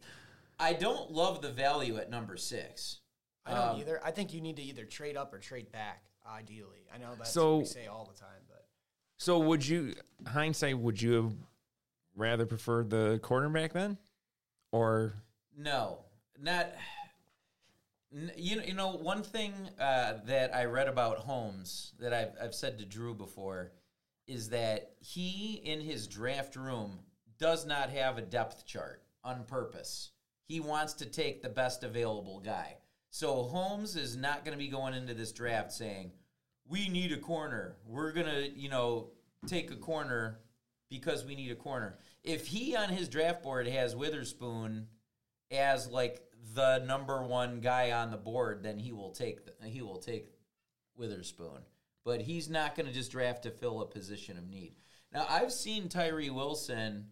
I 0.59 0.73
don't 0.73 1.11
love 1.11 1.43
the 1.43 1.51
value 1.51 1.97
at 1.97 2.09
number 2.09 2.37
six. 2.37 3.01
I 3.45 3.51
don't 3.53 3.69
Um, 3.75 3.79
either. 3.79 4.01
I 4.03 4.09
think 4.09 4.33
you 4.33 4.41
need 4.41 4.55
to 4.55 4.63
either 4.63 4.83
trade 4.85 5.15
up 5.15 5.31
or 5.33 5.37
trade 5.39 5.71
back. 5.71 6.05
Ideally, 6.25 6.87
I 6.91 6.97
know 6.97 7.13
that's 7.15 7.31
So- 7.31 7.57
what 7.57 7.59
we 7.59 7.65
say 7.65 7.85
all 7.87 8.05
the 8.05 8.19
time, 8.19 8.41
but 8.47 8.65
So 9.17 9.37
would 9.39 9.65
you, 9.67 9.93
hindsight, 10.25 10.77
would 10.79 10.99
you 10.99 11.13
have 11.13 11.33
rather 12.15 12.45
preferred 12.47 12.89
the 12.89 13.19
quarterback 13.21 13.73
then, 13.73 13.99
or 14.71 15.13
No, 15.55 16.05
not. 16.39 16.71
You 18.11 18.57
know, 18.57 18.63
you 18.63 18.73
know 18.73 18.95
one 18.95 19.23
thing 19.23 19.53
uh, 19.79 20.15
that 20.25 20.53
I 20.53 20.65
read 20.65 20.89
about 20.89 21.19
Holmes 21.19 21.93
that 21.99 22.13
I've 22.13 22.33
I've 22.41 22.55
said 22.55 22.77
to 22.79 22.85
Drew 22.85 23.13
before 23.13 23.71
is 24.27 24.49
that 24.49 24.93
he 24.99 25.61
in 25.63 25.79
his 25.79 26.07
draft 26.07 26.55
room 26.55 26.99
does 27.37 27.65
not 27.65 27.89
have 27.89 28.17
a 28.17 28.21
depth 28.21 28.65
chart 28.65 29.01
on 29.23 29.45
purpose. 29.45 30.11
He 30.47 30.59
wants 30.59 30.93
to 30.95 31.05
take 31.05 31.41
the 31.41 31.49
best 31.49 31.83
available 31.83 32.39
guy. 32.39 32.77
So 33.09 33.43
Holmes 33.43 33.95
is 33.95 34.15
not 34.17 34.43
going 34.43 34.57
to 34.57 34.63
be 34.63 34.69
going 34.69 34.93
into 34.93 35.13
this 35.13 35.31
draft 35.31 35.71
saying, 35.71 36.11
"We 36.67 36.89
need 36.89 37.13
a 37.13 37.17
corner. 37.17 37.77
We're 37.85 38.11
going 38.11 38.27
to, 38.27 38.49
you 38.49 38.69
know, 38.69 39.11
take 39.47 39.71
a 39.71 39.75
corner 39.75 40.39
because 40.89 41.23
we 41.25 41.35
need 41.35 41.51
a 41.51 41.55
corner." 41.55 41.97
If 42.23 42.47
he 42.47 42.75
on 42.75 42.89
his 42.89 43.07
draft 43.07 43.41
board 43.41 43.67
has 43.67 43.95
Witherspoon 43.95 44.87
as 45.49 45.87
like 45.89 46.21
the 46.53 46.79
number 46.79 47.23
one 47.23 47.59
guy 47.59 47.91
on 47.91 48.11
the 48.11 48.17
board, 48.17 48.63
then 48.63 48.79
he 48.79 48.91
will 48.91 49.11
take 49.11 49.45
the, 49.45 49.67
he 49.67 49.81
will 49.81 49.99
take 49.99 50.31
Witherspoon. 50.95 51.61
But 52.03 52.21
he's 52.21 52.49
not 52.49 52.75
going 52.75 52.87
to 52.87 52.93
just 52.93 53.11
draft 53.11 53.43
to 53.43 53.51
fill 53.51 53.81
a 53.81 53.85
position 53.85 54.37
of 54.37 54.49
need. 54.49 54.73
Now 55.13 55.25
I've 55.29 55.51
seen 55.51 55.87
Tyree 55.87 56.29
Wilson 56.31 57.07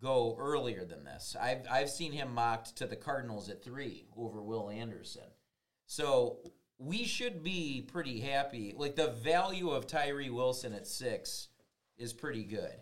go 0.00 0.36
earlier 0.38 0.84
than 0.84 1.02
this. 1.04 1.34
I've 1.40 1.66
I've 1.70 1.90
seen 1.90 2.12
him 2.12 2.32
mocked 2.34 2.76
to 2.76 2.86
the 2.86 2.94
Cardinals 2.96 3.48
at 3.48 3.64
three 3.64 4.06
over 4.16 4.42
Will 4.42 4.70
Anderson. 4.70 5.30
So 5.86 6.38
we 6.78 7.04
should 7.04 7.42
be 7.42 7.84
pretty 7.90 8.20
happy. 8.20 8.74
Like 8.76 8.94
the 8.94 9.08
value 9.08 9.70
of 9.70 9.86
Tyree 9.88 10.30
Wilson 10.30 10.72
at 10.72 10.86
six 10.86 11.48
is 11.96 12.12
pretty 12.12 12.44
good. 12.44 12.74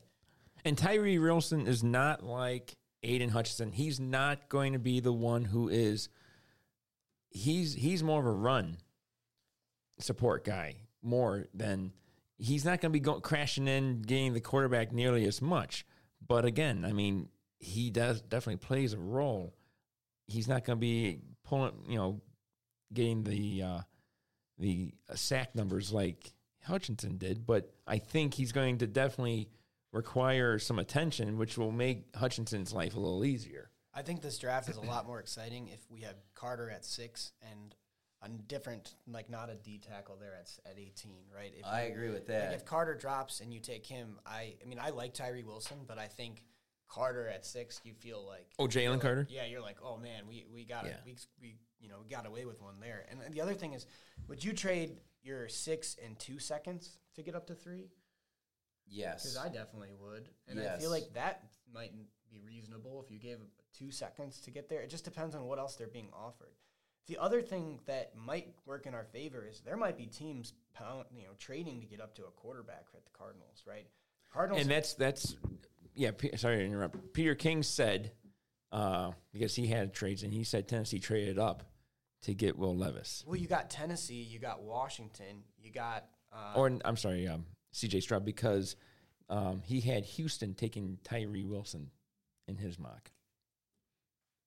and 0.67 0.77
Tyree 0.77 1.19
Wilson 1.19 1.67
is 1.67 1.83
not 1.83 2.23
like 2.23 2.77
Aidan 3.07 3.31
Hutchinson. 3.31 3.73
He's 3.73 4.01
not 4.01 4.49
going 4.49 4.73
to 4.73 4.79
be 4.79 5.01
the 5.01 5.13
one 5.13 5.45
who 5.45 5.69
is. 5.69 6.09
He's 7.31 7.75
he's 7.75 8.03
more 8.03 8.21
of 8.21 8.27
a 8.27 8.31
run 8.33 8.79
support 9.99 10.45
guy 10.45 10.77
more 11.03 11.47
than 11.55 11.93
he's 12.39 12.65
not 12.65 12.81
going 12.81 12.93
to 12.93 13.01
be 13.01 13.21
crashing 13.21 13.69
in 13.69 14.03
getting 14.03 14.35
the 14.35 14.41
quarterback 14.41 14.93
nearly 14.93 15.25
as 15.25 15.41
much. 15.41 15.87
But 16.27 16.45
again, 16.45 16.85
I 16.85 16.93
mean, 16.93 17.29
he 17.59 17.91
does 17.91 18.21
definitely 18.23 18.67
plays 18.67 18.93
a 18.93 18.99
role. 18.99 19.55
He's 20.27 20.49
not 20.49 20.65
going 20.65 20.79
to 20.79 20.81
be 20.81 21.21
pulling, 21.45 21.73
you 21.89 21.97
know, 21.97 22.21
getting 22.93 23.23
the 23.23 23.63
uh, 23.63 23.81
the 24.59 24.93
sack 25.15 25.55
numbers 25.55 25.93
like 25.93 26.33
Hutchinson 26.65 27.19
did. 27.19 27.47
But 27.47 27.73
I 27.87 27.99
think 27.99 28.35
he's 28.35 28.53
going 28.53 28.79
to 28.79 28.87
definitely 28.87 29.49
require 29.97 30.59
some 30.59 30.79
attention, 30.79 31.39
which 31.39 31.57
will 31.59 31.73
make 31.73 32.15
Hutchinson's 32.15 32.73
life 32.73 32.95
a 32.95 33.01
little 33.01 33.25
easier. 33.25 33.71
I 33.95 34.03
think 34.03 34.21
this 34.21 34.39
draft 34.39 34.69
is 34.69 34.77
a 34.77 34.81
lot 34.83 35.07
more 35.07 35.19
exciting 35.21 35.69
if 35.69 35.81
we 35.91 36.03
have 36.03 36.17
Carter 36.35 36.71
at 36.71 36.85
six 36.85 37.33
and 37.51 37.75
a 38.23 38.29
different, 38.29 38.95
like 39.07 39.31
not 39.31 39.49
a 39.51 39.55
D 39.55 39.79
tackle 39.79 40.17
there 40.21 40.35
at 40.35 40.51
at 40.71 40.79
eighteen, 40.79 41.25
right? 41.35 41.53
If 41.57 41.65
I 41.65 41.87
you- 41.87 41.93
agree 41.93 42.09
with 42.09 42.19
Like 42.21 42.27
that. 42.29 42.53
if 42.55 42.65
Carter 42.65 42.95
drops 42.95 43.41
and 43.41 43.53
you 43.55 43.61
take 43.61 43.87
him, 43.87 44.19
I 44.27 44.57
I 44.63 44.67
mean 44.67 44.79
I 44.79 44.91
like 44.91 45.15
Tyree 45.15 45.45
Wilson, 45.45 45.79
but 45.87 45.99
I 45.99 46.09
think 46.09 46.43
Carter 46.89 47.27
at 47.29 47.45
six, 47.47 47.81
you 47.85 47.95
feel 47.95 48.25
like 48.27 48.49
Oh, 48.59 48.67
Jalen 48.67 48.93
like- 48.93 49.01
Carter? 49.01 49.27
Yeah, 49.31 49.47
you're 49.47 49.61
like, 49.63 49.79
oh 49.83 49.97
man, 49.97 50.27
we 50.29 50.47
we 50.53 50.65
got 50.65 50.85
Yeah. 50.85 50.93
it. 50.93 51.01
We, 51.07 51.17
we 51.41 51.57
you 51.79 51.89
know 51.89 52.01
we 52.03 52.09
got 52.09 52.27
away 52.27 52.45
with 52.45 52.61
one 52.61 52.81
there. 52.81 53.07
And 53.11 53.33
the 53.33 53.41
other 53.41 53.55
thing 53.55 53.73
is, 53.73 53.87
would 54.29 54.45
you 54.45 54.53
trade 54.53 55.01
your 55.23 55.49
six 55.49 55.97
and 56.05 56.19
two 56.19 56.39
seconds 56.39 56.99
to 57.15 57.23
get 57.23 57.35
up 57.35 57.47
to 57.47 57.55
three? 57.55 57.91
Yes. 58.89 59.23
Because 59.23 59.37
I 59.37 59.49
definitely 59.49 59.93
would, 60.01 60.29
and 60.49 60.61
I 60.61 60.79
feel 60.79 60.91
like 60.91 61.13
that 61.15 61.43
might 61.73 61.93
be 62.31 62.41
reasonable 62.47 63.03
if 63.05 63.11
you 63.11 63.19
gave 63.19 63.39
two 63.77 63.91
seconds 63.91 64.41
to 64.41 64.51
get 64.51 64.69
there. 64.69 64.81
It 64.81 64.91
just 64.91 65.05
depends 65.05 65.35
on 65.35 65.47
what 65.47 65.59
else 65.59 65.77
they're 65.77 65.87
being 65.87 66.11
offered. 66.13 66.55
The 67.07 67.19
other 67.19 67.41
thing 67.41 67.79
that 67.87 68.17
might 68.17 68.49
work 68.65 68.87
in 68.87 68.95
our 68.95 69.05
favor 69.05 69.47
is 69.49 69.61
there 69.61 69.77
might 69.77 69.97
be 69.97 70.07
teams 70.07 70.55
pound, 70.75 71.05
you 71.15 71.23
know, 71.23 71.35
trading 71.39 71.81
to 71.81 71.87
get 71.87 72.01
up 72.01 72.15
to 72.17 72.23
a 72.23 72.31
quarterback 72.31 72.87
at 72.95 73.05
the 73.05 73.11
Cardinals, 73.17 73.63
right? 73.67 73.87
Cardinals, 74.33 74.63
And 74.63 74.71
that's 74.71 74.95
that's 74.95 75.37
yeah. 75.95 76.11
P- 76.11 76.37
sorry 76.37 76.59
to 76.59 76.65
interrupt. 76.65 77.13
Peter 77.13 77.37
King 77.37 77.63
said 77.63 78.11
uh, 78.73 79.13
because 79.33 79.55
he 79.55 79.69
had 79.69 79.95
trades, 79.95 80.25
and 80.25 80.33
he 80.33 80.43
said 80.43 80.67
Tennessee 80.67 80.99
traded 80.99 81.39
up 81.39 81.63
to 82.23 82.35
get 82.35 82.59
Will 82.59 82.77
Levis, 82.77 83.23
well, 83.27 83.37
you 83.37 83.47
got 83.47 83.71
Tennessee, 83.71 84.23
you 84.23 84.41
got 84.41 84.63
Washington, 84.63 85.45
you 85.59 85.71
got 85.71 86.07
uh, 86.33 86.55
or 86.57 86.73
I'm 86.85 86.97
sorry, 86.97 87.29
um, 87.29 87.47
C.J. 87.77 88.01
Stroud, 88.01 88.25
because 88.25 88.75
um, 89.29 89.61
he 89.63 89.81
had 89.81 90.05
Houston 90.05 90.55
taking 90.55 90.99
Tyree 91.05 91.45
Wilson 91.45 91.91
in 92.49 92.57
his 92.57 92.79
mock. 92.79 93.11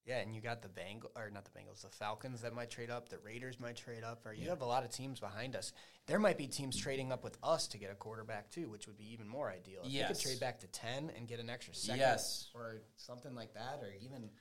yeah, 0.06 0.20
and 0.22 0.34
you 0.34 0.42
got 0.42 0.64
the 0.64 0.70
Bengals 0.70 1.12
or 1.16 1.30
not 1.30 1.46
the 1.46 1.52
Bengals, 1.52 1.82
the 1.84 1.90
Falcons 1.90 2.42
that 2.42 2.56
might 2.56 2.72
trade 2.72 2.90
up, 2.90 3.10
the 3.10 3.20
Raiders 3.20 3.60
might 3.60 3.76
trade 3.76 4.04
up, 4.04 4.26
or 4.26 4.34
you 4.34 4.50
have 4.50 4.62
a 4.62 4.66
lot 4.66 4.84
of 4.84 4.90
teams 4.90 5.20
behind 5.20 5.56
us. 5.56 5.72
There 6.08 6.18
might 6.18 6.38
be 6.40 6.48
teams 6.48 6.76
trading 6.76 7.12
up 7.12 7.24
with 7.24 7.38
us 7.44 7.68
to 7.68 7.78
get 7.78 7.92
a 7.92 7.96
quarterback 7.96 8.50
too, 8.50 8.68
which 8.70 8.88
would 8.88 8.98
be 8.98 9.12
even 9.14 9.28
more 9.28 9.50
ideal. 9.52 9.82
If 9.84 9.92
you 9.92 10.00
Yes. 10.00 10.08
could 10.08 10.20
trade 10.30 10.40
back 10.40 10.60
to 10.62 10.68
ten 10.68 11.12
and 11.16 11.28
get 11.28 11.40
an 11.40 11.50
extra 11.50 11.76
second, 11.76 12.00
Yes. 12.00 12.50
or 12.56 12.82
something 12.96 13.36
like 13.36 13.54
that, 13.54 13.82
or 13.84 13.92
even 14.02 14.32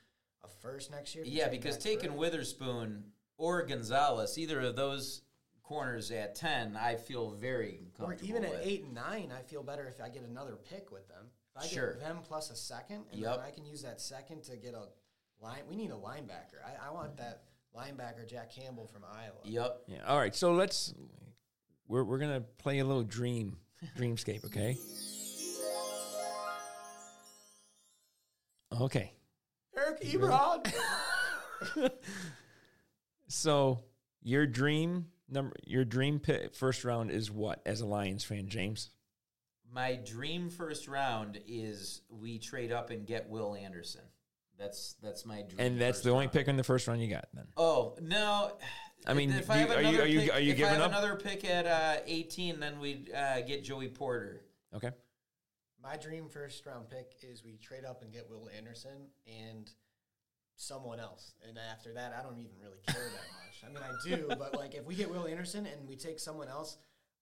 a 0.43 0.47
first 0.47 0.89
next 0.89 1.13
year. 1.13 1.23
Yeah, 1.27 1.49
because 1.49 1.77
taking 1.77 2.09
further. 2.09 2.17
Witherspoon 2.19 3.11
or 3.37 3.61
Gonzalez, 3.63 4.37
either 4.39 4.61
of 4.61 4.75
those 4.75 5.21
corners 5.69 6.09
at 6.09 6.33
ten, 6.33 6.75
I 6.75 6.95
feel 6.95 7.29
very 7.29 7.81
or 7.99 8.17
even 8.23 8.43
at 8.43 8.49
with. 8.49 8.61
eight 8.63 8.83
and 8.85 8.95
nine, 8.95 9.31
I 9.31 9.43
feel 9.43 9.61
better 9.61 9.85
if 9.85 10.01
I 10.01 10.09
get 10.09 10.23
another 10.23 10.55
pick 10.55 10.91
with 10.91 11.07
them. 11.07 11.27
If 11.55 11.61
I 11.63 11.67
Sure. 11.67 11.91
get 11.93 11.99
them 11.99 12.17
plus 12.27 12.49
a 12.49 12.55
second, 12.55 13.05
and 13.11 13.21
Yep. 13.21 13.35
then 13.35 13.45
I 13.45 13.51
can 13.51 13.65
use 13.65 13.83
that 13.83 14.01
second 14.01 14.41
to 14.45 14.57
get 14.57 14.73
a 14.73 14.87
line. 15.39 15.61
We 15.69 15.75
need 15.75 15.91
a 15.91 15.95
linebacker. 15.95 16.57
I, 16.65 16.87
I 16.87 16.91
want 16.91 17.15
that 17.17 17.43
linebacker, 17.75 18.27
Jack 18.27 18.51
Campbell 18.51 18.87
from 18.87 19.03
Iowa. 19.05 19.35
Yep. 19.43 19.83
Yeah. 19.85 20.05
All 20.07 20.17
right. 20.17 20.35
So 20.35 20.53
let's 20.53 20.91
we're 21.87 22.03
we're 22.03 22.17
gonna 22.17 22.41
play 22.57 22.79
a 22.79 22.83
little 22.85 23.03
dream 23.03 23.57
dreamscape. 23.95 24.43
Okay. 24.45 24.75
Okay. 28.81 29.13
Eric 29.77 30.01
Ebron. 30.01 30.73
So 33.31 33.83
your 34.23 34.47
dream 34.47 35.05
number, 35.31 35.55
your 35.65 35.85
dream 35.85 36.19
pick, 36.19 36.55
first 36.55 36.83
round 36.83 37.11
is 37.11 37.29
what 37.31 37.61
as 37.65 37.81
a 37.81 37.85
Lions 37.85 38.23
fan, 38.23 38.47
James? 38.49 38.89
My 39.71 39.95
dream 40.03 40.49
first 40.49 40.87
round 40.87 41.39
is 41.47 42.01
we 42.09 42.39
trade 42.39 42.71
up 42.71 42.89
and 42.89 43.05
get 43.05 43.29
Will 43.29 43.55
Anderson. 43.55 44.01
That's 44.57 44.95
that's 45.01 45.25
my 45.25 45.43
dream. 45.43 45.59
And 45.59 45.79
that's 45.81 45.99
first 45.99 46.03
the 46.05 46.09
only 46.11 46.25
round. 46.25 46.33
pick 46.33 46.47
in 46.47 46.57
the 46.57 46.63
first 46.63 46.87
round 46.87 47.01
you 47.01 47.07
got. 47.09 47.27
Then 47.33 47.45
Oh 47.55 47.95
no! 48.01 48.57
I 49.07 49.13
mean, 49.13 49.31
if 49.31 49.47
do 49.47 49.53
I 49.53 49.61
you- 49.61 49.67
have 49.67 49.77
are 49.77 49.81
you- 49.81 50.01
are 50.01 50.05
you- 50.07 50.19
pick- 50.21 50.33
are 50.33 50.39
you 50.39 50.51
if 50.51 50.57
giving 50.57 50.81
up? 50.81 50.89
another 50.91 51.15
pick 51.15 51.45
at 51.45 51.65
uh, 51.65 52.01
eighteen, 52.05 52.59
then 52.59 52.79
we 52.79 53.05
uh, 53.15 53.41
get 53.41 53.63
Joey 53.63 53.87
Porter. 53.87 54.41
okay. 54.75 54.91
My 55.81 55.95
dream 55.95 56.27
first 56.27 56.65
round 56.65 56.89
pick 56.89 57.13
is 57.21 57.41
we 57.45 57.55
trade 57.55 57.85
up 57.85 58.01
and 58.01 58.11
get 58.11 58.29
Will 58.29 58.49
Anderson 58.57 59.07
and 59.25 59.71
someone 60.59 60.99
else. 60.99 61.33
And 61.47 61.57
after 61.71 61.93
that, 61.93 62.13
I 62.17 62.21
don't 62.21 62.37
even 62.37 62.51
really 62.61 62.79
care 62.87 63.01
that 63.01 63.11
much. 63.11 63.63
I 63.65 63.67
mean, 63.67 63.83
I 63.83 63.91
do, 64.07 64.27
but 64.37 64.55
like 64.55 64.75
if 64.75 64.85
we 64.85 64.95
get 64.95 65.09
Will 65.09 65.25
Anderson 65.25 65.65
and 65.65 65.87
we 65.87 65.95
take 65.95 66.19
someone 66.19 66.49
else, 66.49 66.77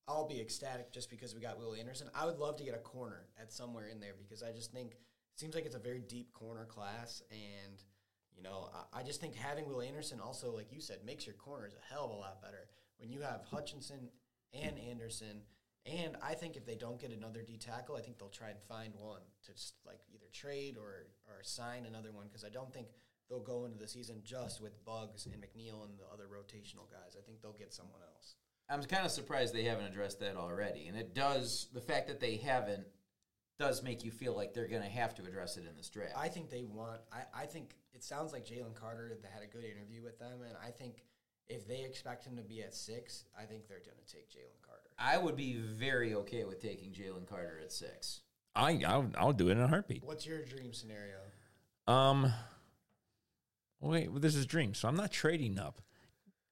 I'll 0.07 0.27
be 0.27 0.41
ecstatic 0.41 0.91
just 0.91 1.09
because 1.09 1.35
we 1.35 1.41
got 1.41 1.59
Will 1.59 1.75
Anderson. 1.75 2.09
I 2.15 2.25
would 2.25 2.39
love 2.39 2.57
to 2.57 2.63
get 2.63 2.73
a 2.73 2.79
corner 2.79 3.27
at 3.39 3.53
somewhere 3.53 3.87
in 3.87 3.99
there 3.99 4.13
because 4.17 4.41
I 4.41 4.51
just 4.51 4.71
think 4.71 4.93
it 4.93 5.39
seems 5.39 5.53
like 5.53 5.65
it's 5.65 5.75
a 5.75 5.79
very 5.79 6.01
deep 6.01 6.33
corner 6.33 6.65
class 6.65 7.21
and. 7.31 7.83
You 8.35 8.43
know, 8.43 8.69
I, 8.93 8.99
I 8.99 9.03
just 9.03 9.19
think 9.19 9.33
having 9.33 9.67
Will 9.67 9.81
Anderson 9.81 10.19
also, 10.19 10.55
like 10.55 10.71
you 10.71 10.79
said, 10.79 10.99
makes 11.03 11.25
your 11.25 11.33
corners 11.33 11.73
a 11.73 11.91
hell 11.91 12.05
of 12.05 12.11
a 12.11 12.13
lot 12.13 12.39
better. 12.39 12.67
When 12.99 13.09
you 13.09 13.21
have 13.21 13.41
Hutchinson 13.49 14.09
and 14.53 14.77
Anderson, 14.77 15.41
and 15.87 16.15
I 16.21 16.35
think 16.35 16.55
if 16.55 16.63
they 16.63 16.75
don't 16.75 16.99
get 16.99 17.11
another 17.11 17.41
D 17.41 17.57
tackle, 17.57 17.95
I 17.95 18.01
think 18.01 18.19
they'll 18.19 18.29
try 18.29 18.49
and 18.49 18.59
find 18.69 18.93
one 18.95 19.21
to 19.45 19.53
just 19.53 19.73
like 19.87 20.01
either 20.13 20.27
trade 20.31 20.77
or 20.77 21.07
or 21.27 21.41
sign 21.41 21.87
another 21.87 22.11
one 22.11 22.27
because 22.27 22.43
I 22.43 22.49
don't 22.49 22.71
think 22.71 22.89
they'll 23.29 23.39
go 23.39 23.65
into 23.65 23.77
the 23.77 23.87
season 23.87 24.21
just 24.23 24.61
with 24.61 24.83
Buggs 24.85 25.25
and 25.25 25.35
McNeill 25.35 25.83
and 25.83 25.97
the 25.97 26.05
other 26.11 26.25
rotational 26.25 26.89
guys. 26.89 27.15
I 27.17 27.21
think 27.25 27.41
they'll 27.41 27.53
get 27.53 27.73
someone 27.73 28.01
else. 28.15 28.35
I'm 28.69 28.83
kind 28.83 29.05
of 29.05 29.11
surprised 29.11 29.53
they 29.53 29.63
haven't 29.63 29.85
addressed 29.85 30.19
that 30.19 30.35
already, 30.35 30.87
and 30.87 30.97
it 30.97 31.15
does. 31.15 31.67
The 31.73 31.81
fact 31.81 32.07
that 32.07 32.19
they 32.19 32.35
haven't 32.35 32.85
does 33.59 33.81
make 33.81 34.03
you 34.03 34.11
feel 34.11 34.35
like 34.35 34.53
they're 34.53 34.67
going 34.67 34.83
to 34.83 34.89
have 34.89 35.15
to 35.15 35.23
address 35.23 35.57
it 35.57 35.65
in 35.67 35.75
this 35.75 35.89
draft. 35.89 36.13
I 36.17 36.27
think 36.27 36.49
they 36.49 36.63
want. 36.63 37.01
I, 37.11 37.43
I 37.43 37.45
think 37.45 37.75
it 37.93 38.03
sounds 38.03 38.33
like 38.33 38.45
Jalen 38.45 38.75
Carter 38.75 39.17
they 39.21 39.29
had 39.29 39.41
a 39.41 39.47
good 39.47 39.63
interview 39.63 40.03
with 40.03 40.19
them, 40.19 40.41
and 40.45 40.55
I 40.63 40.71
think 40.71 41.03
if 41.47 41.67
they 41.67 41.83
expect 41.83 42.25
him 42.25 42.35
to 42.35 42.43
be 42.43 42.61
at 42.61 42.75
six, 42.75 43.23
I 43.37 43.43
think 43.45 43.67
they're 43.67 43.79
going 43.79 43.97
to 44.05 44.13
take 44.13 44.29
Jalen 44.29 44.61
Carter. 44.65 44.89
I 44.99 45.17
would 45.17 45.37
be 45.37 45.53
very 45.55 46.13
okay 46.15 46.43
with 46.43 46.61
taking 46.61 46.91
Jalen 46.91 47.27
Carter 47.27 47.59
at 47.63 47.71
six. 47.71 48.21
I 48.55 48.81
I'll, 48.85 49.09
I'll 49.17 49.33
do 49.33 49.49
it 49.49 49.53
in 49.53 49.61
a 49.61 49.67
heartbeat. 49.67 50.03
What's 50.03 50.25
your 50.25 50.43
dream 50.43 50.73
scenario? 50.73 51.17
Um. 51.87 52.33
Wait, 53.79 54.09
well, 54.11 54.19
this 54.19 54.35
is 54.35 54.43
a 54.45 54.47
dream, 54.47 54.73
so 54.73 54.87
I'm 54.87 54.95
not 54.95 55.11
trading 55.11 55.59
up. 55.59 55.81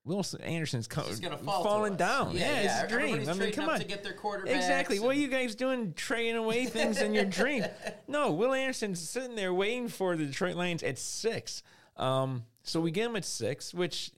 Will 0.06 0.24
Anderson's 0.44 0.88
co- 0.88 1.02
fall 1.02 1.64
falling 1.64 1.96
down. 1.96 2.38
Yeah, 2.38 2.60
it's 2.60 2.84
a 2.84 2.96
dream. 2.96 3.28
I 3.28 3.34
mean, 3.34 3.52
come 3.52 3.70
on. 3.70 3.80
to 3.80 3.86
get 3.86 4.04
their 4.04 4.14
quarterbacks. 4.14 4.56
Exactly. 4.56 5.00
What 5.00 5.16
are 5.16 5.20
you 5.20 5.28
guys 5.28 5.56
doing 5.56 5.94
trading 5.96 6.36
away 6.36 6.66
things 6.66 7.02
in 7.02 7.14
your 7.14 7.26
dream? 7.26 7.66
No, 8.08 8.32
Will 8.32 8.54
Anderson's 8.54 9.00
sitting 9.00 9.36
there 9.36 9.52
waiting 9.52 9.88
for 9.88 10.16
the 10.16 10.26
Detroit 10.28 10.56
Lions 10.56 10.84
at 10.84 11.00
six. 11.00 11.64
Um, 11.98 12.46
so 12.62 12.80
we 12.80 12.92
get 12.92 13.08
him 13.08 13.16
at 13.16 13.26
six, 13.26 13.74
which 13.74 14.12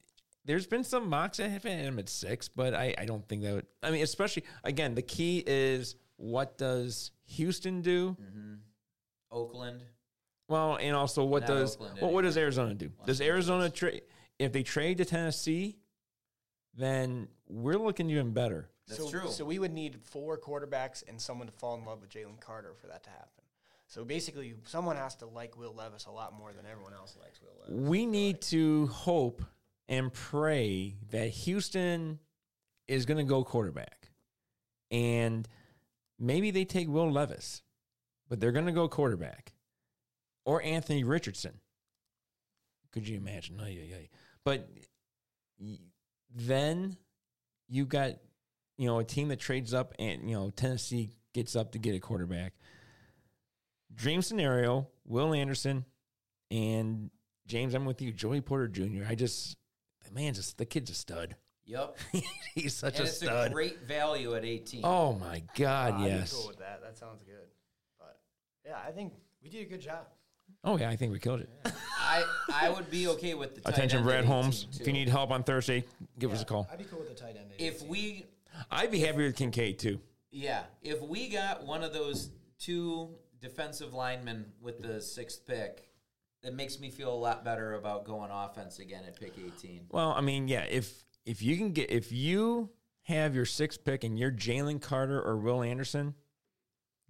there's 0.43 0.68
been 0.68 0.84
some 0.84 1.10
mocks 1.10 1.38
that 1.38 1.49
have 1.49 1.64
had 1.64 1.80
him 1.80 1.99
at 1.99 2.10
six, 2.10 2.49
but 2.49 2.74
I, 2.74 2.93
I 2.97 3.05
don't 3.05 3.26
think 3.30 3.43
that 3.43 3.53
would. 3.53 3.66
I 3.82 3.91
mean, 3.91 4.03
especially 4.03 4.43
again, 4.66 4.93
the 4.93 5.01
key 5.01 5.41
is 5.47 5.95
what 6.18 6.58
does 6.58 7.12
Houston 7.28 7.82
do? 7.82 8.18
Oakland. 9.32 9.84
Well, 10.48 10.78
and 10.80 10.95
also 10.95 11.24
what 11.24 11.41
Not 11.41 11.50
does 11.50 11.76
Oakland 11.76 12.00
well, 12.02 12.12
what 12.12 12.22
does. 12.24 12.38
Arizona 12.38 12.74
do? 12.74 12.91
Los 13.00 13.08
Does 13.08 13.22
Arizona 13.22 13.70
trade 13.70 14.02
if 14.39 14.54
they 14.54 14.64
trade 14.64 14.98
to 15.00 15.06
Tennessee? 15.06 15.78
Then 16.76 17.28
we're 17.50 17.78
looking 17.78 18.10
even 18.10 18.32
better. 18.32 18.70
That's 18.88 19.04
so, 19.04 19.10
true. 19.10 19.30
So 19.30 19.43
we 19.43 19.60
would 19.60 19.74
need 19.74 20.00
four 20.04 20.38
quarterbacks 20.38 21.04
and 21.08 21.20
someone 21.20 21.48
to 21.48 21.54
fall 21.54 21.76
in 21.76 21.84
love 21.84 22.02
with 22.02 22.10
Jalen 22.10 22.39
Carter 22.39 22.74
for 22.80 22.88
that 22.88 23.04
to 23.04 23.10
happen. 23.10 23.43
So 23.88 24.04
basically, 24.06 24.54
someone 24.66 24.95
has 24.95 25.16
to 25.18 25.26
like 25.26 25.58
Will 25.58 25.74
Levis 25.74 26.06
a 26.06 26.12
lot 26.12 26.38
more 26.38 26.54
than 26.54 26.66
everyone 26.66 26.93
else 26.93 27.18
likes 27.22 27.41
Will 27.41 27.54
Levis. 27.62 27.89
We 27.89 28.06
need 28.06 28.41
to 28.43 28.88
hope 28.88 29.41
and 29.89 30.12
pray 30.12 30.95
that 31.12 31.30
Houston 31.30 32.20
is 32.88 33.06
going 33.06 33.18
to 33.18 33.24
go 33.24 33.43
quarterback. 33.43 34.10
And 34.91 35.48
maybe 36.20 36.52
they 36.52 36.66
take 36.66 36.88
Will 36.88 37.12
Levis, 37.12 37.62
but 38.30 38.39
they're 38.39 38.52
going 38.52 38.66
to 38.66 38.72
go 38.72 38.88
quarterback. 38.88 39.54
Or 40.48 40.64
Anthony 40.64 41.04
Richardson. 41.04 41.60
Could 42.93 43.06
you 43.06 43.18
imagine? 43.18 43.60
Ay, 43.60 43.78
ay, 43.82 43.95
ay. 43.98 44.10
But 44.45 44.70
then 46.34 46.95
you 47.68 47.86
got, 47.86 48.12
you 48.78 48.88
know, 48.88 49.00
a 49.00 49.04
team 49.04 49.28
that 49.28 49.41
trades 49.41 49.74
up 49.74 49.93
and, 50.00 50.30
you 50.30 50.38
know, 50.38 50.50
Tennessee 50.50 51.12
gets 51.34 51.58
up 51.58 51.74
to 51.74 51.80
get 51.80 51.95
a 51.95 52.00
quarterback. 52.00 52.54
Dream 53.93 54.22
scenario, 54.22 54.88
Will 55.06 55.34
Anderson 55.34 55.84
and 56.50 57.12
James, 57.45 57.74
I'm 57.74 57.84
with 57.84 58.02
you. 58.02 58.14
Joey 58.14 58.39
Porter 58.39 58.70
Jr. 58.70 59.04
I 59.06 59.16
just, 59.16 59.58
the 60.06 60.14
man's 60.14 60.38
just, 60.38 60.58
the 60.58 60.66
kid's 60.66 60.91
a 60.91 60.93
stud. 60.93 61.36
Yep. 61.66 61.98
He's 62.56 62.74
such 62.74 63.00
and 63.00 63.06
a 63.06 63.10
it's 63.10 63.18
stud. 63.18 63.48
a 63.48 63.54
great 63.54 63.82
value 63.82 64.34
at 64.36 64.45
18. 64.45 64.80
oh 64.86 65.12
my 65.12 65.43
God, 65.58 65.95
I'd 65.95 66.04
be 66.06 66.10
yes. 66.10 66.32
cool 66.32 66.48
with 66.48 66.60
that. 66.60 66.82
That 66.82 66.98
sounds 66.98 67.22
good. 67.24 67.50
But 68.00 68.18
yeah, 68.66 68.78
I 68.88 68.91
think 68.91 69.12
we 69.43 69.50
did 69.50 69.68
a 69.68 69.70
good 69.70 69.82
job. 69.82 70.08
Oh 70.68 70.78
yeah, 70.78 70.89
I 70.89 70.97
think 70.97 71.13
we 71.13 71.20
killed 71.20 71.39
it. 71.39 71.49
I 71.97 72.26
I 72.53 72.70
would 72.70 72.91
be 72.91 73.07
okay 73.07 73.36
with 73.36 73.55
the 73.55 73.61
tight 73.61 73.74
Attention, 73.74 73.99
end 73.99 74.05
Brad 74.05 74.20
at 74.20 74.26
Holmes. 74.26 74.68
18 74.74 74.82
If 74.82 74.88
you 74.88 74.93
need 74.93 75.07
help 75.07 75.32
on 75.32 75.43
Thursday, 75.43 75.86
give 76.20 76.34
us 76.34 76.41
a 76.41 76.45
call. 76.45 76.68
I'd 76.70 76.78
be 76.78 76.84
cool 76.84 76.99
with 76.99 77.07
the 77.07 77.15
tight 77.15 77.38
end. 77.38 77.51
at 77.53 77.61
if 77.61 77.78
18. 77.78 77.88
we 77.88 78.26
I'd 78.70 78.91
be 78.91 78.99
happy 78.99 79.24
with 79.24 79.38
Kincaid 79.38 79.80
too. 79.80 80.01
yeah, 80.30 80.63
if 80.82 81.01
we 81.01 81.30
got 81.30 81.65
one 81.65 81.84
of 81.84 81.93
those 81.93 82.32
two 82.59 83.15
defensive 83.39 83.93
linemen 83.93 84.45
with 84.61 84.82
the 84.82 84.99
sixth 84.99 85.47
pick, 85.47 85.88
it 86.43 86.53
makes 86.53 86.82
me 86.82 86.89
feel 86.89 87.13
a 87.13 87.15
lot 87.15 87.45
better 87.45 87.76
about 87.76 88.03
going 88.03 88.30
offense 88.30 88.80
again 88.80 89.03
at 89.07 89.18
pick 89.18 89.36
18. 89.38 89.86
Well, 89.89 90.11
I 90.11 90.20
mean, 90.20 90.49
yeah, 90.49 90.65
if 90.70 91.05
if 91.26 91.41
you 91.41 91.55
can 91.55 91.72
get 91.72 91.89
if 91.91 92.11
you 92.11 92.72
have 93.03 93.34
your 93.34 93.45
sixth 93.45 93.86
pick 93.86 94.03
and 94.03 94.20
you're 94.20 94.34
Jalen 94.34 94.82
Carter 94.82 95.22
or 95.22 95.38
Will 95.38 95.63
Anderson, 95.63 96.13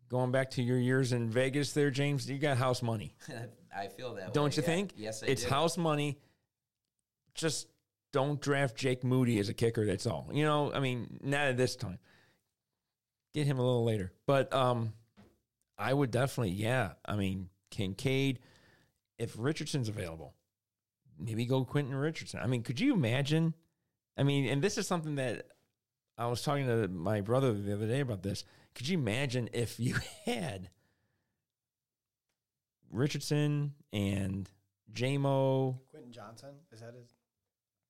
going 0.10 0.32
back 0.32 0.52
to 0.52 0.62
your 0.64 0.78
years 0.78 1.14
in 1.14 1.30
Vegas 1.30 1.74
there, 1.74 1.90
James, 1.92 2.30
you 2.30 2.38
got 2.38 2.58
house 2.58 2.82
money. 2.82 3.16
I 3.76 3.88
feel 3.88 4.16
that 4.16 4.34
Don't 4.34 4.52
way, 4.52 4.58
you 4.58 4.62
yeah. 4.64 4.76
think? 4.76 4.94
Yes, 4.96 5.24
I 5.24 5.28
It's 5.28 5.44
do. 5.44 5.50
house 5.50 5.78
money. 5.78 6.20
Just 7.36 7.68
don't 8.12 8.42
draft 8.42 8.76
Jake 8.76 9.04
Moody 9.04 9.38
as 9.40 9.50
a 9.50 9.54
kicker. 9.54 9.86
That's 9.86 10.08
all. 10.08 10.30
You 10.34 10.44
know, 10.46 10.72
I 10.74 10.80
mean, 10.80 11.20
not 11.22 11.48
at 11.48 11.58
this 11.58 11.76
time. 11.76 12.00
Get 13.34 13.46
him 13.46 13.60
a 13.60 13.62
little 13.62 13.84
later. 13.84 14.12
But 14.26 14.52
um, 14.54 14.94
I 15.78 15.94
would 15.94 16.10
definitely, 16.10 16.54
yeah. 16.54 16.94
I 17.06 17.16
mean, 17.16 17.50
Kincaid, 17.70 18.40
if 19.20 19.36
Richardson's 19.38 19.90
available, 19.90 20.34
maybe 21.20 21.46
go 21.46 21.64
Quentin 21.64 21.94
Richardson. 21.94 22.40
I 22.42 22.48
mean, 22.48 22.64
could 22.64 22.80
you 22.80 22.94
imagine? 22.94 23.54
I 24.18 24.24
mean, 24.24 24.48
and 24.48 24.62
this 24.62 24.80
is 24.80 24.88
something 24.88 25.16
that 25.16 25.46
I 26.18 26.26
was 26.28 26.42
talking 26.42 26.66
to 26.66 26.88
my 26.88 27.22
brother 27.22 27.54
the 27.54 27.74
other 27.74 27.88
day 27.88 28.00
about 28.00 28.24
this. 28.24 28.44
Could 28.78 28.88
you 28.88 28.98
imagine 29.00 29.50
if 29.54 29.80
you 29.80 29.96
had 30.26 30.70
Richardson 32.92 33.74
and 33.92 34.48
Jamo? 34.94 35.80
Quentin 35.90 36.12
Johnston 36.12 36.52
is 36.72 36.82
that 36.82 36.94
his? 36.94 37.10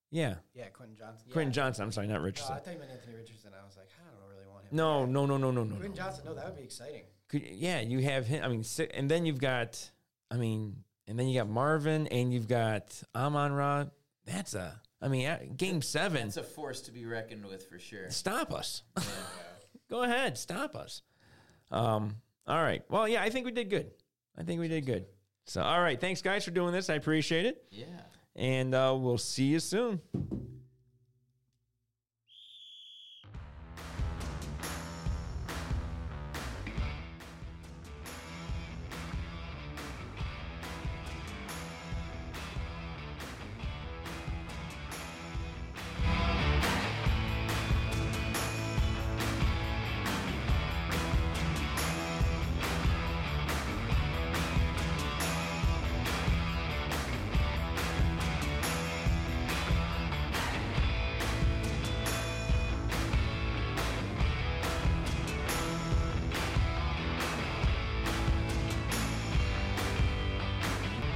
Yeah, 0.10 0.36
Yeah, 0.54 0.68
Quentin 0.70 0.96
Johnston. 0.96 1.28
Yeah. 1.28 1.34
Quentin 1.34 1.52
Johnston. 1.52 1.84
I'm 1.84 1.92
sorry, 1.92 2.08
not 2.08 2.20
No, 2.20 2.22
Richardson. 2.22 2.56
I 2.56 2.60
thought 2.60 2.74
you 2.74 2.80
meant 2.80 2.92
Anthony 2.92 3.16
Richardson. 3.18 3.52
I 3.62 3.66
was 3.66 3.76
like, 3.76 3.90
I 4.00 4.10
don't 4.18 4.30
really 4.34 4.48
want 4.50 4.64
him. 4.64 4.70
No, 4.72 5.02
Yeah. 5.02 5.06
no, 5.12 5.26
no, 5.26 5.38
no, 5.38 5.52
no, 5.52 5.64
no. 5.66 5.76
Quentin 5.76 5.92
no. 5.92 5.98
Johnston. 5.98 6.26
No, 6.26 6.34
that 6.34 6.46
would 6.46 6.56
be 6.56 6.64
exciting. 6.64 7.04
Could, 7.28 7.44
yeah, 7.44 7.82
you 7.82 8.00
have 8.00 8.26
him. 8.26 8.42
I 8.42 8.48
mean, 8.48 8.64
and 8.94 9.12
then 9.12 9.26
you've 9.26 9.42
got, 9.42 9.92
I 10.32 10.38
mean, 10.38 10.86
and 11.06 11.20
then 11.20 11.28
you 11.28 11.38
got 11.38 11.50
Marvin, 11.50 12.08
and 12.08 12.34
you've 12.34 12.48
got 12.48 13.04
Amon 13.14 13.52
Ra. 13.52 13.86
That's 14.26 14.54
a, 14.56 14.80
I 15.02 15.10
mean, 15.10 15.28
uh, 15.28 15.40
game 15.58 15.82
seven. 15.82 16.28
It's 16.30 16.38
a 16.38 16.44
force 16.44 16.80
to 16.84 16.92
be 16.94 17.06
reckoned 17.06 17.46
with 17.46 17.68
for 17.70 17.78
sure. 17.78 18.10
Stop 18.10 18.54
us. 18.54 18.84
Go 19.90 20.04
ahead, 20.04 20.38
stop 20.38 20.76
us. 20.76 21.02
Um. 21.72 22.18
All 22.48 22.64
right. 22.64 22.82
Well, 22.90 23.10
yeah, 23.10 23.22
I 23.22 23.30
think 23.30 23.46
we 23.46 23.52
did 23.52 23.70
good. 23.70 23.92
I 24.38 24.44
think 24.44 24.62
we 24.62 24.70
did 24.70 24.86
good. 24.86 25.06
So, 25.46 25.62
all 25.62 25.82
right. 25.82 26.00
Thanks, 26.00 26.22
guys, 26.22 26.46
for 26.46 26.52
doing 26.52 26.72
this. 26.72 26.90
I 26.90 26.94
appreciate 26.94 27.46
it. 27.46 27.64
Yeah. 27.70 27.86
And 28.38 28.74
uh, 28.74 28.96
we'll 28.98 29.18
see 29.18 29.46
you 29.46 29.60
soon. 29.60 30.00